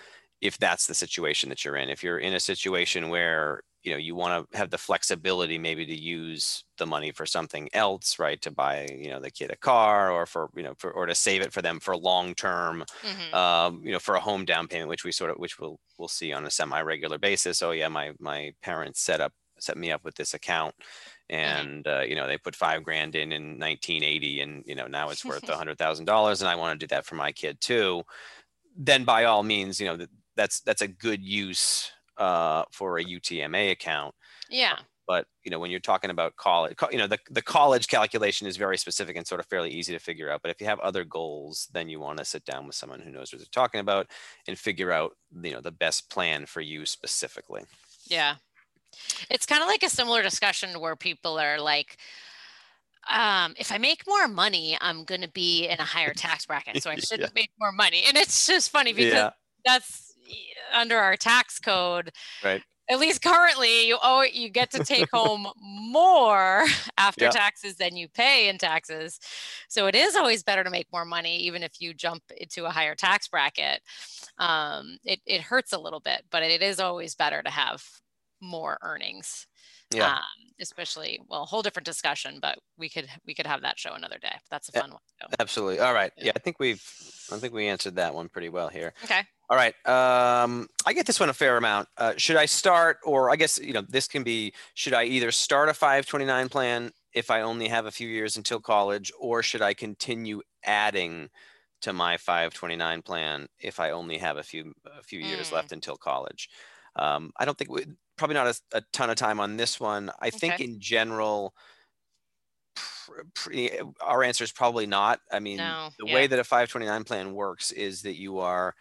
if 0.40 0.56
that's 0.56 0.86
the 0.86 0.94
situation 0.94 1.50
that 1.50 1.64
you're 1.64 1.76
in. 1.76 1.90
If 1.90 2.02
you're 2.02 2.18
in 2.18 2.32
a 2.32 2.40
situation 2.40 3.10
where 3.10 3.60
you 3.82 3.92
know 3.92 3.98
you 3.98 4.14
want 4.14 4.50
to 4.50 4.56
have 4.58 4.70
the 4.70 4.78
flexibility 4.78 5.58
maybe 5.58 5.86
to 5.86 5.94
use 5.98 6.64
the 6.78 6.86
money 6.86 7.12
for 7.12 7.26
something 7.26 7.68
else 7.72 8.18
right 8.18 8.40
to 8.42 8.50
buy 8.50 8.86
you 8.90 9.08
know 9.08 9.20
the 9.20 9.30
kid 9.30 9.50
a 9.50 9.56
car 9.56 10.10
or 10.12 10.26
for 10.26 10.50
you 10.56 10.62
know 10.62 10.74
for 10.78 10.92
or 10.92 11.06
to 11.06 11.14
save 11.14 11.42
it 11.42 11.52
for 11.52 11.62
them 11.62 11.80
for 11.80 11.96
long 11.96 12.34
term 12.34 12.84
Mhm. 13.02 13.32
um, 13.32 13.82
you 13.84 13.92
know, 13.92 13.98
for 13.98 14.14
a 14.16 14.20
home 14.20 14.44
down 14.44 14.66
payment, 14.68 14.88
which 14.88 15.04
we 15.04 15.12
sort 15.12 15.30
of, 15.30 15.36
which 15.38 15.58
we'll, 15.58 15.78
we'll 15.98 16.08
see 16.08 16.32
on 16.32 16.44
a 16.46 16.50
semi-regular 16.50 17.18
basis. 17.18 17.62
Oh 17.62 17.70
yeah, 17.70 17.88
my, 17.88 18.12
my 18.18 18.52
parents 18.62 19.00
set 19.00 19.20
up, 19.20 19.32
set 19.58 19.76
me 19.76 19.92
up 19.92 20.04
with 20.04 20.16
this 20.16 20.34
account 20.34 20.74
and, 21.28 21.86
uh, 21.86 22.00
you 22.00 22.14
know, 22.16 22.26
they 22.26 22.38
put 22.38 22.56
five 22.56 22.82
grand 22.82 23.14
in 23.14 23.32
in 23.32 23.58
1980 23.58 24.40
and, 24.40 24.64
you 24.66 24.74
know, 24.74 24.86
now 24.86 25.10
it's 25.10 25.24
worth 25.24 25.48
a 25.48 25.56
hundred 25.56 25.78
thousand 25.78 26.06
dollars 26.06 26.40
and 26.40 26.48
I 26.48 26.56
want 26.56 26.78
to 26.78 26.84
do 26.86 26.88
that 26.94 27.06
for 27.06 27.14
my 27.14 27.32
kid 27.32 27.60
too. 27.60 28.02
Then 28.76 29.04
by 29.04 29.24
all 29.24 29.42
means, 29.42 29.80
you 29.80 29.86
know, 29.86 30.06
that's, 30.36 30.60
that's 30.60 30.82
a 30.82 30.88
good 30.88 31.22
use, 31.24 31.92
uh, 32.20 32.64
for 32.72 32.98
a 32.98 33.04
UTMA 33.04 33.72
account 33.72 34.14
Yeah. 34.50 34.78
but 35.08 35.26
you 35.44 35.50
know 35.50 35.58
when 35.58 35.70
you're 35.72 35.80
talking 35.80 36.10
about 36.10 36.36
college 36.36 36.76
co- 36.76 36.90
you 36.92 36.98
know 36.98 37.06
the, 37.08 37.18
the 37.30 37.42
college 37.42 37.88
calculation 37.88 38.46
is 38.46 38.56
very 38.56 38.76
specific 38.78 39.16
and 39.16 39.26
sort 39.26 39.40
of 39.40 39.46
fairly 39.46 39.70
easy 39.70 39.92
to 39.92 39.98
figure 39.98 40.30
out 40.30 40.42
but 40.42 40.50
if 40.52 40.60
you 40.60 40.66
have 40.66 40.80
other 40.80 41.04
goals 41.04 41.68
then 41.72 41.88
you 41.88 41.98
want 42.00 42.18
to 42.18 42.24
sit 42.24 42.44
down 42.44 42.66
with 42.66 42.76
someone 42.76 43.00
who 43.00 43.10
knows 43.10 43.32
what 43.32 43.38
they're 43.40 43.46
talking 43.62 43.80
about 43.80 44.06
and 44.46 44.58
figure 44.58 44.92
out 44.92 45.16
you 45.42 45.52
know 45.52 45.60
the 45.62 45.72
best 45.72 46.10
plan 46.10 46.46
for 46.46 46.60
you 46.60 46.86
specifically 46.86 47.62
Yeah. 48.08 48.36
It's 49.30 49.46
kind 49.46 49.62
of 49.62 49.68
like 49.68 49.82
a 49.84 49.88
similar 49.88 50.22
discussion 50.22 50.80
where 50.80 50.96
people 50.96 51.38
are 51.38 51.60
like, 51.60 51.96
um, 53.08 53.54
if 53.58 53.72
I 53.72 53.78
make 53.78 54.06
more 54.06 54.28
money, 54.28 54.76
I'm 54.80 55.04
going 55.04 55.22
to 55.22 55.28
be 55.30 55.66
in 55.66 55.78
a 55.80 55.84
higher 55.84 56.12
tax 56.14 56.46
bracket. 56.46 56.78
So 56.82 56.90
I 56.90 56.96
shouldn't 56.98 57.34
make 57.34 57.50
more 57.58 57.72
money. 57.72 58.02
And 58.06 58.16
it's 58.16 58.46
just 58.46 58.70
funny 58.70 58.92
because 58.92 59.12
yeah 59.14 59.30
that's 59.64 60.09
under 60.74 60.98
our 60.98 61.16
tax 61.16 61.58
code. 61.58 62.10
Right. 62.44 62.62
at 62.88 62.98
least 62.98 63.22
currently 63.22 63.86
you 63.86 63.98
owe 64.02 64.22
you 64.22 64.48
get 64.48 64.70
to 64.72 64.82
take 64.84 65.08
home 65.12 65.46
more 65.60 66.64
after 66.98 67.26
yep. 67.26 67.32
taxes 67.32 67.76
than 67.76 67.96
you 67.96 68.08
pay 68.08 68.48
in 68.48 68.58
taxes. 68.58 69.20
So 69.68 69.86
it 69.86 69.94
is 69.94 70.16
always 70.16 70.42
better 70.42 70.64
to 70.64 70.70
make 70.70 70.88
more 70.92 71.04
money, 71.04 71.36
even 71.38 71.62
if 71.62 71.80
you 71.80 71.94
jump 71.94 72.22
into 72.36 72.64
a 72.64 72.70
higher 72.70 72.94
tax 72.94 73.28
bracket. 73.28 73.80
Um, 74.38 74.98
it, 75.04 75.20
it 75.24 75.40
hurts 75.42 75.72
a 75.72 75.78
little 75.78 76.00
bit, 76.00 76.24
but 76.30 76.42
it 76.42 76.62
is 76.62 76.80
always 76.80 77.14
better 77.14 77.42
to 77.42 77.50
have 77.50 77.84
more 78.40 78.78
earnings. 78.82 79.46
Yeah. 79.92 80.14
Um, 80.14 80.20
especially 80.60 81.20
well, 81.28 81.42
a 81.42 81.46
whole 81.46 81.62
different 81.62 81.86
discussion, 81.86 82.38
but 82.40 82.58
we 82.78 82.88
could 82.88 83.08
we 83.26 83.34
could 83.34 83.46
have 83.46 83.62
that 83.62 83.78
show 83.78 83.92
another 83.94 84.18
day. 84.18 84.34
That's 84.50 84.68
a 84.68 84.72
fun 84.72 84.88
yeah, 84.88 84.92
one. 84.92 85.34
Absolutely. 85.38 85.80
All 85.80 85.94
right. 85.94 86.12
Yeah, 86.16 86.32
I 86.36 86.38
think 86.38 86.58
we've 86.60 86.82
I 87.32 87.36
think 87.38 87.54
we 87.54 87.66
answered 87.66 87.96
that 87.96 88.14
one 88.14 88.28
pretty 88.28 88.48
well 88.48 88.68
here. 88.68 88.92
Okay. 89.04 89.22
All 89.48 89.56
right. 89.56 89.74
Um, 89.84 90.68
I 90.86 90.92
get 90.92 91.06
this 91.06 91.18
one 91.18 91.28
a 91.28 91.34
fair 91.34 91.56
amount. 91.56 91.88
Uh, 91.96 92.12
should 92.16 92.36
I 92.36 92.46
start, 92.46 92.98
or 93.04 93.30
I 93.30 93.36
guess 93.36 93.58
you 93.58 93.72
know, 93.72 93.82
this 93.88 94.06
can 94.06 94.22
be: 94.22 94.52
should 94.74 94.94
I 94.94 95.04
either 95.04 95.32
start 95.32 95.68
a 95.68 95.74
529 95.74 96.48
plan 96.48 96.92
if 97.12 97.30
I 97.30 97.40
only 97.40 97.66
have 97.66 97.86
a 97.86 97.90
few 97.90 98.08
years 98.08 98.36
until 98.36 98.60
college, 98.60 99.10
or 99.18 99.42
should 99.42 99.62
I 99.62 99.74
continue 99.74 100.40
adding 100.64 101.30
to 101.82 101.92
my 101.92 102.16
529 102.16 103.02
plan 103.02 103.48
if 103.58 103.80
I 103.80 103.90
only 103.90 104.18
have 104.18 104.36
a 104.36 104.42
few 104.42 104.72
a 104.86 105.02
few 105.02 105.18
years 105.18 105.50
mm. 105.50 105.54
left 105.54 105.72
until 105.72 105.96
college? 105.96 106.48
Um, 106.96 107.32
I 107.36 107.44
don't 107.44 107.56
think 107.56 107.70
we 107.70 107.84
probably 108.16 108.34
not 108.34 108.48
a, 108.48 108.78
a, 108.78 108.82
ton 108.92 109.10
of 109.10 109.16
time 109.16 109.40
on 109.40 109.56
this 109.56 109.80
one. 109.80 110.10
I 110.20 110.28
okay. 110.28 110.38
think 110.38 110.60
in 110.60 110.80
general, 110.80 111.54
our 114.00 114.22
answer 114.22 114.44
is 114.44 114.52
probably 114.52 114.86
not. 114.86 115.20
I 115.30 115.38
mean, 115.40 115.58
no, 115.58 115.90
the 115.98 116.06
yeah. 116.06 116.14
way 116.14 116.26
that 116.26 116.38
a 116.38 116.44
529 116.44 117.04
plan 117.04 117.34
works 117.34 117.72
is 117.72 118.02
that 118.02 118.16
you 118.16 118.38
are 118.38 118.74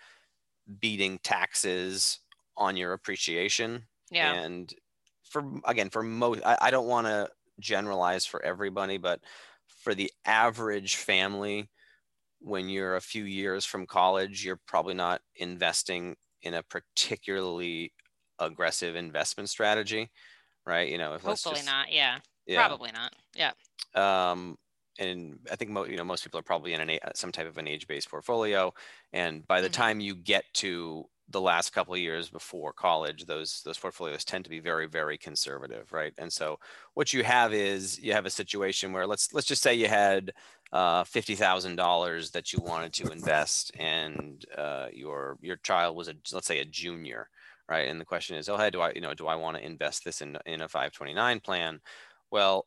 beating 0.79 1.19
taxes 1.19 2.19
on 2.57 2.77
your 2.77 2.93
appreciation. 2.93 3.83
Yeah. 4.11 4.33
And 4.33 4.73
for 5.23 5.43
again, 5.65 5.89
for 5.89 6.03
most, 6.03 6.41
I, 6.45 6.57
I 6.61 6.71
don't 6.71 6.87
want 6.87 7.07
to 7.07 7.29
generalize 7.59 8.25
for 8.25 8.43
everybody, 8.43 8.97
but 8.97 9.21
for 9.67 9.93
the 9.95 10.11
average 10.25 10.95
family, 10.95 11.69
when 12.41 12.69
you're 12.69 12.95
a 12.95 13.01
few 13.01 13.23
years 13.23 13.65
from 13.65 13.85
college, 13.85 14.43
you're 14.45 14.59
probably 14.67 14.93
not 14.93 15.21
investing 15.35 16.15
in 16.41 16.53
a 16.53 16.63
particularly 16.63 17.93
aggressive 18.39 18.95
investment 18.95 19.49
strategy, 19.49 20.09
right? 20.65 20.89
You 20.89 20.97
know, 20.97 21.13
if 21.13 21.21
hopefully 21.21 21.55
just, 21.55 21.65
not. 21.65 21.91
Yeah. 21.91 22.19
yeah. 22.45 22.67
Probably 22.67 22.91
not. 22.91 23.13
Yeah. 23.35 23.51
Um, 23.95 24.57
and 24.99 25.39
I 25.51 25.55
think 25.55 25.71
mo- 25.71 25.85
you 25.85 25.97
know 25.97 26.03
most 26.03 26.23
people 26.23 26.39
are 26.39 26.43
probably 26.43 26.73
in 26.73 26.81
an 26.81 26.99
some 27.15 27.31
type 27.31 27.47
of 27.47 27.57
an 27.57 27.67
age-based 27.67 28.09
portfolio, 28.09 28.73
and 29.13 29.47
by 29.47 29.61
the 29.61 29.67
mm-hmm. 29.67 29.81
time 29.81 29.99
you 29.99 30.15
get 30.15 30.43
to 30.55 31.05
the 31.31 31.39
last 31.39 31.71
couple 31.71 31.93
of 31.93 31.99
years 31.99 32.29
before 32.29 32.73
college, 32.73 33.25
those 33.25 33.61
those 33.63 33.77
portfolios 33.77 34.25
tend 34.25 34.43
to 34.43 34.49
be 34.49 34.59
very 34.59 34.87
very 34.87 35.17
conservative, 35.17 35.91
right? 35.93 36.13
And 36.17 36.31
so 36.31 36.59
what 36.95 37.13
you 37.13 37.23
have 37.23 37.53
is 37.53 37.99
you 37.99 38.13
have 38.13 38.25
a 38.25 38.31
situation 38.31 38.91
where 38.91 39.07
let's 39.07 39.33
let's 39.33 39.47
just 39.47 39.61
say 39.61 39.73
you 39.73 39.87
had 39.87 40.33
uh, 40.71 41.03
fifty 41.03 41.35
thousand 41.35 41.75
dollars 41.75 42.31
that 42.31 42.51
you 42.51 42.59
wanted 42.61 42.93
to 42.93 43.11
invest, 43.11 43.71
and 43.77 44.45
uh, 44.57 44.87
your 44.91 45.37
your 45.41 45.57
child 45.57 45.95
was 45.95 46.07
a 46.07 46.15
let's 46.33 46.47
say 46.47 46.59
a 46.59 46.65
junior, 46.65 47.29
right? 47.69 47.87
And 47.87 47.99
the 47.99 48.05
question 48.05 48.35
is, 48.35 48.49
oh 48.49 48.57
hey, 48.57 48.69
do 48.69 48.81
I 48.81 48.91
you 48.93 49.01
know 49.01 49.13
do 49.13 49.27
I 49.27 49.35
want 49.35 49.57
to 49.57 49.65
invest 49.65 50.03
this 50.03 50.21
in 50.21 50.37
in 50.45 50.61
a 50.61 50.67
five 50.67 50.91
twenty 50.91 51.13
nine 51.13 51.39
plan? 51.39 51.79
Well, 52.31 52.65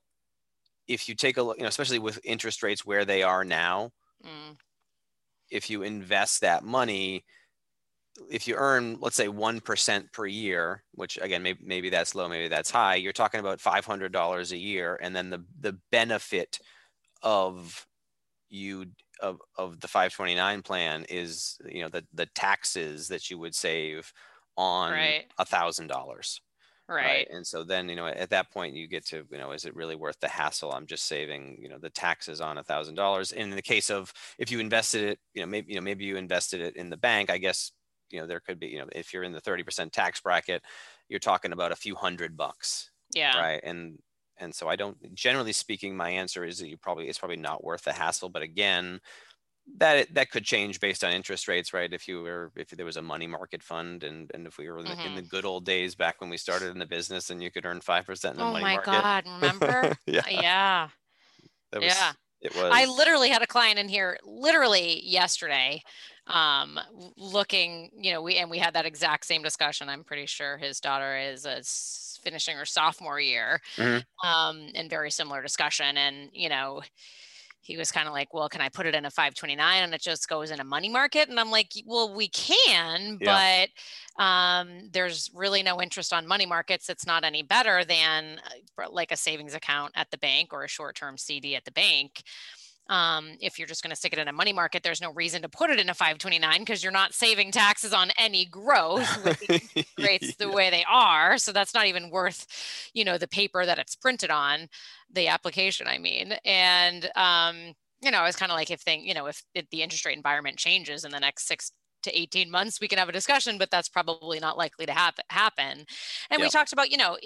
if 0.88 1.08
you 1.08 1.14
take 1.14 1.36
a 1.36 1.42
look, 1.42 1.56
you 1.56 1.62
know, 1.62 1.68
especially 1.68 1.98
with 1.98 2.20
interest 2.24 2.62
rates 2.62 2.84
where 2.84 3.04
they 3.04 3.22
are 3.22 3.44
now, 3.44 3.92
mm. 4.24 4.56
if 5.50 5.70
you 5.70 5.82
invest 5.82 6.40
that 6.40 6.64
money, 6.64 7.24
if 8.30 8.46
you 8.46 8.54
earn, 8.56 8.98
let's 9.00 9.16
say, 9.16 9.28
1% 9.28 10.12
per 10.12 10.26
year, 10.26 10.82
which 10.92 11.18
again, 11.22 11.42
maybe, 11.42 11.60
maybe 11.64 11.88
that's 11.88 12.14
low, 12.14 12.28
maybe 12.28 12.48
that's 12.48 12.70
high, 12.70 12.96
you're 12.96 13.12
talking 13.12 13.40
about 13.40 13.58
$500 13.58 14.52
a 14.52 14.56
year. 14.56 14.98
And 15.00 15.14
then 15.14 15.30
the, 15.30 15.44
the 15.60 15.78
benefit 15.90 16.58
of 17.22 17.86
you 18.48 18.86
of, 19.20 19.38
of 19.56 19.80
the 19.80 19.88
529 19.88 20.62
plan 20.62 21.06
is, 21.08 21.56
you 21.64 21.82
know, 21.82 21.88
the, 21.88 22.04
the 22.12 22.26
taxes 22.34 23.08
that 23.08 23.30
you 23.30 23.38
would 23.38 23.54
save 23.54 24.12
on 24.56 24.92
a 25.38 25.44
thousand 25.44 25.86
dollars 25.86 26.40
right. 26.88 27.28
and 27.30 27.46
so 27.46 27.62
then 27.64 27.88
you 27.88 27.96
know 27.96 28.06
at 28.06 28.30
that 28.30 28.50
point 28.50 28.74
you 28.74 28.86
get 28.86 29.04
to 29.06 29.24
you 29.30 29.38
know 29.38 29.52
is 29.52 29.64
it 29.64 29.74
really 29.74 29.96
worth 29.96 30.18
the 30.20 30.28
hassle? 30.28 30.72
I'm 30.72 30.86
just 30.86 31.06
saving 31.06 31.58
you 31.60 31.68
know 31.68 31.78
the 31.78 31.90
taxes 31.90 32.40
on 32.40 32.58
a 32.58 32.64
thousand 32.64 32.94
dollars. 32.94 33.32
In 33.32 33.50
the 33.50 33.62
case 33.62 33.90
of 33.90 34.12
if 34.38 34.50
you 34.50 34.60
invested 34.60 35.04
it 35.04 35.18
you 35.34 35.42
know 35.42 35.46
maybe 35.46 35.72
you 35.72 35.76
know 35.76 35.84
maybe 35.84 36.04
you 36.04 36.16
invested 36.16 36.60
it 36.60 36.76
in 36.76 36.90
the 36.90 36.96
bank 36.96 37.30
i 37.30 37.38
guess 37.38 37.72
you 38.10 38.20
know 38.20 38.26
there 38.26 38.40
could 38.40 38.58
be 38.58 38.68
you 38.68 38.78
know 38.78 38.88
if 38.92 39.12
you're 39.12 39.22
in 39.22 39.32
the 39.32 39.40
30% 39.40 39.90
tax 39.90 40.20
bracket 40.20 40.62
you're 41.08 41.20
talking 41.20 41.52
about 41.52 41.72
a 41.72 41.76
few 41.76 41.94
hundred 41.94 42.36
bucks 42.36 42.90
yeah. 43.14 43.38
right? 43.38 43.60
And 43.64 43.98
and 44.38 44.54
so 44.54 44.66
i 44.66 44.76
don't 44.76 45.14
generally 45.14 45.52
speaking 45.52 45.96
my 45.96 46.10
answer 46.10 46.44
is 46.44 46.58
that 46.58 46.68
you 46.68 46.76
probably 46.76 47.08
it's 47.08 47.18
probably 47.18 47.36
not 47.36 47.62
worth 47.62 47.82
the 47.82 47.92
hassle. 47.92 48.28
But 48.28 48.42
again 48.42 49.00
that 49.78 50.12
that 50.14 50.30
could 50.30 50.44
change 50.44 50.80
based 50.80 51.04
on 51.04 51.12
interest 51.12 51.48
rates, 51.48 51.72
right? 51.72 51.92
If 51.92 52.08
you 52.08 52.22
were 52.22 52.52
if 52.56 52.70
there 52.70 52.86
was 52.86 52.96
a 52.96 53.02
money 53.02 53.26
market 53.26 53.62
fund, 53.62 54.04
and 54.04 54.30
and 54.34 54.46
if 54.46 54.58
we 54.58 54.68
were 54.68 54.78
in 54.78 54.84
the, 54.84 54.90
mm-hmm. 54.90 55.06
in 55.06 55.14
the 55.14 55.20
mm-hmm. 55.22 55.28
good 55.28 55.44
old 55.44 55.64
days 55.64 55.94
back 55.94 56.20
when 56.20 56.30
we 56.30 56.36
started 56.36 56.70
in 56.70 56.78
the 56.78 56.86
business, 56.86 57.30
and 57.30 57.42
you 57.42 57.50
could 57.50 57.64
earn 57.64 57.80
five 57.80 58.06
percent 58.06 58.34
in 58.34 58.40
the 58.40 58.46
oh 58.46 58.52
money 58.52 58.64
market. 58.64 58.90
Oh 58.90 58.92
my 58.92 59.00
God! 59.00 59.24
Remember? 59.26 59.96
yeah. 60.06 60.22
Yeah. 60.28 60.88
Was, 61.72 61.84
yeah. 61.84 62.12
It 62.40 62.54
was. 62.54 62.70
I 62.74 62.86
literally 62.86 63.30
had 63.30 63.42
a 63.42 63.46
client 63.46 63.78
in 63.78 63.88
here 63.88 64.18
literally 64.24 65.06
yesterday, 65.06 65.82
um, 66.26 66.78
looking. 67.16 67.90
You 67.96 68.12
know, 68.12 68.22
we 68.22 68.36
and 68.36 68.50
we 68.50 68.58
had 68.58 68.74
that 68.74 68.84
exact 68.84 69.26
same 69.26 69.42
discussion. 69.42 69.88
I'm 69.88 70.04
pretty 70.04 70.26
sure 70.26 70.58
his 70.58 70.80
daughter 70.80 71.16
is 71.16 71.46
a 71.46 71.62
finishing 72.22 72.56
her 72.56 72.64
sophomore 72.64 73.20
year, 73.20 73.60
mm-hmm. 73.76 74.28
um, 74.28 74.68
and 74.74 74.90
very 74.90 75.10
similar 75.10 75.40
discussion. 75.40 75.96
And 75.96 76.30
you 76.32 76.48
know 76.48 76.82
he 77.62 77.76
was 77.76 77.92
kind 77.92 78.08
of 78.08 78.12
like, 78.12 78.34
well, 78.34 78.48
can 78.48 78.60
I 78.60 78.68
put 78.68 78.86
it 78.86 78.94
in 78.94 79.04
a 79.04 79.10
529 79.10 79.84
and 79.84 79.94
it 79.94 80.02
just 80.02 80.28
goes 80.28 80.50
in 80.50 80.58
a 80.58 80.64
money 80.64 80.88
market? 80.88 81.28
And 81.28 81.38
I'm 81.38 81.50
like, 81.50 81.72
well, 81.86 82.12
we 82.12 82.28
can, 82.28 83.18
yeah. 83.20 83.68
but 84.18 84.22
um, 84.22 84.90
there's 84.90 85.30
really 85.32 85.62
no 85.62 85.80
interest 85.80 86.12
on 86.12 86.26
money 86.26 86.44
markets. 86.44 86.88
It's 86.88 87.06
not 87.06 87.24
any 87.24 87.42
better 87.42 87.84
than 87.84 88.40
uh, 88.78 88.90
like 88.90 89.12
a 89.12 89.16
savings 89.16 89.54
account 89.54 89.92
at 89.94 90.10
the 90.10 90.18
bank 90.18 90.52
or 90.52 90.64
a 90.64 90.68
short 90.68 90.96
term 90.96 91.16
CD 91.16 91.54
at 91.54 91.64
the 91.64 91.70
bank. 91.70 92.24
Um, 92.88 93.36
if 93.40 93.58
you're 93.58 93.68
just 93.68 93.82
going 93.82 93.90
to 93.90 93.96
stick 93.96 94.12
it 94.12 94.18
in 94.18 94.28
a 94.28 94.32
money 94.32 94.52
market, 94.52 94.82
there's 94.82 95.00
no 95.00 95.12
reason 95.12 95.42
to 95.42 95.48
put 95.48 95.70
it 95.70 95.78
in 95.78 95.88
a 95.88 95.94
529 95.94 96.60
because 96.60 96.82
you're 96.82 96.92
not 96.92 97.14
saving 97.14 97.52
taxes 97.52 97.92
on 97.92 98.10
any 98.18 98.44
growth 98.44 99.24
with 99.24 99.40
rates 99.98 100.36
the 100.36 100.48
yeah. 100.48 100.54
way 100.54 100.70
they 100.70 100.84
are. 100.90 101.38
So 101.38 101.52
that's 101.52 101.74
not 101.74 101.86
even 101.86 102.10
worth, 102.10 102.46
you 102.92 103.04
know, 103.04 103.18
the 103.18 103.28
paper 103.28 103.64
that 103.64 103.78
it's 103.78 103.94
printed 103.94 104.30
on, 104.30 104.68
the 105.12 105.28
application, 105.28 105.86
I 105.86 105.98
mean. 105.98 106.34
And, 106.44 107.08
um, 107.14 107.74
you 108.02 108.10
know, 108.10 108.24
it's 108.24 108.36
kind 108.36 108.50
of 108.50 108.56
like 108.56 108.70
if 108.70 108.80
thing, 108.80 109.06
you 109.06 109.14
know, 109.14 109.26
if, 109.26 109.42
if 109.54 109.70
the 109.70 109.82
interest 109.82 110.04
rate 110.04 110.16
environment 110.16 110.56
changes 110.56 111.04
in 111.04 111.12
the 111.12 111.20
next 111.20 111.46
six 111.46 111.72
to 112.02 112.18
18 112.18 112.50
months 112.50 112.80
we 112.80 112.88
can 112.88 112.98
have 112.98 113.08
a 113.08 113.12
discussion 113.12 113.58
but 113.58 113.70
that's 113.70 113.88
probably 113.88 114.40
not 114.40 114.58
likely 114.58 114.84
to 114.86 114.92
happen 114.92 115.24
happen 115.30 115.78
and 115.78 115.86
yep. 116.30 116.40
we 116.40 116.48
talked 116.48 116.72
about 116.72 116.90
you 116.90 116.96
know 116.96 117.16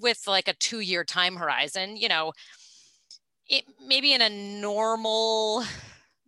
with 0.00 0.22
like 0.26 0.48
a 0.48 0.54
two 0.54 0.80
year 0.80 1.04
time 1.04 1.36
horizon 1.36 1.96
you 1.96 2.08
know 2.08 2.32
it 3.48 3.64
maybe 3.86 4.12
in 4.12 4.22
a 4.22 4.28
normal 4.28 5.64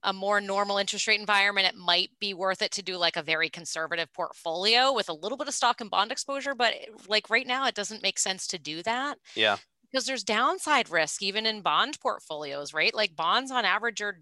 a 0.04 0.12
more 0.12 0.40
normal 0.40 0.78
interest 0.78 1.06
rate 1.06 1.18
environment 1.18 1.66
it 1.66 1.74
might 1.74 2.10
be 2.20 2.32
worth 2.32 2.62
it 2.62 2.70
to 2.70 2.82
do 2.82 2.96
like 2.96 3.16
a 3.16 3.22
very 3.22 3.48
conservative 3.48 4.12
portfolio 4.12 4.92
with 4.92 5.08
a 5.08 5.12
little 5.14 5.36
bit 5.36 5.48
of 5.48 5.54
stock 5.54 5.80
and 5.80 5.90
bond 5.90 6.12
exposure 6.12 6.54
but 6.54 6.74
like 7.08 7.28
right 7.30 7.46
now 7.46 7.66
it 7.66 7.74
doesn't 7.74 8.02
make 8.02 8.18
sense 8.18 8.46
to 8.46 8.58
do 8.58 8.82
that. 8.82 9.18
Yeah. 9.34 9.56
Because 9.90 10.06
there's 10.06 10.22
downside 10.22 10.90
risk 10.90 11.22
even 11.22 11.46
in 11.46 11.62
bond 11.62 11.98
portfolios 12.00 12.72
right? 12.72 12.94
Like 12.94 13.16
bonds 13.16 13.50
on 13.50 13.64
average 13.64 14.00
are 14.00 14.20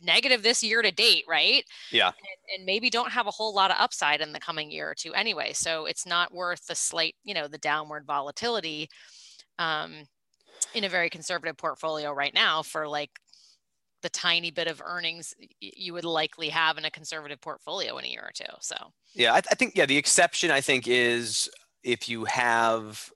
negative 0.00 0.42
this 0.42 0.62
year 0.62 0.82
to 0.82 0.92
date 0.92 1.24
right? 1.28 1.64
Yeah. 1.90 2.08
And, 2.08 2.58
and 2.58 2.66
maybe 2.66 2.88
don't 2.90 3.12
have 3.12 3.26
a 3.26 3.32
whole 3.32 3.54
lot 3.54 3.70
of 3.70 3.78
upside 3.80 4.20
in 4.20 4.32
the 4.32 4.40
coming 4.40 4.70
year 4.70 4.90
or 4.90 4.94
two 4.94 5.12
anyway. 5.14 5.52
So 5.54 5.86
it's 5.86 6.06
not 6.06 6.32
worth 6.32 6.66
the 6.66 6.74
slight 6.76 7.16
you 7.24 7.34
know 7.34 7.48
the 7.48 7.58
downward 7.58 8.04
volatility. 8.06 8.88
Um 9.58 10.04
in 10.74 10.84
a 10.84 10.88
very 10.88 11.10
conservative 11.10 11.56
portfolio 11.56 12.12
right 12.12 12.34
now 12.34 12.62
for 12.62 12.88
like 12.88 13.10
the 14.02 14.08
tiny 14.10 14.50
bit 14.50 14.68
of 14.68 14.82
earnings 14.84 15.34
you 15.60 15.92
would 15.92 16.04
likely 16.04 16.48
have 16.48 16.78
in 16.78 16.84
a 16.84 16.90
conservative 16.90 17.40
portfolio 17.40 17.96
in 17.98 18.04
a 18.04 18.08
year 18.08 18.22
or 18.22 18.32
two. 18.32 18.52
So 18.60 18.76
yeah, 19.14 19.32
I, 19.32 19.38
I 19.38 19.54
think 19.54 19.76
yeah 19.76 19.86
the 19.86 19.96
exception 19.96 20.50
I 20.50 20.60
think 20.60 20.86
is 20.86 21.50
if 21.82 22.08
you 22.08 22.24
have 22.24 23.10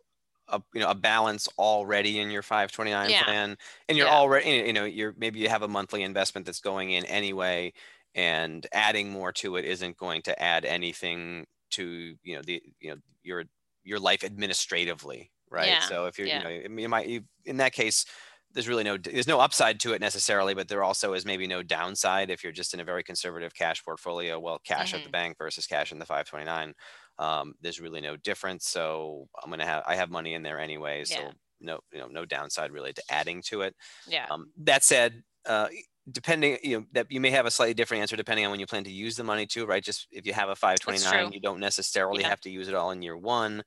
a 0.48 0.62
you 0.74 0.80
know 0.80 0.90
a 0.90 0.94
balance 0.94 1.48
already 1.58 2.18
in 2.18 2.30
your 2.30 2.42
529 2.42 3.10
yeah. 3.10 3.22
plan 3.22 3.56
and 3.88 3.98
you're 3.98 4.06
yeah. 4.06 4.14
already 4.14 4.50
you 4.50 4.72
know 4.72 4.84
you're 4.84 5.14
maybe 5.16 5.38
you 5.38 5.48
have 5.48 5.62
a 5.62 5.68
monthly 5.68 6.02
investment 6.02 6.46
that's 6.46 6.60
going 6.60 6.90
in 6.90 7.04
anyway 7.04 7.72
and 8.14 8.66
adding 8.72 9.10
more 9.10 9.32
to 9.32 9.56
it 9.56 9.64
isn't 9.64 9.96
going 9.96 10.22
to 10.22 10.42
add 10.42 10.64
anything 10.64 11.46
to 11.70 12.16
you 12.22 12.36
know 12.36 12.42
the 12.42 12.62
you 12.80 12.90
know 12.90 12.96
your 13.22 13.44
your 13.84 13.98
life 13.98 14.24
administratively 14.24 15.30
right? 15.50 15.68
Yeah. 15.68 15.80
So 15.80 16.06
if 16.06 16.18
you're, 16.18 16.28
yeah. 16.28 16.48
you 16.48 16.68
know, 16.68 16.76
you 16.80 16.88
might, 16.88 17.08
you, 17.08 17.22
in 17.44 17.58
that 17.58 17.72
case, 17.72 18.04
there's 18.52 18.68
really 18.68 18.82
no, 18.82 18.96
there's 18.96 19.28
no 19.28 19.38
upside 19.38 19.78
to 19.80 19.92
it 19.92 20.00
necessarily, 20.00 20.54
but 20.54 20.66
there 20.66 20.82
also 20.82 21.12
is 21.12 21.24
maybe 21.24 21.46
no 21.46 21.62
downside 21.62 22.30
if 22.30 22.42
you're 22.42 22.52
just 22.52 22.74
in 22.74 22.80
a 22.80 22.84
very 22.84 23.04
conservative 23.04 23.54
cash 23.54 23.84
portfolio. 23.84 24.40
Well, 24.40 24.58
cash 24.64 24.88
mm-hmm. 24.88 24.96
at 24.96 24.98
the 24.98 25.04
mm-hmm. 25.04 25.12
bank 25.12 25.38
versus 25.38 25.66
cash 25.66 25.92
in 25.92 25.98
the 26.00 26.06
529. 26.06 26.74
um, 27.20 27.54
there's 27.60 27.80
really 27.80 28.00
no 28.00 28.16
difference. 28.16 28.66
So 28.66 29.28
I'm 29.42 29.50
gonna 29.50 29.66
have 29.66 29.84
I 29.86 29.94
have 29.94 30.10
money 30.10 30.34
in 30.34 30.42
there 30.42 30.58
anyway, 30.58 31.04
so 31.04 31.20
Yeah. 31.20 31.30
no 31.60 31.80
you 31.92 32.00
know 32.00 32.08
no 32.08 32.24
downside 32.24 32.72
really 32.72 32.92
to 32.92 33.02
adding 33.10 33.42
to 33.48 33.60
it. 33.62 33.76
Yeah. 34.08 34.26
Um, 34.30 34.50
that 34.64 34.82
said, 34.82 35.22
uh, 35.46 35.68
depending 36.10 36.58
you 36.62 36.78
know 36.78 36.86
that 36.92 37.06
you 37.10 37.20
may 37.20 37.30
have 37.30 37.46
a 37.46 37.50
slightly 37.50 37.74
different 37.74 38.00
answer 38.00 38.16
depending 38.16 38.46
on 38.46 38.50
when 38.50 38.58
you 38.60 38.66
plan 38.66 38.84
to 38.84 38.90
use 38.90 39.16
the 39.16 39.24
money 39.24 39.46
too, 39.46 39.66
right? 39.66 39.84
Just 39.84 40.08
if 40.10 40.26
you 40.26 40.32
have 40.32 40.48
a 40.48 40.56
529, 40.56 41.32
you 41.32 41.40
don't 41.40 41.60
necessarily 41.60 42.22
Yeah. 42.22 42.30
have 42.30 42.40
to 42.40 42.50
use 42.50 42.68
it 42.68 42.74
all 42.74 42.90
in 42.90 43.02
year 43.02 43.16
one. 43.16 43.62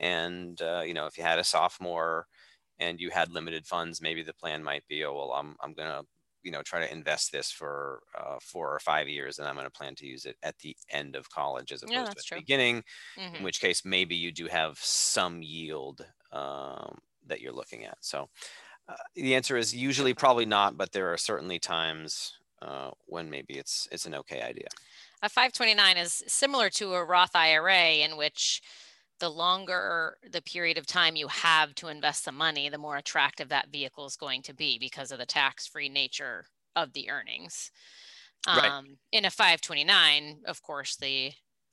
And 0.00 0.60
uh, 0.62 0.82
you 0.86 0.94
know 0.94 1.06
if 1.06 1.16
you 1.18 1.24
had 1.24 1.38
a 1.38 1.44
sophomore 1.44 2.26
and 2.78 3.00
you 3.00 3.10
had 3.10 3.30
limited 3.30 3.66
funds, 3.66 4.00
maybe 4.00 4.22
the 4.22 4.34
plan 4.34 4.62
might 4.62 4.86
be, 4.88 5.04
oh 5.04 5.14
well, 5.14 5.32
I'm 5.32 5.56
I'm 5.62 5.74
gonna 5.74 6.02
you 6.42 6.50
know 6.52 6.62
try 6.62 6.80
to 6.80 6.92
invest 6.92 7.32
this 7.32 7.50
for 7.50 8.02
uh, 8.16 8.38
four 8.42 8.72
or 8.74 8.78
five 8.80 9.08
years, 9.08 9.38
and 9.38 9.48
I'm 9.48 9.56
gonna 9.56 9.70
plan 9.70 9.94
to 9.96 10.06
use 10.06 10.24
it 10.26 10.36
at 10.42 10.58
the 10.58 10.76
end 10.90 11.16
of 11.16 11.30
college 11.30 11.72
as 11.72 11.82
opposed 11.82 12.12
Yeah, 12.12 12.14
to 12.14 12.20
at 12.20 12.24
true. 12.24 12.34
the 12.34 12.40
beginning. 12.40 12.84
Mhm. 13.16 13.38
In 13.38 13.44
which 13.44 13.60
case, 13.60 13.84
maybe 13.84 14.16
you 14.16 14.32
do 14.32 14.46
have 14.46 14.78
some 14.78 15.42
yield 15.42 16.06
um, 16.32 16.98
that 17.26 17.40
you're 17.40 17.52
looking 17.52 17.84
at. 17.84 17.98
So 18.02 18.28
uh, 18.88 18.96
the 19.14 19.34
answer 19.34 19.56
is 19.56 19.74
usually 19.74 20.14
probably 20.14 20.46
not, 20.46 20.76
but 20.76 20.92
there 20.92 21.12
are 21.12 21.18
certainly 21.18 21.58
times 21.58 22.38
uh, 22.62 22.90
when 23.06 23.30
maybe 23.30 23.58
it's 23.58 23.88
it's 23.92 24.06
an 24.06 24.14
okay 24.14 24.42
idea. 24.42 24.68
A 25.22 25.28
529 25.28 25.96
is 25.96 26.22
similar 26.28 26.70
to 26.70 26.94
a 26.94 27.04
Roth 27.04 27.34
IRA 27.34 27.94
in 27.94 28.16
which 28.16 28.62
the 29.20 29.30
longer 29.30 30.18
the 30.30 30.42
period 30.42 30.78
of 30.78 30.86
time 30.86 31.16
you 31.16 31.28
have 31.28 31.74
to 31.76 31.88
invest 31.88 32.24
the 32.24 32.32
money, 32.32 32.68
the 32.68 32.78
more 32.78 32.96
attractive 32.96 33.48
that 33.50 33.70
vehicle 33.70 34.06
is 34.06 34.16
going 34.16 34.42
to 34.42 34.54
be 34.54 34.78
because 34.78 35.12
of 35.12 35.18
the 35.18 35.26
tax-free 35.26 35.88
nature 35.88 36.46
of 36.76 36.92
the 36.92 37.10
earnings. 37.10 37.70
Right. 38.52 38.72
Um, 38.72 38.98
in 39.12 39.24
a 39.24 39.30
529, 39.30 40.42
of 40.46 40.62
course, 40.62 40.96
the 40.96 41.32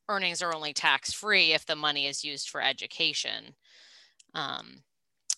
earnings 0.09 0.41
are 0.41 0.53
only 0.55 0.73
tax-free 0.73 1.53
if 1.53 1.65
the 1.65 1.75
money 1.75 2.07
is 2.07 2.23
used 2.23 2.49
for 2.49 2.61
education. 2.61 3.55
Um, 4.33 4.83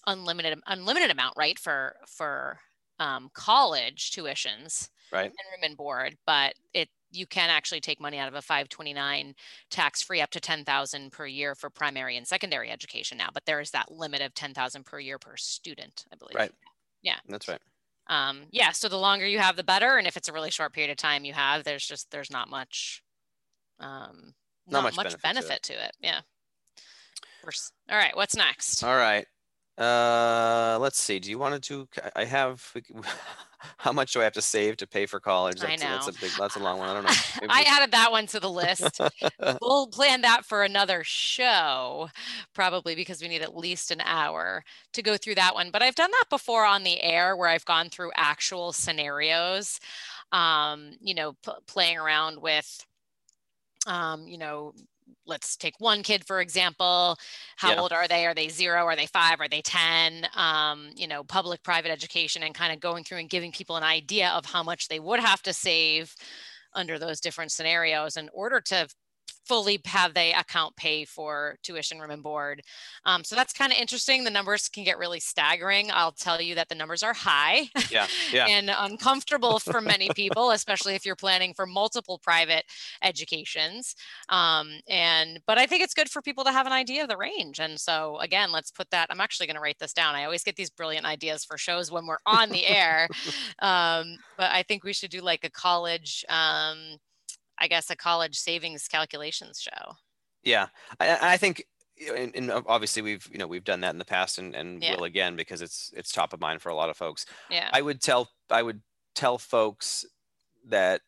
unlimited 0.08 0.60
unlimited 0.68 1.12
amount, 1.12 1.36
right? 1.38 1.60
For 1.60 1.97
for 2.08 2.60
um, 2.99 3.30
college 3.34 4.12
tuitions 4.12 4.89
Right. 5.12 5.34
and 5.39 5.51
room 5.51 5.64
and 5.64 5.78
board, 5.78 6.18
but 6.26 6.55
it 6.74 6.89
you 7.12 7.26
can 7.26 7.49
actually 7.49 7.80
take 7.80 7.99
money 8.01 8.18
out 8.18 8.28
of 8.28 8.34
a 8.36 8.41
529 8.41 9.34
tax 9.70 10.01
free 10.01 10.22
up 10.22 10.30
to 10.32 10.39
10,000 10.39 11.12
per 11.12 11.26
year 11.26 11.55
for 11.55 11.70
primary 11.70 12.18
and 12.18 12.28
secondary 12.28 12.70
education 12.70 13.18
now, 13.18 13.30
but 13.34 13.45
there 13.45 13.60
is 13.60 13.72
that 13.72 13.91
limit 13.91 14.22
of 14.22 14.34
10,000 14.34 14.86
per 14.86 14.99
year 14.99 15.18
per 15.18 15.38
student, 15.38 16.05
I 16.12 16.16
believe. 16.16 16.36
Right. 16.36 16.51
Yeah. 17.01 17.18
That's 17.28 17.47
right. 17.47 17.62
Um, 18.08 18.43
yeah. 18.51 18.72
So 18.72 18.88
the 18.89 18.97
longer 18.97 19.26
you 19.26 19.39
have, 19.39 19.55
the 19.55 19.64
better. 19.64 19.97
And 19.97 20.08
if 20.08 20.18
it's 20.18 20.30
a 20.30 20.34
really 20.34 20.51
short 20.51 20.74
period 20.74 20.91
of 20.91 20.97
time 20.97 21.26
you 21.26 21.34
have, 21.34 21.64
there's 21.64 21.86
just 21.86 22.12
there's 22.12 22.32
not 22.32 22.49
much, 22.49 23.03
um, 23.80 24.34
Not 24.68 24.82
not, 24.82 24.84
much 24.84 24.95
much, 24.95 25.05
benefit 25.05 25.14
to 25.14 25.18
it. 25.18 25.22
benefit 25.22 25.64
to 25.64 25.74
it. 25.86 25.91
Yeah. 26.01 26.18
Of 26.20 27.41
course. 27.43 27.72
All 27.89 27.97
right. 27.97 28.16
What's 28.16 28.36
next? 28.36 28.84
All 28.84 28.95
right. 28.95 29.26
Uh, 29.78 30.78
let's 30.82 30.99
see. 30.99 31.19
Do 31.19 31.30
you 31.30 31.38
want 31.38 31.61
to 31.61 31.69
do? 31.69 31.88
I 32.15 32.25
have. 32.25 32.73
How 33.78 33.91
much 33.91 34.13
do 34.13 34.21
I 34.21 34.23
have 34.23 34.34
to 34.34 34.41
save 34.41 34.78
to 34.78 34.88
pay 34.88 35.05
for 35.07 35.19
college? 35.19 35.63
I 35.63 35.67
That's, 35.67 35.82
a- 35.84 35.86
that's 35.86 36.07
know. 36.07 36.13
a 36.15 36.21
big. 36.21 36.32
That's 36.38 36.55
a 36.55 36.59
long 36.59 36.78
one. 36.80 36.89
I 36.89 36.93
don't 36.93 37.03
know. 37.03 37.47
I 37.49 37.63
added 37.67 37.91
that 37.91 38.11
one 38.11 38.28
to 38.28 38.39
the 38.39 38.49
list. 38.49 39.01
we'll 39.61 39.88
plan 39.88 40.21
that 40.21 40.45
for 40.45 40.63
another 40.63 41.03
show, 41.03 42.09
probably 42.53 42.95
because 42.95 43.21
we 43.21 43.28
need 43.28 43.41
at 43.41 43.57
least 43.57 43.89
an 43.91 44.01
hour 44.01 44.63
to 44.93 45.01
go 45.01 45.17
through 45.17 45.36
that 45.36 45.55
one. 45.55 45.71
But 45.71 45.82
I've 45.82 45.95
done 45.95 46.11
that 46.11 46.25
before 46.30 46.65
on 46.65 46.84
the 46.84 47.01
air 47.01 47.36
where 47.36 47.49
I've 47.49 47.65
gone 47.65 47.89
through 47.89 48.11
actual 48.15 48.73
scenarios, 48.73 49.80
um, 50.32 50.91
you 51.01 51.15
know, 51.15 51.34
p- 51.43 51.51
playing 51.67 51.97
around 51.97 52.39
with, 52.41 52.86
um, 53.88 54.28
you 54.28 54.38
know, 54.38 54.73
let's 55.26 55.55
take 55.58 55.76
one 55.80 56.03
kid 56.03 56.26
for 56.26 56.41
example. 56.41 57.18
How 57.58 57.74
Yeah. 57.74 57.76
old 57.76 57.91
are 57.91 58.08
they? 58.08 58.26
Are 58.26 58.34
they 58.34 58.49
zero? 58.49 58.86
Are 58.86 58.95
they 58.95 59.08
five? 59.08 59.39
Are 59.39 59.47
they 59.47 59.62
10 59.62 60.28
um, 60.36 60.91
you 60.95 61.08
know 61.08 61.24
public 61.24 61.64
private 61.64 61.91
education 61.91 62.43
and 62.43 62.53
kind 62.55 62.74
of 62.74 62.80
going 62.80 63.03
through 63.03 63.20
and 63.20 63.30
giving 63.30 63.51
people 63.51 63.76
an 63.78 63.84
idea 63.84 64.30
of 64.30 64.45
how 64.45 64.64
much 64.64 64.88
they 64.88 64.99
would 64.99 65.20
have 65.20 65.41
to 65.43 65.53
save 65.53 66.16
under 66.74 66.99
those 66.99 67.20
different 67.20 67.51
scenarios 67.51 68.18
in 68.18 68.30
order 68.34 68.62
to 68.62 68.88
fully 69.47 69.80
have 69.86 70.13
they 70.13 70.34
account 70.34 70.75
pay 70.75 71.05
for 71.05 71.57
tuition 71.63 71.99
room 71.99 72.11
and 72.11 72.23
board 72.23 72.61
um, 73.05 73.23
so 73.23 73.36
that's 73.36 73.53
kind 73.53 73.71
of 73.71 73.78
interesting 73.78 74.23
the 74.23 74.30
numbers 74.30 74.67
can 74.69 74.84
get 74.84 74.97
really 74.97 75.19
staggering 75.19 75.89
i'll 75.93 76.11
tell 76.11 76.41
you 76.41 76.53
that 76.55 76.67
the 76.69 76.75
numbers 76.75 77.03
are 77.03 77.13
high 77.13 77.63
Yeah. 77.89 78.07
Yeah. 78.32 78.47
and 78.47 78.69
uncomfortable 78.78 79.59
for 79.59 79.80
many 79.80 80.09
people, 80.13 80.51
especially 80.51 80.95
if 80.95 81.05
you're 81.05 81.15
planning 81.15 81.53
for 81.53 81.65
multiple 81.65 82.19
private 82.19 82.65
educations. 83.01 83.95
Um, 84.30 84.71
and 84.88 85.39
but 85.47 85.57
I 85.57 85.65
think 85.65 85.84
it's 85.84 85.93
good 85.93 86.09
for 86.09 86.21
people 86.21 86.43
to 86.43 86.51
have 86.51 86.65
an 86.67 86.73
idea 86.73 87.03
of 87.03 87.09
the 87.09 87.17
range. 87.17 87.59
And 87.59 87.80
so 87.80 88.17
again, 88.19 88.51
let's 88.51 88.69
put 88.71 88.89
that. 88.91 89.07
I'm 89.09 89.21
actually 89.21 89.47
going 89.47 89.55
to 89.55 89.61
write 89.61 89.80
this 89.80 89.93
down. 89.93 90.15
I 90.15 90.25
always 90.25 90.43
get 90.43 90.55
these 90.55 90.69
brilliant 90.69 91.05
ideas 91.05 91.45
for 91.45 91.57
shows 91.57 91.91
when 91.91 92.05
we're 92.05 92.17
on 92.25 92.49
the 92.49 92.65
air, 92.65 93.07
um, 93.59 94.17
but 94.38 94.51
I 94.51 94.63
think 94.63 94.84
we 94.84 94.93
should 94.93 95.11
do 95.11 95.21
like 95.21 95.43
a 95.43 95.49
college. 95.49 96.25
I 97.60 97.68
guess 97.68 97.89
a 97.89 97.95
college 97.95 98.38
savings 98.38 98.88
calculations 98.88 99.60
show. 99.62 99.93
Yeah, 100.43 100.68
I, 100.99 101.34
I 101.34 101.38
think, 101.38 101.66
and, 102.16 102.36
and 102.36 102.51
obviously 102.51 103.01
we've 103.01 103.28
you 103.32 103.38
know 103.38 103.47
we've 103.47 103.64
done 103.64 103.82
that 103.82 103.91
in 103.91 103.97
the 103.97 104.05
past 104.05 104.38
and, 104.38 104.55
and 104.55 104.82
Yeah. 104.82 104.95
will 104.95 105.03
again 105.03 105.36
because 105.36 105.62
it's 105.62 105.91
it's 105.95 106.12
top 106.12 106.34
of 106.34 106.39
mind 106.39 106.62
for 106.62 106.70
a 106.70 106.76
lot 106.76 106.89
of 106.89 106.97
folks. 106.97 107.26
Yeah. 107.49 107.70
I 107.74 107.82
would 107.82 108.01
tell 108.01 108.30
I 108.49 108.62
would 108.64 108.82
tell 109.16 109.38
folks 109.38 110.05
that 110.68 111.01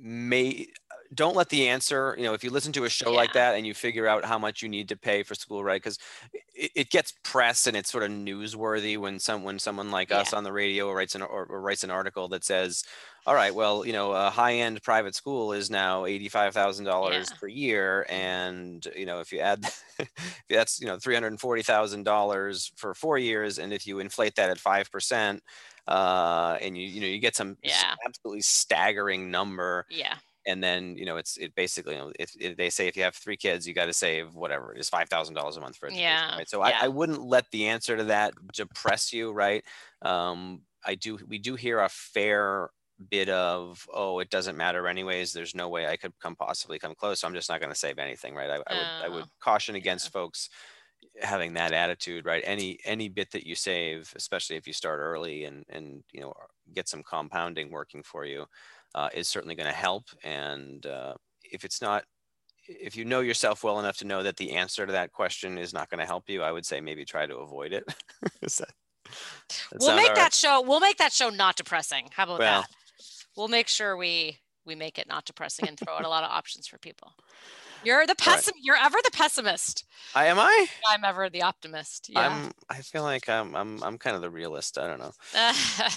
may 0.00 0.66
don't 1.14 1.34
let 1.34 1.48
the 1.48 1.66
answer 1.68 2.14
you 2.18 2.24
know 2.24 2.34
if 2.34 2.44
you 2.44 2.50
listen 2.50 2.72
to 2.72 2.84
a 2.84 2.88
show 2.88 3.10
like 3.10 3.32
that 3.32 3.54
and 3.56 3.66
you 3.66 3.72
figure 3.74 4.06
out 4.06 4.24
how 4.24 4.38
much 4.38 4.62
you 4.62 4.68
need 4.68 4.88
to 4.88 4.96
pay 4.96 5.22
for 5.22 5.34
school 5.34 5.64
right 5.64 5.82
because 5.82 5.98
it, 6.54 6.70
it 6.74 6.90
gets 6.90 7.14
press 7.24 7.66
and 7.66 7.76
it's 7.76 7.90
sort 7.90 8.04
of 8.04 8.10
newsworthy 8.10 8.98
when 8.98 9.18
some 9.18 9.42
when 9.42 9.58
someone 9.58 9.90
like 9.90 10.12
us 10.12 10.32
on 10.32 10.44
the 10.44 10.52
radio 10.52 10.92
writes 10.92 11.14
an 11.14 11.22
or, 11.22 11.46
or 11.46 11.60
writes 11.60 11.82
an 11.82 11.90
article 11.90 12.28
that 12.28 12.44
says 12.44 12.84
all 13.28 13.34
right 13.34 13.54
well 13.54 13.84
you 13.86 13.92
know 13.92 14.12
a 14.12 14.30
high 14.30 14.54
end 14.54 14.82
private 14.82 15.14
school 15.14 15.52
is 15.52 15.70
now 15.70 16.04
$85000 16.06 17.30
Yeah. 17.30 17.38
per 17.38 17.46
year 17.46 18.06
and 18.08 18.86
you 18.96 19.06
know 19.06 19.20
if 19.20 19.32
you 19.32 19.40
add 19.40 19.64
that's 20.48 20.80
you 20.80 20.86
know 20.86 20.98
$340000 20.98 22.70
for 22.76 22.94
four 22.94 23.18
years 23.18 23.58
and 23.58 23.72
if 23.72 23.86
you 23.86 23.98
inflate 24.00 24.34
that 24.36 24.50
at 24.50 24.58
5% 24.58 25.42
uh, 25.86 26.58
and 26.60 26.76
you 26.78 26.86
you 26.86 27.00
know 27.00 27.06
you 27.06 27.18
get 27.18 27.36
some 27.36 27.56
Yeah. 27.62 27.96
absolutely 28.06 28.42
staggering 28.42 29.30
number 29.30 29.86
yeah. 29.88 30.18
and 30.46 30.62
then 30.62 30.96
you 30.96 31.04
know 31.04 31.16
it's 31.16 31.36
it 31.36 31.54
basically 31.54 31.94
you 31.94 32.00
know, 32.00 32.12
if, 32.18 32.34
if 32.40 32.56
they 32.56 32.70
say 32.70 32.88
if 32.88 32.96
you 32.96 33.02
have 33.02 33.14
three 33.14 33.36
kids 33.36 33.66
you 33.66 33.74
got 33.74 33.86
to 33.86 33.92
save 33.92 34.34
whatever 34.34 34.72
it 34.74 34.78
is 34.80 34.88
five 34.88 35.08
thousand 35.08 35.34
dollars 35.34 35.56
a 35.56 35.60
month 35.60 35.76
for 35.76 35.88
education 35.88 36.04
Yeah, 36.04 36.36
right 36.36 36.48
so 36.48 36.62
yeah. 36.62 36.80
I, 36.80 36.86
I 36.86 36.88
wouldn't 36.88 37.22
let 37.22 37.50
the 37.52 37.66
answer 37.68 37.96
to 37.96 38.04
that 38.04 38.34
depress 38.52 39.12
you 39.12 39.32
right 39.32 39.64
um 40.02 40.62
i 40.84 40.94
do 40.94 41.18
we 41.26 41.38
do 41.38 41.54
hear 41.56 41.80
a 41.80 41.88
fair 41.88 42.70
bit 43.10 43.28
of 43.28 43.86
oh 43.94 44.18
it 44.18 44.28
doesn't 44.28 44.56
matter 44.56 44.88
anyways 44.88 45.32
there's 45.32 45.54
no 45.54 45.68
way 45.68 45.86
i 45.86 45.96
could 45.96 46.12
come 46.20 46.34
possibly 46.34 46.78
come 46.80 46.94
close 46.96 47.20
so 47.20 47.28
i'm 47.28 47.34
just 47.34 47.48
not 47.48 47.60
going 47.60 47.72
to 47.72 47.78
save 47.78 47.98
anything 47.98 48.34
right? 48.34 48.50
I, 48.50 48.54
I 48.54 48.74
would 48.74 49.04
i 49.04 49.08
would 49.08 49.24
Oh, 49.24 49.30
caution 49.40 49.76
against 49.76 50.12
folks 50.12 50.48
having 51.22 51.54
that 51.54 51.72
attitude 51.72 52.26
right? 52.26 52.42
Any 52.44 52.78
any 52.84 53.08
bit 53.08 53.30
that 53.32 53.46
you 53.46 53.54
save 53.54 54.12
especially 54.16 54.56
if 54.56 54.66
you 54.66 54.72
start 54.72 54.98
early 55.00 55.44
and 55.44 55.64
and 55.68 56.02
you 56.12 56.20
know 56.20 56.32
get 56.74 56.88
some 56.88 57.02
compounding 57.02 57.70
working 57.70 58.02
for 58.02 58.24
you 58.24 58.46
uh, 58.94 59.08
is 59.14 59.28
certainly 59.28 59.54
going 59.54 59.68
to 59.68 59.72
help 59.72 60.04
and 60.24 60.86
uh, 60.86 61.14
if 61.44 61.64
it's 61.64 61.80
not 61.80 62.04
if 62.68 62.96
you 62.96 63.04
know 63.04 63.20
yourself 63.20 63.62
well 63.64 63.78
enough 63.78 63.96
to 63.98 64.06
know 64.06 64.22
that 64.22 64.36
the 64.36 64.52
answer 64.52 64.86
to 64.86 64.92
that 64.92 65.12
question 65.12 65.56
is 65.56 65.72
not 65.72 65.88
going 65.88 66.00
to 66.00 66.06
help 66.06 66.28
you 66.28 66.42
i 66.42 66.50
would 66.52 66.66
say 66.66 66.80
maybe 66.80 67.04
try 67.04 67.26
to 67.26 67.36
avoid 67.36 67.72
it. 67.72 67.84
Is 68.42 68.56
that, 68.58 68.72
that 69.70 69.80
we'll 69.80 69.96
make 69.96 70.10
all 70.10 70.14
that 70.16 70.34
show 70.34 70.62
we'll 70.62 70.80
make 70.80 70.98
that 70.98 71.12
show 71.12 71.30
not 71.30 71.56
depressing 71.56 72.08
how 72.12 72.24
about 72.24 72.38
Well. 72.38 72.60
that 72.62 72.70
we'll 73.38 73.48
make 73.48 73.68
sure 73.68 73.96
we 73.96 74.38
we 74.66 74.74
make 74.74 74.98
it 74.98 75.08
not 75.08 75.24
depressing 75.24 75.66
and 75.66 75.78
throw 75.78 75.94
out 75.94 76.04
a 76.04 76.08
lot 76.08 76.24
of 76.24 76.30
options 76.30 76.66
for 76.66 76.76
people. 76.76 77.14
You're 77.84 78.06
the 78.06 78.16
All 78.26 78.34
right. 78.34 78.42
pessim- 78.42 78.58
you're 78.60 78.76
ever 78.76 78.98
the 79.04 79.10
pessimist. 79.12 79.84
I, 80.14 80.26
am 80.26 80.38
i? 80.38 80.66
I'm 80.88 81.04
ever 81.04 81.30
the 81.30 81.42
optimist 81.42 82.10
yeah. 82.10 82.28
I'm 82.28 82.50
i 82.68 82.82
feel 82.82 83.02
like 83.04 83.28
i'm 83.28 83.54
i'm, 83.54 83.82
I'm 83.84 83.98
kind 83.98 84.16
of 84.16 84.22
the 84.22 84.30
realist 84.30 84.76
i 84.78 84.86
don't 84.86 84.98
know. 84.98 85.12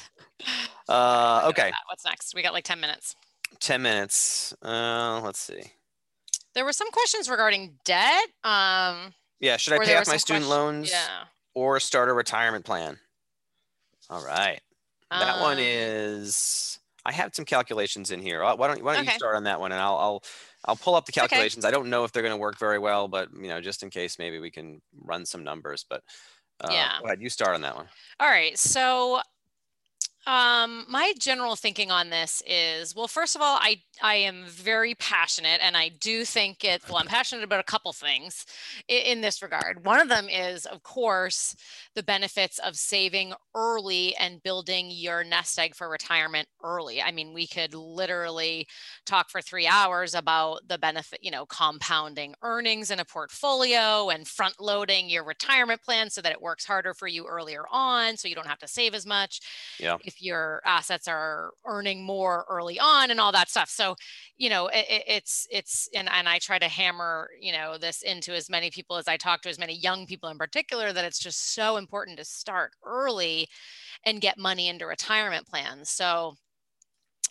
Uh, 0.89 1.44
okay. 1.46 1.72
what's 1.88 2.04
next? 2.04 2.34
We 2.36 2.42
got 2.42 2.52
like 2.54 2.66
10 2.66 2.80
minutes. 2.82 3.16
10 3.60 3.82
minutes. 3.82 4.54
Uh, 4.62 5.22
let's 5.24 5.39
see. 5.39 5.62
There 6.56 6.66
were 6.66 6.74
some 6.74 6.89
questions 6.92 7.30
regarding 7.30 7.78
debt 7.86 8.26
um 8.44 9.14
yeah 9.39 9.58
should 9.58 9.74
i 9.74 9.80
pay 9.86 9.96
off 9.96 10.08
my 10.08 10.18
student 10.18 10.46
question- 10.46 10.50
loans 10.50 10.92
yeah. 10.92 11.24
or 11.54 11.80
start 11.80 12.10
a 12.10 12.14
retirement 12.14 12.66
plan? 12.66 12.98
All 14.10 14.24
right. 14.26 14.60
That 15.12 15.42
one 15.42 15.58
Um, 15.58 15.64
is. 15.64 16.80
I 17.06 17.12
have 17.14 17.34
some 17.36 17.45
calculations 17.45 18.12
in 18.12 18.22
here. 18.22 18.43
Why 18.43 18.56
don't 18.68 18.84
Why 18.84 18.93
don't 18.93 19.04
you 19.04 19.12
start 19.12 19.36
on 19.36 19.43
that 19.45 19.60
one, 19.60 19.72
and 19.72 19.82
I'll 19.82 19.97
I'll 19.97 20.24
I'll 20.66 20.78
pull 20.78 20.95
up 20.95 21.06
the 21.06 21.12
Okay. 21.22 21.43
calculations. 21.43 21.66
I 21.66 21.72
don't 21.72 21.89
know 21.89 22.04
if 22.04 22.12
they're 22.12 22.24
going 22.24 22.34
to 22.34 22.38
work 22.38 22.60
very 22.60 22.80
well, 22.80 23.08
but 23.08 23.30
you 23.34 23.47
know, 23.49 23.62
just 23.62 23.84
in 23.84 23.89
case, 23.89 24.20
maybe 24.20 24.39
we 24.39 24.52
can 24.52 24.82
run 24.95 25.26
some 25.26 25.43
numbers. 25.43 25.86
But 25.89 26.04
uh, 26.62 26.88
Yeah. 26.88 27.02
go 27.02 27.06
ahead. 27.08 27.22
You 27.22 27.30
start 27.30 27.56
on 27.56 27.62
that 27.62 27.76
one. 27.76 27.89
All 28.20 28.28
right. 28.30 28.58
So 28.58 29.22
Um, 30.28 30.86
my 30.88 31.13
general 31.17 31.55
thinking 31.55 31.89
on 31.89 32.11
this 32.11 32.43
is 32.45 32.95
well, 32.95 33.07
first 33.07 33.36
of 33.36 33.41
all, 33.41 33.57
I 33.59 33.78
I 34.03 34.15
am 34.15 34.45
very 34.45 34.93
passionate, 34.93 35.61
and 35.63 35.76
I 35.76 35.89
do 35.89 36.26
think 36.26 36.63
it. 36.63 36.88
Well, 36.88 36.97
I'm 36.97 37.07
passionate 37.07 37.43
about 37.43 37.59
a 37.59 37.63
couple 37.63 37.91
things 37.91 38.45
in, 38.88 39.01
in 39.03 39.22
this 39.22 39.41
regard. 39.41 39.84
One 39.84 39.99
of 39.99 40.09
them 40.09 40.30
is, 40.30 40.67
of 40.67 40.84
course, 40.84 41.55
the 41.95 42.03
benefits 42.03 42.59
of 42.59 42.76
saving 42.76 43.34
early 43.55 44.15
and 44.17 44.43
building 44.43 44.91
your 44.91 45.24
nest 45.24 45.57
egg 45.57 45.74
for 45.74 45.89
retirement 45.89 46.47
early. 46.63 47.01
I 47.01 47.11
mean, 47.11 47.34
we 47.34 47.47
could 47.47 47.74
literally 47.74 48.67
talk 49.07 49.32
for 49.32 49.41
three 49.41 49.65
hours 49.65 50.13
about 50.13 50.67
the 50.67 50.78
benefit, 50.78 51.19
you 51.24 51.32
know, 51.32 51.47
compounding 51.47 52.36
earnings 52.43 52.91
in 52.91 52.99
a 52.99 53.05
portfolio 53.05 54.09
and 54.09 54.28
front 54.28 54.61
loading 54.61 55.09
your 55.09 55.24
retirement 55.24 55.82
plan 55.82 56.11
so 56.11 56.22
that 56.22 56.32
it 56.32 56.41
works 56.41 56.65
harder 56.65 56.93
for 56.93 57.07
you 57.07 57.26
earlier 57.26 57.63
on, 57.72 58.17
so 58.17 58.28
you 58.28 58.36
don't 58.36 58.47
have 58.47 58.59
to 58.59 58.67
save 58.67 58.93
as 58.93 59.07
much. 59.07 59.39
Yeah 59.80 59.97
if 60.12 60.22
your 60.22 60.62
assets 60.66 61.07
are 61.07 61.51
earning 61.66 62.03
more 62.05 62.45
early 62.49 62.80
on 62.80 63.12
and 63.12 63.20
all 63.20 63.32
that 63.32 63.49
stuff. 63.49 63.70
So 63.70 63.95
you 64.38 64.49
know 64.49 64.68
it, 64.68 64.86
it's 65.07 65.47
it's 65.51 65.88
and, 65.95 66.09
and 66.12 66.28
i 66.28 66.39
try 66.39 66.57
to 66.59 66.68
hammer 66.68 67.30
you 67.39 67.51
know 67.51 67.78
this 67.78 68.01
into 68.01 68.34
as 68.34 68.49
many 68.49 68.70
people 68.72 68.97
as 68.97 69.07
i 69.07 69.18
talk 69.18 69.41
to 69.41 69.49
as 69.49 69.59
many 69.59 69.76
young 69.76 70.05
people 70.07 70.30
in 70.30 70.38
particular 70.38 70.91
that 70.93 71.05
it's 71.05 71.20
just 71.20 71.53
so 71.53 71.78
important 71.78 72.18
to 72.18 72.26
start 72.26 72.72
early 72.84 73.47
and 74.05 74.22
get 74.22 74.38
money 74.38 74.68
into 74.68 74.86
retirement 74.86 75.47
plans. 75.47 75.89
So 75.89 76.36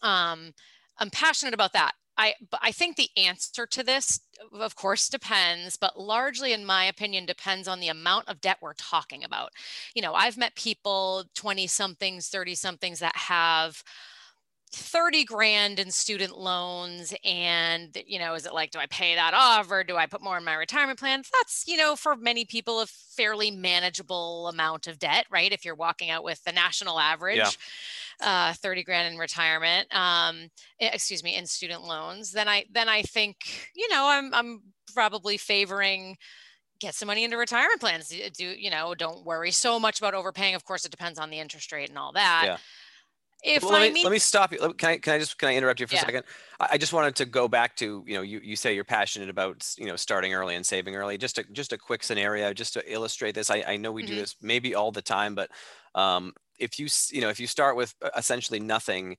um 0.03 0.53
i'm 0.99 1.11
passionate 1.11 1.55
about 1.55 1.73
that 1.73 1.93
I, 2.21 2.35
I 2.61 2.71
think 2.71 2.97
the 2.97 3.09
answer 3.17 3.67
to 3.67 3.83
this, 3.83 4.21
of 4.53 4.77
course, 4.77 5.09
depends, 5.09 5.79
but 5.79 5.99
largely, 5.99 6.53
in 6.53 6.67
my 6.67 6.85
opinion, 6.85 7.25
depends 7.25 7.67
on 7.67 7.81
the 7.81 7.89
amount 7.89 8.29
of 8.29 8.43
debt 8.43 8.59
we're 8.61 8.75
talking 8.75 9.25
about. 9.25 9.53
You 9.95 10.03
know, 10.03 10.13
I've 10.13 10.37
met 10.37 10.55
people, 10.55 11.25
20 11.35 11.67
somethings, 11.67 12.29
30 12.29 12.55
somethings, 12.57 12.99
that 12.99 13.17
have 13.17 13.83
30 14.73 15.25
grand 15.25 15.81
in 15.81 15.91
student 15.91 16.39
loans 16.39 17.13
and 17.25 17.97
you 18.07 18.21
know 18.21 18.35
is 18.35 18.47
it 18.47 18.55
like 18.55 18.71
do 18.71 18.79
i 18.79 18.87
pay 18.87 19.17
that 19.17 19.35
off 19.35 19.69
or 19.69 19.83
do 19.83 19.97
i 19.97 20.07
put 20.07 20.23
more 20.23 20.39
in 20.39 20.45
my 20.45 20.55
retirement 20.55 20.97
plans 20.97 21.29
that's 21.33 21.65
you 21.67 21.77
know 21.77 21.97
for 21.97 22.15
many 22.15 22.45
people 22.45 22.81
a 22.81 22.87
fairly 22.87 23.51
manageable 23.51 24.47
amount 24.47 24.87
of 24.87 24.97
debt 25.01 25.27
right? 25.29 25.51
If 25.53 25.65
you're 25.65 25.75
walking 25.75 26.09
out 26.09 26.23
with 26.23 26.45
the 26.45 26.53
national 26.53 27.01
average 27.01 27.39
yeah 27.39 27.51
uh, 28.23 28.53
30 28.55 28.85
grand 28.85 29.13
in 29.13 29.19
retirement, 29.19 29.93
um, 29.95 30.49
excuse 30.79 31.23
me, 31.23 31.37
in 31.37 31.47
student 31.47 31.83
loans, 31.83 32.33
then 32.33 32.49
I, 32.49 32.65
then 32.71 32.89
I 32.89 33.03
think, 33.03 33.37
you 33.75 33.89
know, 33.89 34.07
I'm, 34.09 34.33
I'm 34.35 34.63
probably 34.95 35.37
favoring 35.37 36.17
get 36.81 36.95
some 36.95 37.07
money 37.07 37.25
into 37.25 37.37
retirement 37.37 37.79
plans. 37.79 38.09
Do, 38.09 38.45
you 38.45 38.71
know, 38.71 38.95
don't 38.95 39.25
worry 39.25 39.51
so 39.51 39.79
much 39.79 39.99
about 39.99 40.15
overpaying. 40.15 40.55
Of 40.55 40.65
course, 40.65 40.85
it 40.85 40.91
depends 40.91 41.19
on 41.19 41.31
the 41.31 41.39
interest 41.39 41.71
rate 41.73 41.91
and 41.91 41.99
all 41.99 42.13
that. 42.13 42.43
Yeah. 42.47 42.57
If 43.43 43.63
well, 43.63 43.73
let, 43.73 43.83
me, 43.83 43.91
mean, 43.95 44.05
let 44.05 44.13
me 44.13 44.19
stop 44.19 44.53
you. 44.53 44.59
Can 44.75 44.91
I, 44.91 44.99
can 44.99 45.15
I 45.15 45.19
just 45.19 45.39
can 45.39 45.49
I 45.49 45.55
interrupt 45.55 45.81
you 45.81 45.87
for 45.87 45.95
yeah. 45.95 46.03
a 46.03 46.05
second? 46.05 46.25
I 46.61 46.77
just 46.77 46.93
wanted 46.93 47.17
to 47.17 47.25
go 47.25 47.49
back 47.49 47.75
to 47.77 48.05
you 48.07 48.15
know 48.15 48.23
you, 48.23 48.41
you 48.43 48.55
say 48.55 48.75
you're 48.75 48.85
passionate 48.85 49.31
about 49.31 49.67
you 49.79 49.87
know 49.87 49.97
starting 49.97 50.35
early 50.35 50.57
and 50.57 50.67
saving 50.67 50.95
early. 50.95 51.17
Just 51.17 51.39
a 51.39 51.45
just 51.53 51.73
a 51.73 51.79
quick 51.79 52.03
scenario 52.03 52.53
just 52.53 52.75
to 52.75 52.93
illustrate 52.93 53.35
this. 53.35 53.51
I, 53.51 53.65
I 53.67 53.77
know 53.77 53.93
we 53.93 54.03
mm-hmm. 54.03 54.13
do 54.13 54.21
this 54.21 54.37
maybe 54.43 54.75
all 54.75 54.93
the 54.93 55.03
time, 55.03 55.35
but 55.35 55.51
um, 55.95 56.35
if 56.59 56.79
you 56.79 56.89
you 57.11 57.23
know 57.23 57.31
if 57.31 57.41
you 57.41 57.47
start 57.47 57.77
with 57.77 57.95
uh, 58.03 58.11
essentially 58.17 58.61
nothing 58.61 59.17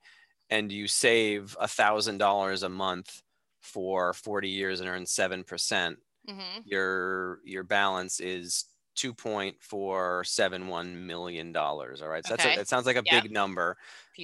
and 0.51 0.71
you 0.71 0.87
save 0.87 1.57
a 1.59 1.67
thousand 1.67 2.19
dollars 2.19 2.61
a 2.63 2.69
month 2.69 3.21
for 3.61 4.13
40 4.13 4.49
years 4.49 4.79
and 4.79 4.89
earn 4.89 5.03
7% 5.03 5.45
mm-hmm. 5.45 6.39
your 6.65 7.39
your 7.45 7.63
balance 7.63 8.19
is 8.19 8.65
2.471 8.97 10.95
million 10.95 11.51
dollars 11.51 12.01
all 12.01 12.09
right 12.09 12.25
so 12.25 12.33
okay. 12.33 12.43
that's 12.43 12.57
a, 12.57 12.61
it 12.61 12.67
sounds 12.67 12.85
like 12.85 12.97
a 12.97 13.03
yep. 13.05 13.23
big 13.23 13.31
number 13.31 13.77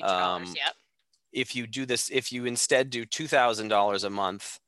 um, 0.03 0.43
yep. 0.55 0.73
if 1.31 1.55
you 1.55 1.65
do 1.67 1.85
this 1.85 2.09
if 2.11 2.31
you 2.31 2.45
instead 2.45 2.89
do 2.89 3.05
$2000 3.05 4.03
a 4.03 4.09
month 4.09 4.59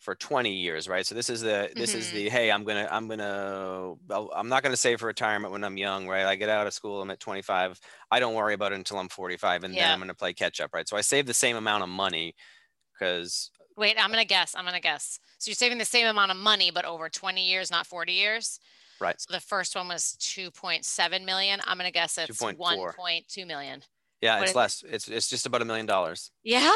for 0.00 0.14
20 0.14 0.50
years 0.50 0.88
right 0.88 1.06
so 1.06 1.14
this 1.14 1.28
is 1.28 1.42
the 1.42 1.70
this 1.76 1.90
mm-hmm. 1.90 1.98
is 1.98 2.10
the 2.12 2.30
hey 2.30 2.50
i'm 2.50 2.64
gonna 2.64 2.88
i'm 2.90 3.06
gonna 3.06 3.94
i'm 4.34 4.48
not 4.48 4.62
gonna 4.62 4.76
save 4.76 4.98
for 4.98 5.06
retirement 5.06 5.52
when 5.52 5.62
i'm 5.62 5.76
young 5.76 6.08
right 6.08 6.24
i 6.24 6.34
get 6.34 6.48
out 6.48 6.66
of 6.66 6.72
school 6.72 7.02
i'm 7.02 7.10
at 7.10 7.20
25 7.20 7.78
i 8.10 8.18
don't 8.18 8.34
worry 8.34 8.54
about 8.54 8.72
it 8.72 8.76
until 8.76 8.98
i'm 8.98 9.10
45 9.10 9.64
and 9.64 9.74
yeah. 9.74 9.82
then 9.82 9.92
i'm 9.92 9.98
gonna 9.98 10.14
play 10.14 10.32
catch 10.32 10.58
up 10.58 10.70
right 10.72 10.88
so 10.88 10.96
i 10.96 11.02
save 11.02 11.26
the 11.26 11.34
same 11.34 11.56
amount 11.56 11.82
of 11.82 11.90
money 11.90 12.34
because 12.98 13.50
wait 13.76 14.02
i'm 14.02 14.10
gonna 14.10 14.24
guess 14.24 14.54
i'm 14.56 14.64
gonna 14.64 14.80
guess 14.80 15.20
so 15.36 15.50
you're 15.50 15.54
saving 15.54 15.76
the 15.76 15.84
same 15.84 16.06
amount 16.06 16.30
of 16.30 16.38
money 16.38 16.70
but 16.70 16.86
over 16.86 17.10
20 17.10 17.46
years 17.46 17.70
not 17.70 17.86
40 17.86 18.12
years 18.12 18.58
right 19.00 19.20
so 19.20 19.32
the 19.32 19.40
first 19.40 19.74
one 19.74 19.88
was 19.88 20.16
2.7 20.20 21.24
million 21.24 21.60
i'm 21.66 21.76
gonna 21.76 21.90
guess 21.90 22.18
it's 22.18 22.40
1.2 22.40 23.46
million 23.46 23.82
yeah, 24.20 24.38
what 24.38 24.48
it's 24.48 24.54
less. 24.54 24.82
It? 24.82 24.94
It's 24.94 25.08
it's 25.08 25.28
just 25.28 25.46
about 25.46 25.62
a 25.62 25.64
million 25.64 25.86
dollars. 25.86 26.30
Yeah, 26.44 26.70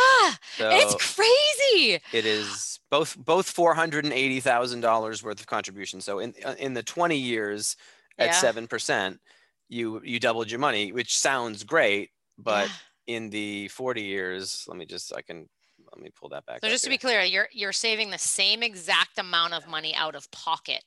so 0.57 0.71
it's 0.73 0.95
crazy. 0.95 2.01
It 2.13 2.25
is 2.25 2.81
both 2.91 3.17
both 3.19 3.49
four 3.49 3.75
hundred 3.75 4.05
and 4.05 4.15
eighty 4.15 4.41
thousand 4.41 4.81
dollars 4.81 5.23
worth 5.23 5.41
of 5.41 5.47
contribution. 5.47 6.01
So 6.01 6.21
in 6.21 6.35
uh, 6.45 6.55
in 6.59 6.73
the 6.73 6.83
twenty 6.83 7.19
years 7.19 7.77
at 8.19 8.35
seven 8.35 8.65
yeah. 8.65 8.69
percent, 8.69 9.21
you 9.69 10.01
you 10.03 10.19
doubled 10.19 10.51
your 10.51 10.61
money, 10.61 10.93
which 10.93 11.19
sounds 11.19 11.65
great, 11.65 12.11
but 12.39 12.69
yeah. 12.69 13.17
in 13.17 13.31
the 13.31 13.69
forty 13.69 14.03
years, 14.03 14.65
let 14.67 14.79
me 14.79 14.87
just 14.87 15.15
I 15.15 15.21
can 15.21 15.47
let 15.93 16.03
me 16.03 16.11
pull 16.19 16.31
that 16.31 16.47
back. 16.47 16.61
So 16.63 16.71
just 16.71 16.87
here. 16.87 16.93
to 16.93 16.95
be 16.95 16.99
clear, 16.99 17.23
you're 17.23 17.49
you're 17.53 17.73
saving 17.73 18.11
the 18.11 18.19
same 18.19 18.63
exact 18.63 19.19
amount 19.19 19.53
of 19.53 19.69
money 19.69 19.95
out 19.95 20.15
of 20.15 20.31
pocket 20.31 20.83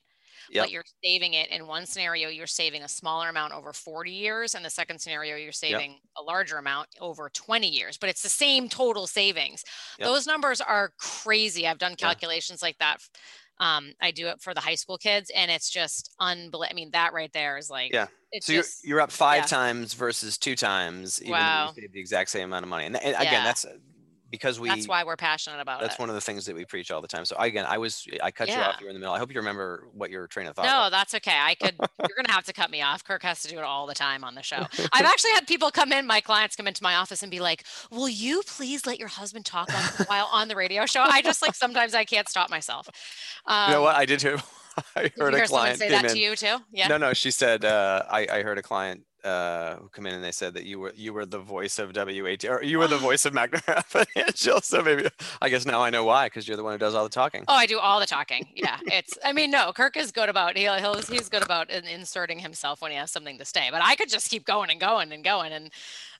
yep. 0.49 0.65
but 0.65 0.71
you're 0.71 0.83
saving 1.03 1.33
it 1.33 1.49
in 1.49 1.67
one 1.67 1.85
scenario 1.85 2.29
you're 2.29 2.47
saving 2.47 2.83
a 2.83 2.87
smaller 2.87 3.29
amount 3.29 3.53
over 3.53 3.73
40 3.73 4.11
years 4.11 4.55
and 4.55 4.63
the 4.63 4.69
second 4.69 4.99
scenario 4.99 5.35
you're 5.35 5.51
saving 5.51 5.91
yep. 5.91 6.01
a 6.17 6.23
larger 6.23 6.57
amount 6.57 6.87
over 6.99 7.29
20 7.29 7.67
years 7.67 7.97
but 7.97 8.09
it's 8.09 8.21
the 8.21 8.29
same 8.29 8.69
total 8.69 9.07
savings 9.07 9.63
yep. 9.99 10.07
those 10.07 10.27
numbers 10.27 10.61
are 10.61 10.91
crazy 10.99 11.67
i've 11.67 11.77
done 11.77 11.95
calculations 11.95 12.61
like 12.61 12.77
that 12.79 12.99
um, 13.59 13.93
I 13.99 14.11
do 14.11 14.27
it 14.27 14.41
for 14.41 14.53
the 14.53 14.59
high 14.59 14.75
school 14.75 14.97
kids, 14.97 15.31
and 15.35 15.49
it's 15.49 15.69
just 15.69 16.13
unbelievable. 16.19 16.67
I 16.69 16.73
mean, 16.73 16.91
that 16.91 17.13
right 17.13 17.31
there 17.33 17.57
is 17.57 17.69
like, 17.69 17.91
yeah. 17.91 18.07
so 18.41 18.53
just, 18.53 18.83
you're 18.83 18.97
you're 18.97 19.01
up 19.01 19.11
five 19.11 19.43
yeah. 19.43 19.45
times 19.45 19.93
versus 19.95 20.37
two 20.37 20.55
times, 20.55 21.19
even 21.21 21.31
wow. 21.31 21.69
you 21.75 21.81
save 21.81 21.91
the 21.91 21.99
exact 21.99 22.29
same 22.29 22.45
amount 22.45 22.63
of 22.63 22.69
money. 22.69 22.85
And, 22.85 22.95
and 22.97 23.15
again, 23.15 23.33
yeah. 23.33 23.43
that's 23.43 23.65
because 24.31 24.59
we 24.59 24.69
that's 24.69 24.87
why 24.87 25.03
we're 25.03 25.15
passionate 25.15 25.59
about 25.59 25.79
that's 25.79 25.95
it. 25.95 25.99
one 25.99 26.09
of 26.09 26.15
the 26.15 26.21
things 26.21 26.45
that 26.45 26.55
we 26.55 26.65
preach 26.65 26.91
all 26.91 27.01
the 27.01 27.07
time 27.07 27.25
so 27.25 27.35
again 27.37 27.65
i 27.67 27.77
was 27.77 28.05
i 28.21 28.31
cut 28.31 28.47
yeah. 28.47 28.57
you 28.57 28.61
off 28.63 28.79
you 28.79 28.85
were 28.85 28.89
in 28.89 28.95
the 28.95 28.99
middle 28.99 29.13
i 29.13 29.19
hope 29.19 29.31
you 29.31 29.39
remember 29.39 29.87
what 29.93 30.09
your 30.09 30.27
train 30.27 30.47
of 30.47 30.55
thought 30.55 30.65
no 30.65 30.81
was. 30.81 30.91
that's 30.91 31.13
okay 31.13 31.37
i 31.39 31.55
could 31.55 31.75
you're 31.79 32.15
gonna 32.15 32.31
have 32.31 32.43
to 32.43 32.53
cut 32.53 32.69
me 32.69 32.81
off 32.81 33.03
kirk 33.03 33.23
has 33.23 33.41
to 33.41 33.47
do 33.47 33.57
it 33.57 33.63
all 33.63 33.87
the 33.87 33.93
time 33.93 34.23
on 34.23 34.35
the 34.35 34.43
show 34.43 34.65
i've 34.93 35.05
actually 35.05 35.31
had 35.31 35.47
people 35.47 35.71
come 35.71 35.91
in 35.91 36.05
my 36.05 36.21
clients 36.21 36.55
come 36.55 36.67
into 36.67 36.83
my 36.83 36.95
office 36.95 37.21
and 37.21 37.31
be 37.31 37.39
like 37.39 37.63
will 37.91 38.09
you 38.09 38.41
please 38.45 38.85
let 38.85 38.99
your 38.99 39.09
husband 39.09 39.45
talk 39.45 39.73
on, 39.73 40.05
while 40.07 40.29
on 40.31 40.47
the 40.47 40.55
radio 40.55 40.85
show 40.85 41.01
i 41.01 41.21
just 41.21 41.41
like 41.41 41.55
sometimes 41.55 41.93
i 41.93 42.03
can't 42.03 42.27
stop 42.27 42.49
myself 42.49 42.89
um, 43.45 43.69
you 43.69 43.75
know 43.75 43.81
what 43.81 43.95
um, 43.95 44.01
i 44.01 44.05
did 44.05 44.19
too 44.19 44.37
I 44.95 45.11
heard 45.17 45.33
a 45.33 45.47
client 45.47 45.79
say 45.79 45.89
that 45.89 46.05
in. 46.05 46.11
to 46.11 46.19
you 46.19 46.35
too. 46.35 46.57
Yeah. 46.71 46.87
No, 46.87 46.97
no. 46.97 47.13
She 47.13 47.31
said 47.31 47.65
uh, 47.65 48.03
I, 48.09 48.27
I 48.31 48.43
heard 48.43 48.57
a 48.57 48.61
client 48.61 49.03
uh, 49.27 49.75
who 49.75 49.89
come 49.89 50.07
in 50.07 50.13
and 50.13 50.23
they 50.23 50.31
said 50.31 50.53
that 50.53 50.63
you 50.63 50.79
were 50.79 50.93
you 50.95 51.11
were 51.11 51.25
the 51.25 51.39
voice 51.39 51.79
of 51.79 51.93
WAT 51.95 52.45
or 52.45 52.63
you 52.63 52.79
were 52.79 52.87
the 52.87 52.97
voice 53.09 53.25
of 53.25 53.33
McNamara 53.33 53.83
Financial. 53.83 54.61
So 54.67 54.81
maybe 54.81 55.07
I 55.41 55.49
guess 55.49 55.65
now 55.65 55.81
I 55.81 55.89
know 55.89 56.03
why 56.03 56.27
because 56.27 56.47
you're 56.47 56.57
the 56.57 56.63
one 56.63 56.73
who 56.73 56.77
does 56.77 56.95
all 56.95 57.03
the 57.03 57.09
talking. 57.09 57.43
Oh, 57.47 57.53
I 57.53 57.65
do 57.65 57.79
all 57.79 57.99
the 57.99 58.05
talking. 58.05 58.47
Yeah, 58.55 58.77
it's. 58.85 59.17
I 59.23 59.33
mean, 59.33 59.51
no, 59.51 59.71
Kirk 59.71 59.97
is 59.97 60.11
good 60.11 60.29
about 60.29 60.57
he'll, 60.57 60.75
he'll 60.75 60.95
he's 61.01 61.29
good 61.29 61.43
about 61.43 61.69
inserting 61.69 62.39
himself 62.39 62.81
when 62.81 62.91
he 62.91 62.97
has 62.97 63.11
something 63.11 63.37
to 63.37 63.45
say. 63.45 63.69
But 63.71 63.81
I 63.83 63.95
could 63.95 64.09
just 64.09 64.29
keep 64.29 64.45
going 64.45 64.69
and 64.69 64.79
going 64.79 65.11
and 65.11 65.23
going. 65.23 65.51
And 65.53 65.71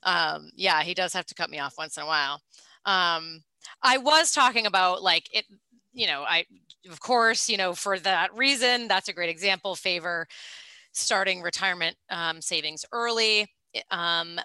um, 0.02 0.50
yeah, 0.54 0.82
he 0.82 0.94
does 0.94 1.12
have 1.12 1.26
to 1.26 1.34
cut 1.34 1.50
me 1.50 1.58
off 1.58 1.78
once 1.78 1.96
in 1.96 2.02
a 2.02 2.06
while. 2.06 2.40
Um, 2.84 3.42
I 3.82 3.98
was 3.98 4.32
talking 4.32 4.66
about 4.66 5.02
like 5.02 5.28
it. 5.32 5.44
You 5.92 6.06
know, 6.06 6.22
I 6.22 6.44
of 6.90 7.00
course 7.00 7.48
you 7.48 7.56
know 7.56 7.74
for 7.74 7.98
that 7.98 8.34
reason 8.34 8.88
that's 8.88 9.08
a 9.08 9.12
great 9.12 9.30
example 9.30 9.74
favor 9.74 10.26
starting 10.98 11.42
retirement 11.42 11.96
um, 12.10 12.40
savings 12.40 12.84
early. 12.92 13.46
Um, 13.90 14.40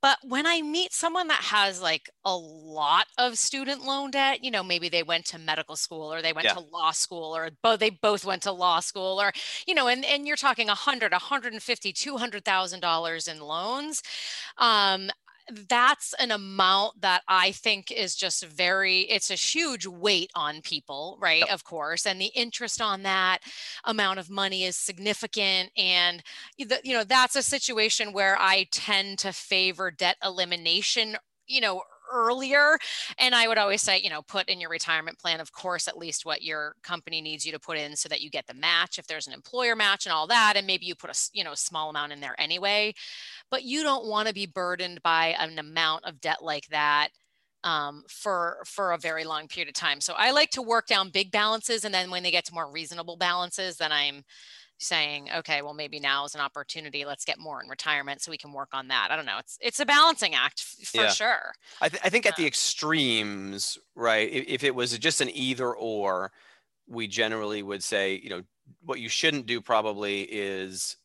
but 0.00 0.18
when 0.22 0.46
I 0.46 0.62
meet 0.62 0.92
someone 0.92 1.26
that 1.26 1.40
has 1.40 1.82
like 1.82 2.08
a 2.24 2.36
lot 2.36 3.06
of 3.18 3.36
student 3.36 3.84
loan 3.84 4.12
debt, 4.12 4.44
you 4.44 4.50
know, 4.50 4.62
maybe 4.62 4.88
they 4.88 5.02
went 5.02 5.24
to 5.26 5.38
medical 5.38 5.74
school 5.74 6.12
or 6.12 6.22
they 6.22 6.32
went 6.32 6.44
yeah. 6.44 6.54
to 6.54 6.60
law 6.60 6.92
school 6.92 7.36
or 7.36 7.50
both 7.64 7.80
they 7.80 7.90
both 7.90 8.24
went 8.24 8.42
to 8.42 8.52
law 8.52 8.78
school 8.78 9.20
or, 9.20 9.32
you 9.66 9.74
know, 9.74 9.88
and, 9.88 10.04
and 10.04 10.24
you're 10.26 10.36
talking 10.36 10.68
a 10.68 10.74
hundred, 10.74 11.12
a 11.12 11.18
hundred 11.18 11.52
and 11.52 11.62
fifty, 11.62 11.92
two 11.92 12.16
hundred 12.16 12.44
thousand 12.44 12.78
dollars 12.78 13.26
in 13.26 13.40
loans. 13.40 14.02
Um, 14.58 15.10
that's 15.68 16.14
an 16.14 16.30
amount 16.30 17.00
that 17.00 17.22
I 17.28 17.52
think 17.52 17.90
is 17.90 18.14
just 18.14 18.44
very, 18.44 19.00
it's 19.00 19.30
a 19.30 19.34
huge 19.34 19.86
weight 19.86 20.30
on 20.34 20.60
people, 20.60 21.18
right? 21.20 21.40
Yep. 21.40 21.48
Of 21.50 21.64
course. 21.64 22.06
And 22.06 22.20
the 22.20 22.32
interest 22.34 22.80
on 22.80 23.02
that 23.04 23.38
amount 23.84 24.18
of 24.18 24.30
money 24.30 24.64
is 24.64 24.76
significant. 24.76 25.70
And, 25.76 26.22
you 26.56 26.92
know, 26.92 27.04
that's 27.04 27.36
a 27.36 27.42
situation 27.42 28.12
where 28.12 28.36
I 28.38 28.66
tend 28.70 29.18
to 29.20 29.32
favor 29.32 29.90
debt 29.90 30.16
elimination, 30.22 31.16
you 31.46 31.60
know, 31.60 31.82
earlier. 32.12 32.78
And 33.18 33.34
I 33.34 33.48
would 33.48 33.58
always 33.58 33.82
say, 33.82 33.98
you 33.98 34.10
know, 34.10 34.22
put 34.22 34.48
in 34.48 34.60
your 34.60 34.70
retirement 34.70 35.18
plan, 35.18 35.40
of 35.40 35.52
course, 35.52 35.88
at 35.88 35.98
least 35.98 36.24
what 36.24 36.42
your 36.42 36.74
company 36.82 37.20
needs 37.20 37.44
you 37.44 37.52
to 37.52 37.58
put 37.58 37.78
in 37.78 37.96
so 37.96 38.08
that 38.08 38.20
you 38.20 38.30
get 38.30 38.46
the 38.46 38.54
match 38.54 38.98
if 38.98 39.06
there's 39.06 39.26
an 39.26 39.32
employer 39.32 39.76
match 39.76 40.06
and 40.06 40.12
all 40.12 40.26
that. 40.26 40.54
And 40.56 40.66
maybe 40.66 40.86
you 40.86 40.94
put 40.94 41.10
a, 41.10 41.28
you 41.32 41.44
know, 41.44 41.54
small 41.54 41.90
amount 41.90 42.12
in 42.12 42.20
there 42.20 42.34
anyway. 42.38 42.94
But 43.50 43.64
you 43.64 43.82
don't 43.82 44.06
want 44.06 44.28
to 44.28 44.34
be 44.34 44.46
burdened 44.46 45.02
by 45.02 45.36
an 45.38 45.58
amount 45.58 46.04
of 46.04 46.20
debt 46.20 46.42
like 46.42 46.66
that 46.68 47.08
um, 47.64 48.04
for 48.08 48.58
for 48.64 48.92
a 48.92 48.98
very 48.98 49.24
long 49.24 49.48
period 49.48 49.68
of 49.68 49.74
time. 49.74 50.00
So 50.00 50.14
I 50.16 50.30
like 50.30 50.50
to 50.50 50.62
work 50.62 50.86
down 50.86 51.10
big 51.10 51.30
balances, 51.30 51.84
and 51.84 51.92
then 51.94 52.10
when 52.10 52.22
they 52.22 52.30
get 52.30 52.44
to 52.46 52.54
more 52.54 52.70
reasonable 52.70 53.16
balances, 53.16 53.76
then 53.76 53.92
I'm 53.92 54.22
saying, 54.78 55.28
okay, 55.38 55.62
well 55.62 55.74
maybe 55.74 56.00
now 56.00 56.24
is 56.24 56.34
an 56.34 56.40
opportunity. 56.40 57.04
Let's 57.04 57.24
get 57.24 57.38
more 57.38 57.62
in 57.62 57.68
retirement 57.68 58.22
so 58.22 58.30
we 58.30 58.38
can 58.38 58.52
work 58.52 58.70
on 58.72 58.88
that. 58.88 59.08
I 59.10 59.16
don't 59.16 59.26
know. 59.26 59.38
It's 59.38 59.58
it's 59.60 59.80
a 59.80 59.86
balancing 59.86 60.34
act 60.34 60.60
for 60.60 61.02
yeah. 61.02 61.10
sure. 61.10 61.52
I, 61.80 61.88
th- 61.88 62.02
I 62.04 62.08
think 62.08 62.26
at 62.26 62.36
the 62.36 62.46
extremes, 62.46 63.78
right? 63.94 64.30
If, 64.30 64.44
if 64.46 64.64
it 64.64 64.74
was 64.74 64.96
just 64.98 65.20
an 65.20 65.30
either 65.32 65.74
or, 65.74 66.32
we 66.86 67.06
generally 67.06 67.62
would 67.62 67.82
say, 67.82 68.20
you 68.22 68.30
know, 68.30 68.42
what 68.82 69.00
you 69.00 69.08
shouldn't 69.08 69.46
do 69.46 69.60
probably 69.60 70.22
is 70.22 70.96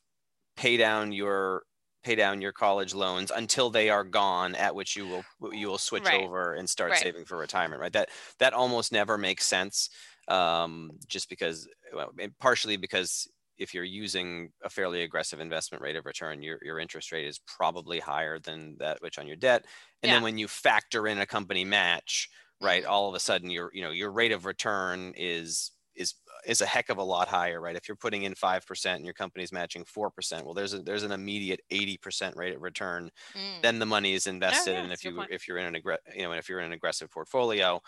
pay 0.56 0.78
down 0.78 1.12
your 1.12 1.64
pay 2.04 2.16
down 2.16 2.42
your 2.42 2.52
college 2.52 2.94
loans 2.94 3.32
until 3.34 3.70
they 3.70 3.90
are 3.90 4.04
gone 4.04 4.56
at 4.56 4.76
which 4.76 4.96
you 4.96 5.08
will 5.08 5.54
you 5.54 5.68
will 5.68 5.78
switch 5.78 6.06
right. 6.06 6.22
over 6.22 6.54
and 6.54 6.70
start 6.70 6.92
right. 6.92 7.00
saving 7.00 7.24
for 7.24 7.38
retirement 7.38 7.80
right 7.80 7.94
that 7.94 8.10
that 8.40 8.54
almost 8.54 8.92
never 8.92 9.18
makes 9.18 9.46
sense 9.46 9.90
um, 10.28 10.92
just 11.08 11.30
because 11.30 11.68
well, 11.94 12.12
partially 12.40 12.78
because 12.78 13.28
if 13.58 13.74
you're 13.74 13.84
using 13.84 14.52
a 14.64 14.70
fairly 14.70 15.04
aggressive 15.04 15.40
investment 15.40 15.82
rate 15.82 15.96
of 15.96 16.06
return, 16.06 16.42
your, 16.42 16.60
your 16.64 16.80
interest 16.80 17.12
rate 17.12 17.28
is 17.28 17.40
probably 17.46 18.00
higher 18.00 18.40
than 18.40 18.76
that 18.80 18.98
which 19.02 19.20
on 19.20 19.28
your 19.28 19.36
debt. 19.36 19.66
And 20.02 20.10
yeah. 20.10 20.16
then 20.16 20.24
when 20.24 20.38
you 20.38 20.48
factor 20.48 21.08
in 21.08 21.20
a 21.20 21.26
company 21.26 21.66
match, 21.66 22.30
right, 22.62 22.84
mm-hmm. 22.84 22.92
all 22.92 23.10
of 23.10 23.16
a 23.16 23.20
sudden 23.20 23.50
your, 23.50 23.70
you 23.74 23.82
know, 23.82 23.92
your 23.92 24.12
rate 24.12 24.32
of 24.32 24.46
return 24.46 25.14
is 25.16 25.72
is 25.96 26.16
is 26.46 26.62
a 26.62 26.66
heck 26.66 26.90
of 26.90 26.98
a 26.98 27.04
lot 27.04 27.28
higher, 27.28 27.62
right? 27.62 27.76
If 27.76 27.88
you're 27.88 27.96
putting 27.96 28.24
in 28.24 28.36
five 28.36 28.66
percent 28.66 28.98
and 28.98 29.06
your 29.06 29.14
company's 29.14 29.52
matching 29.52 29.86
four 29.86 30.10
percent, 30.10 30.46
well, 30.46 30.54
there's 30.54 30.74
a 30.74 30.80
there's 30.80 31.04
an 31.04 31.12
immediate 31.12 31.62
eighty 31.70 31.98
percent 31.98 32.36
rate 32.36 32.56
of 32.56 32.62
return. 32.62 33.10
Mm. 33.36 33.62
Then 33.62 33.80
the 33.80 33.86
money 33.86 34.14
is 34.14 34.28
invested, 34.28 34.72
oh, 34.72 34.78
yeah, 34.78 34.84
and 34.84 34.92
if 34.92 35.04
you 35.04 35.24
if 35.30 35.48
you're 35.48 35.58
in 35.58 35.76
an 35.76 35.82
aggr- 35.82 35.98
you 36.16 36.24
know, 36.24 36.32
and 36.32 36.40
if 36.40 36.50
you're 36.50 36.60
in 36.60 36.66
an 36.66 36.74
aggressive 36.74 37.12
portfolio, 37.12 37.82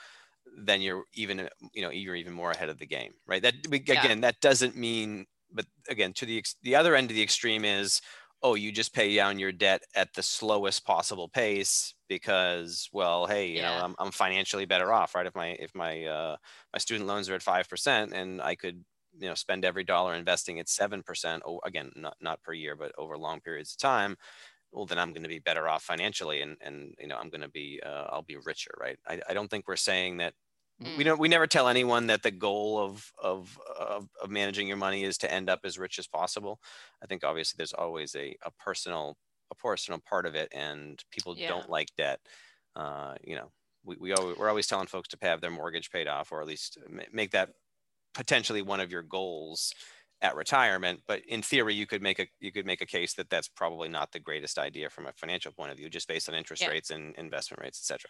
then 0.58 0.82
you're 0.82 1.04
even 1.14 1.50
you 1.74 1.82
know 1.82 1.90
you're 1.90 2.16
even 2.16 2.34
more 2.34 2.52
ahead 2.52 2.70
of 2.70 2.78
the 2.78 2.86
game, 2.86 3.14
right? 3.28 3.42
That 3.42 3.56
again, 3.72 3.98
yeah. 4.04 4.16
that 4.22 4.40
doesn't 4.42 4.76
mean 4.76 5.26
but 5.56 5.66
again, 5.90 6.14
to 6.14 6.26
the 6.26 6.44
the 6.64 6.76
other 6.76 6.96
end 6.96 7.10
of 7.10 7.16
the 7.16 7.24
extreme 7.24 7.66
is, 7.66 8.02
oh, 8.44 8.56
you 8.56 8.72
just 8.72 8.94
pay 8.94 9.16
down 9.16 9.40
your 9.40 9.52
debt 9.52 9.82
at 9.96 10.14
the 10.14 10.24
slowest 10.24 10.86
possible 10.86 11.30
pace 11.30 11.96
because, 12.10 12.90
well, 12.94 13.26
hey, 13.26 13.48
you 13.48 13.58
yeah. 13.58 13.78
know, 13.78 13.86
I'm, 13.86 13.96
I'm 13.98 14.12
financially 14.12 14.66
better 14.66 14.94
off, 14.94 15.16
right? 15.16 15.26
If 15.26 15.36
my 15.36 15.48
if 15.60 15.74
my 15.74 16.04
uh, 16.06 16.36
my 16.74 16.80
student 16.80 17.08
loans 17.08 17.30
are 17.30 17.36
at 17.36 17.44
five 17.44 17.70
percent, 17.70 18.14
and 18.14 18.42
I 18.42 18.56
could 18.56 18.84
you 19.18 19.30
know 19.30 19.36
spend 19.36 19.66
every 19.66 19.84
dollar 19.84 20.14
investing 20.14 20.60
at 20.60 20.70
seven 20.70 21.02
percent, 21.02 21.44
oh, 21.46 21.60
again, 21.66 21.92
not 21.96 22.18
not 22.22 22.44
per 22.44 22.54
year, 22.54 22.76
but 22.76 22.92
over 22.98 23.18
long 23.18 23.40
periods 23.42 23.72
of 23.74 23.80
time 23.80 24.18
well 24.72 24.86
then 24.86 25.00
i'm 25.00 25.12
going 25.12 25.24
to 25.24 25.30
be 25.30 25.40
better 25.40 25.68
off 25.68 25.84
financially 25.84 26.42
and 26.42 26.58
and 26.62 26.94
you 27.00 27.08
know 27.08 27.16
i'm 27.18 27.30
going 27.30 27.42
to 27.42 27.50
be 27.50 27.80
uh, 27.86 28.06
i'll 28.10 28.22
be 28.22 28.38
richer 28.46 28.72
right 28.80 28.98
I, 29.08 29.22
I 29.30 29.34
don't 29.34 29.50
think 29.50 29.68
we're 29.68 29.76
saying 29.78 30.18
that 30.18 30.34
Mm. 30.84 30.98
We 30.98 31.04
don't. 31.04 31.20
We 31.20 31.30
never 31.30 31.48
tell 31.48 31.68
anyone 31.68 32.08
that 32.08 32.24
the 32.24 32.32
goal 32.32 32.80
of, 32.80 33.12
of 33.22 33.58
of 33.80 34.10
of 34.22 34.30
managing 34.30 34.68
your 34.68 34.78
money 34.78 35.04
is 35.04 35.18
to 35.20 35.32
end 35.32 35.50
up 35.50 35.62
as 35.64 35.78
rich 35.78 36.00
as 36.00 36.08
possible. 36.08 36.60
I 37.02 37.06
think 37.06 37.24
obviously 37.24 37.56
there's 37.58 37.74
always 37.74 38.16
a 38.16 38.36
a 38.44 38.52
personal 38.60 39.18
a 39.52 39.56
personal 39.56 40.02
part 40.08 40.26
of 40.26 40.36
it, 40.36 40.50
and 40.54 41.02
people 41.12 41.36
yeah. 41.38 41.48
don't 41.48 41.70
like 41.70 41.90
debt. 41.98 42.20
Uh, 42.76 43.16
you 43.24 43.36
know, 43.36 43.52
we 43.86 43.96
we 44.00 44.14
always, 44.14 44.38
we're 44.38 44.50
always 44.50 44.68
telling 44.68 44.88
folks 44.88 45.08
to 45.10 45.18
have 45.22 45.40
their 45.40 45.52
mortgage 45.52 45.92
paid 45.92 46.08
off, 46.08 46.32
or 46.32 46.42
at 46.42 46.48
least 46.48 46.78
make 47.14 47.32
that 47.32 47.52
potentially 48.14 48.62
one 48.62 48.80
of 48.80 48.92
your 48.92 49.04
goals 49.04 49.74
at 50.26 50.36
retirement 50.36 51.00
but 51.08 51.22
in 51.28 51.42
theory 51.44 51.76
you 51.76 51.86
could 51.86 52.02
make 52.02 52.18
a 52.18 52.28
you 52.40 52.52
could 52.52 52.66
make 52.66 52.82
a 52.82 52.86
case 52.86 53.14
that 53.14 53.30
that's 53.30 53.48
probably 53.48 53.88
not 53.88 54.12
the 54.12 54.20
greatest 54.20 54.58
idea 54.58 54.90
from 54.90 55.06
a 55.06 55.14
financial 55.14 55.52
point 55.52 55.72
of 55.72 55.78
view 55.78 55.88
just 55.88 56.08
based 56.08 56.28
on 56.28 56.34
interest 56.34 56.64
yeah. 56.64 56.70
rates 56.70 56.90
and 56.90 57.16
investment 57.16 57.62
rates 57.62 57.80
etc 57.80 58.10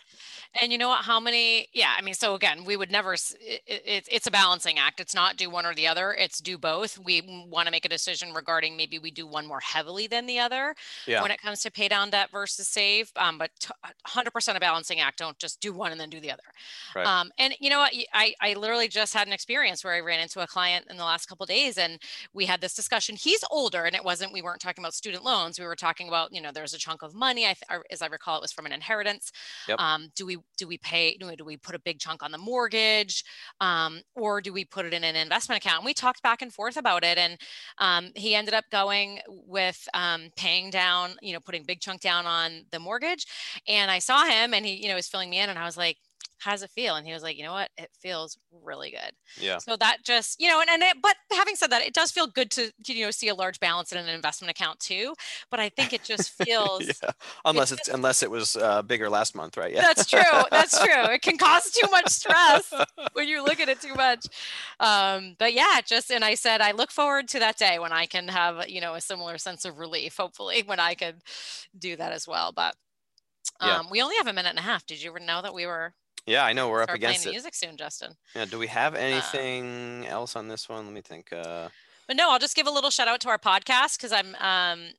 and 0.61 0.72
you 0.72 0.78
know 0.78 0.88
what 0.88 1.03
how 1.03 1.20
many 1.20 1.68
yeah 1.74 1.93
i 1.97 2.01
mean 2.01 2.13
so 2.13 2.34
again 2.34 2.63
we 2.63 2.78
would 2.78 2.89
never 2.89 3.13
it, 3.13 3.61
it, 3.68 4.07
it's 4.09 4.28
a 4.28 4.32
balancing 4.32 4.80
act 4.80 5.01
it's 5.01 5.13
not 5.13 5.36
do 5.36 5.49
one 5.49 5.66
or 5.66 5.76
the 5.76 5.86
other 5.86 6.16
it's 6.18 6.39
do 6.39 6.57
both 6.57 6.97
we 6.99 7.45
want 7.49 7.68
to 7.68 7.72
make 7.72 7.84
a 7.84 7.89
decision 7.89 8.34
regarding 8.34 8.78
maybe 8.78 8.97
we 8.97 9.11
do 9.11 9.28
one 9.28 9.45
more 9.45 9.59
heavily 9.59 10.07
than 10.07 10.26
the 10.26 10.39
other 10.39 10.74
yeah. 11.05 11.22
when 11.22 11.32
it 11.32 11.41
comes 11.41 11.59
to 11.61 11.70
pay 11.70 11.89
down 11.89 12.09
debt 12.09 12.30
versus 12.32 12.70
save 12.70 13.11
um, 13.18 13.38
but 13.38 13.51
t- 13.59 13.72
100% 14.07 14.55
a 14.55 14.59
balancing 14.61 15.01
act 15.01 15.20
don't 15.20 15.38
just 15.38 15.59
do 15.59 15.74
one 15.74 15.91
and 15.91 15.99
then 15.99 16.09
do 16.09 16.22
the 16.22 16.32
other 16.32 16.43
right. 16.95 17.05
um, 17.05 17.30
and 17.38 17.53
you 17.59 17.70
know 17.70 17.80
what 17.80 17.91
I, 18.13 18.34
I 18.41 18.53
literally 18.53 18.88
just 18.88 19.13
had 19.13 19.28
an 19.28 19.34
experience 19.34 19.84
where 19.84 19.93
i 19.93 19.99
ran 19.99 20.22
into 20.22 20.41
a 20.41 20.47
client 20.47 20.86
in 20.89 20.95
the 20.97 21.03
last 21.03 21.26
couple 21.26 21.45
days 21.45 21.78
and 21.78 21.99
we 22.34 22.45
had 22.45 22.62
this 22.62 22.74
discussion. 22.74 23.16
He's 23.16 23.43
older, 23.51 23.84
and 23.84 23.95
it 23.95 24.03
wasn't, 24.03 24.34
we 24.34 24.41
weren't 24.41 24.62
talking 24.62 24.84
about 24.84 24.93
student 24.93 25.24
loans. 25.24 25.60
We 25.60 25.66
were 25.66 25.76
talking 25.76 26.08
about, 26.08 26.34
you 26.34 26.41
know, 26.41 26.51
there's 26.53 26.74
a 26.74 26.78
chunk 26.78 27.01
of 27.01 27.14
money. 27.14 27.45
I, 27.45 27.56
as 27.89 28.01
I 28.01 28.08
recall, 28.08 28.38
it 28.38 28.41
was 28.41 28.51
from 28.51 28.66
an 28.66 28.72
inheritance. 28.72 29.32
Yep. 29.68 29.80
Um, 29.80 30.10
do 30.16 30.26
we, 30.26 30.38
do 30.58 30.68
we 30.68 30.78
pay, 30.78 31.18
do 31.18 31.32
we, 31.45 31.58
put 31.58 31.76
a 31.76 31.80
big 31.80 31.99
chunk 31.99 32.24
on 32.24 32.32
the 32.32 32.38
mortgage? 32.38 33.24
Um, 33.62 34.01
or 34.16 34.41
do 34.41 34.53
we 34.53 34.66
put 34.66 34.86
it 34.86 34.93
in 34.93 35.03
an 35.03 35.16
investment 35.16 35.64
account? 35.64 35.80
And 35.80 35.86
we 35.86 35.93
talked 35.93 36.22
back 36.22 36.41
and 36.41 36.53
forth 36.53 36.78
about 36.78 37.03
it. 37.03 37.18
And 37.18 37.38
um, 37.78 38.12
he 38.16 38.36
ended 38.36 38.53
up 38.53 38.66
going 38.72 39.20
with 39.28 39.88
um, 39.93 40.30
paying 40.36 40.70
down, 40.70 41.16
you 41.22 41.34
know, 41.34 41.39
putting 41.39 41.64
big 41.64 41.80
chunk 41.80 42.01
down 42.01 42.26
on 42.26 42.66
the 42.72 42.80
mortgage. 42.80 43.26
And 43.68 43.89
I 43.89 43.99
saw 43.99 44.26
him 44.26 44.53
and 44.53 44.66
he, 44.66 44.76
you 44.76 44.89
know, 44.89 44.95
was 44.95 45.08
filling 45.08 45.30
me 45.30 45.39
in 45.39 45.49
and 45.49 45.60
I 45.60 45.66
was 45.66 45.78
like, 45.78 45.97
does 46.44 46.64
it 46.64 46.70
feel? 46.70 46.96
And 46.96 47.06
he 47.06 47.14
was 47.14 47.24
like, 47.24 47.38
you 47.38 47.44
know 47.44 47.54
what? 47.54 47.70
It 47.78 47.90
feels 48.00 48.38
really 48.64 48.92
good. 48.92 49.12
Yeah. 49.40 49.58
So 49.58 49.76
that 49.78 49.98
just, 50.04 50.40
you 50.40 50.48
know, 50.48 50.62
and, 50.62 50.70
and 50.70 50.84
it, 50.84 50.98
but 51.02 51.16
having 51.32 51.56
said 51.56 51.72
that, 51.72 51.86
it 51.86 51.94
does 51.94 52.12
feel 52.12 52.28
good 52.28 52.52
to, 52.52 52.72
you 52.88 53.06
know, 53.06 53.12
see 53.12 53.28
a 53.28 53.36
large 53.36 53.60
balance 53.60 53.92
in 53.92 53.98
an 53.98 54.08
investment 54.08 54.52
account 54.52 54.80
too. 54.80 55.14
But 55.50 55.60
I 55.60 55.70
think 55.70 55.94
it 55.94 56.04
just 56.04 56.32
feels, 56.44 56.86
yeah. 56.86 57.12
unless 57.46 57.72
it's, 57.72 57.88
it's 57.88 57.90
unless 57.90 58.24
it 58.24 58.30
was 58.32 58.56
uh, 58.56 58.82
bigger 58.82 59.10
last 59.10 59.36
month, 59.36 59.58
right? 59.58 59.74
Yeah. 59.74 59.82
That's 59.82 60.10
true. 60.10 60.22
That's 60.52 60.80
true. 60.80 61.04
It 61.14 61.22
can 61.22 61.38
cause 61.38 61.72
too 61.72 61.90
much 61.92 62.10
stress 62.10 62.74
when 63.14 63.28
you 63.28 63.44
look 63.44 63.60
at 63.60 63.70
it 63.70 63.82
too 63.82 63.96
much. 63.96 64.26
Um, 64.80 65.36
but 65.40 65.54
yeah, 65.54 65.80
just, 65.86 66.12
and 66.12 66.24
I 66.24 66.36
said, 66.36 66.62
I 66.62 66.72
look 66.72 66.92
forward 66.92 67.28
to 67.30 67.40
that 67.40 67.58
day 67.58 67.80
when 67.80 67.92
I 67.92 68.06
can 68.06 68.28
have, 68.28 68.70
you 68.70 68.82
know, 68.82 68.94
a 68.96 69.02
similar 69.02 69.38
sense 69.38 69.66
of 69.66 69.80
relief, 69.80 70.18
hopefully 70.18 70.64
when 70.66 70.80
I 70.80 70.96
could 70.96 71.22
do 71.78 71.96
that 71.96 72.12
as 72.12 72.28
well. 72.28 72.52
But 72.52 72.76
um, 73.60 73.70
yeah. 73.70 73.82
we 73.90 74.02
only 74.02 74.16
have 74.18 74.28
a 74.28 74.34
minute 74.34 74.50
and 74.50 74.60
a 74.60 74.64
half. 74.64 74.86
Did 74.86 75.02
you 75.02 75.10
ever 75.10 75.20
know 75.20 75.42
that 75.42 75.54
we 75.54 75.66
were 75.66 75.94
yeah, 76.26 76.45
I 76.45 76.53
know 76.53 76.70
we're 76.70 76.82
up 76.82 76.89
against 76.89 77.24
playing 77.24 77.34
it. 77.34 77.38
music 77.38 77.55
soon, 77.55 77.78
Justin. 77.78 78.13
Yeah. 78.36 78.45
Do 78.45 78.57
we 78.57 78.68
have 78.68 78.95
uh, 78.95 78.99
anything 78.99 80.05
uh, 80.07 80.11
else 80.11 80.36
on 80.36 80.47
this 80.47 80.68
one? 80.68 80.86
Let 80.86 80.93
me 80.93 81.01
think. 81.01 81.32
Uh, 81.32 81.70
but 82.07 82.16
no, 82.16 82.32
I'll 82.32 82.39
just 82.39 82.55
give 82.55 82.68
a 82.68 82.72
little 82.72 82.89
shout 82.89 83.07
out 83.07 83.20
to 83.22 83.30
our 83.30 83.38
podcast 83.38 83.97
because 83.97 84.11
I'm 84.11 84.36
um, 84.36 84.89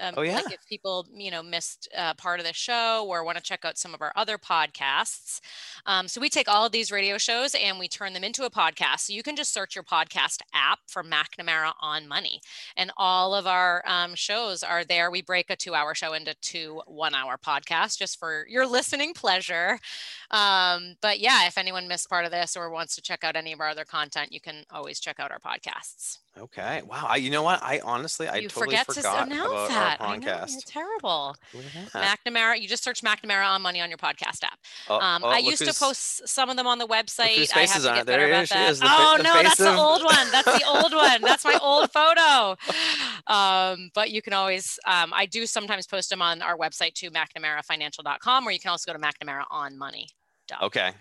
um, 0.00 0.14
oh, 0.16 0.22
yeah. 0.22 0.36
Like 0.36 0.52
if 0.52 0.66
people, 0.68 1.06
you 1.12 1.30
know, 1.30 1.42
missed 1.42 1.88
uh, 1.96 2.14
part 2.14 2.40
of 2.40 2.46
the 2.46 2.52
show 2.52 3.06
or 3.08 3.24
want 3.24 3.36
to 3.38 3.42
check 3.42 3.64
out 3.64 3.78
some 3.78 3.94
of 3.94 4.02
our 4.02 4.12
other 4.16 4.38
podcasts. 4.38 5.40
Um, 5.86 6.08
so 6.08 6.20
we 6.20 6.28
take 6.28 6.48
all 6.48 6.66
of 6.66 6.72
these 6.72 6.90
radio 6.90 7.18
shows 7.18 7.54
and 7.54 7.78
we 7.78 7.88
turn 7.88 8.12
them 8.12 8.24
into 8.24 8.44
a 8.44 8.50
podcast. 8.50 9.00
So 9.00 9.12
you 9.12 9.22
can 9.22 9.36
just 9.36 9.52
search 9.52 9.74
your 9.74 9.84
podcast 9.84 10.40
app 10.54 10.80
for 10.88 11.02
McNamara 11.02 11.72
on 11.80 12.08
Money. 12.08 12.40
And 12.76 12.90
all 12.96 13.34
of 13.34 13.46
our 13.46 13.82
um, 13.86 14.14
shows 14.14 14.62
are 14.62 14.84
there. 14.84 15.10
We 15.10 15.22
break 15.22 15.50
a 15.50 15.56
two 15.56 15.74
hour 15.74 15.94
show 15.94 16.12
into 16.12 16.34
two 16.40 16.82
one 16.86 17.14
hour 17.14 17.38
podcasts 17.38 17.98
just 17.98 18.18
for 18.18 18.46
your 18.48 18.66
listening 18.66 19.14
pleasure. 19.14 19.78
Um, 20.30 20.96
but 21.00 21.20
yeah, 21.20 21.46
if 21.46 21.58
anyone 21.58 21.88
missed 21.88 22.08
part 22.08 22.24
of 22.24 22.30
this 22.30 22.56
or 22.56 22.70
wants 22.70 22.94
to 22.96 23.02
check 23.02 23.24
out 23.24 23.36
any 23.36 23.52
of 23.52 23.60
our 23.60 23.68
other 23.68 23.84
content, 23.84 24.32
you 24.32 24.40
can 24.40 24.64
always 24.70 25.00
check 25.00 25.18
out 25.20 25.30
our 25.30 25.38
podcasts. 25.40 26.18
Okay. 26.38 26.82
Wow. 26.86 27.06
I, 27.08 27.16
you 27.16 27.30
know 27.30 27.42
what? 27.42 27.62
I 27.62 27.80
honestly, 27.84 28.28
I 28.28 28.36
you 28.36 28.48
totally 28.48 28.76
forget 28.76 28.86
forgot 28.86 29.26
to 29.26 29.32
announce 29.32 29.50
about 29.50 29.68
that. 29.68 30.00
our 30.00 30.08
podcast. 30.08 30.12
I 30.12 30.16
know, 30.16 30.46
you're 30.48 30.60
terrible. 30.66 31.36
McNamara. 31.94 32.60
You 32.60 32.68
just 32.68 32.84
search 32.84 33.02
McNamara 33.02 33.46
on 33.48 33.62
Money 33.62 33.80
on 33.80 33.88
your 33.88 33.98
podcast 33.98 34.44
app. 34.44 34.58
Oh, 34.88 34.98
um, 34.98 35.24
oh, 35.24 35.28
I 35.28 35.38
used 35.38 35.64
to 35.64 35.74
post 35.74 36.28
some 36.28 36.50
of 36.50 36.56
them 36.56 36.66
on 36.66 36.78
the 36.78 36.86
website. 36.86 37.50
I 37.54 37.60
have 37.60 37.82
to 37.82 37.92
get 37.94 38.06
better 38.06 38.26
about 38.26 38.48
that. 38.48 38.70
Is, 38.70 38.80
oh 38.82 39.16
fa- 39.16 39.22
no, 39.22 39.42
that's 39.42 39.60
of... 39.60 39.66
the 39.66 39.76
old 39.76 40.04
one. 40.04 40.30
That's 40.30 40.58
the 40.58 40.64
old 40.66 40.94
one. 40.94 41.22
That's 41.22 41.44
my 41.44 41.58
old 41.62 41.90
photo. 41.90 42.56
Um, 43.26 43.90
but 43.94 44.10
you 44.10 44.22
can 44.22 44.32
always. 44.32 44.78
Um, 44.86 45.12
I 45.14 45.26
do 45.26 45.44
sometimes 45.44 45.86
post 45.86 46.08
them 46.08 46.22
on 46.22 46.40
our 46.40 46.56
website 46.56 46.94
too, 46.94 47.10
McNamaraFinancial.com, 47.10 48.48
or 48.48 48.50
you 48.50 48.58
can 48.58 48.70
also 48.70 48.90
go 48.90 48.98
to 48.98 49.04
McNamara 49.04 49.44
on 49.50 49.76
Money. 49.76 50.08
Okay. 50.62 50.92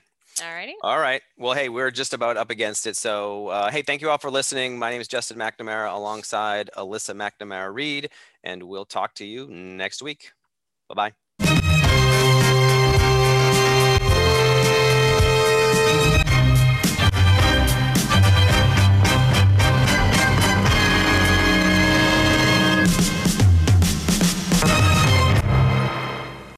All 0.42 0.54
righty. 0.54 0.76
All 0.84 1.00
right. 1.00 1.22
Well, 1.38 1.54
hey, 1.54 1.70
we're 1.70 1.92
just 1.92 2.14
about 2.14 2.38
up 2.38 2.52
against 2.52 2.86
it. 2.86 2.96
So, 2.96 3.48
uh, 3.48 3.72
hey, 3.72 3.82
thank 3.82 4.02
you 4.02 4.10
all 4.10 4.18
for 4.18 4.30
listening. 4.30 4.78
My 4.78 4.92
name 4.92 5.02
is 5.02 5.08
Justin 5.08 5.38
McNamara 5.38 5.94
alongside 5.94 6.70
Alyssa 6.78 7.16
McNamara 7.16 7.74
Reed, 7.74 8.12
and 8.44 8.62
we'll 8.64 8.86
talk 8.86 9.14
to 9.16 9.26
you 9.26 9.48
next 9.48 10.02
week. 10.02 10.32
Bye 10.90 10.96
bye. 10.96 11.27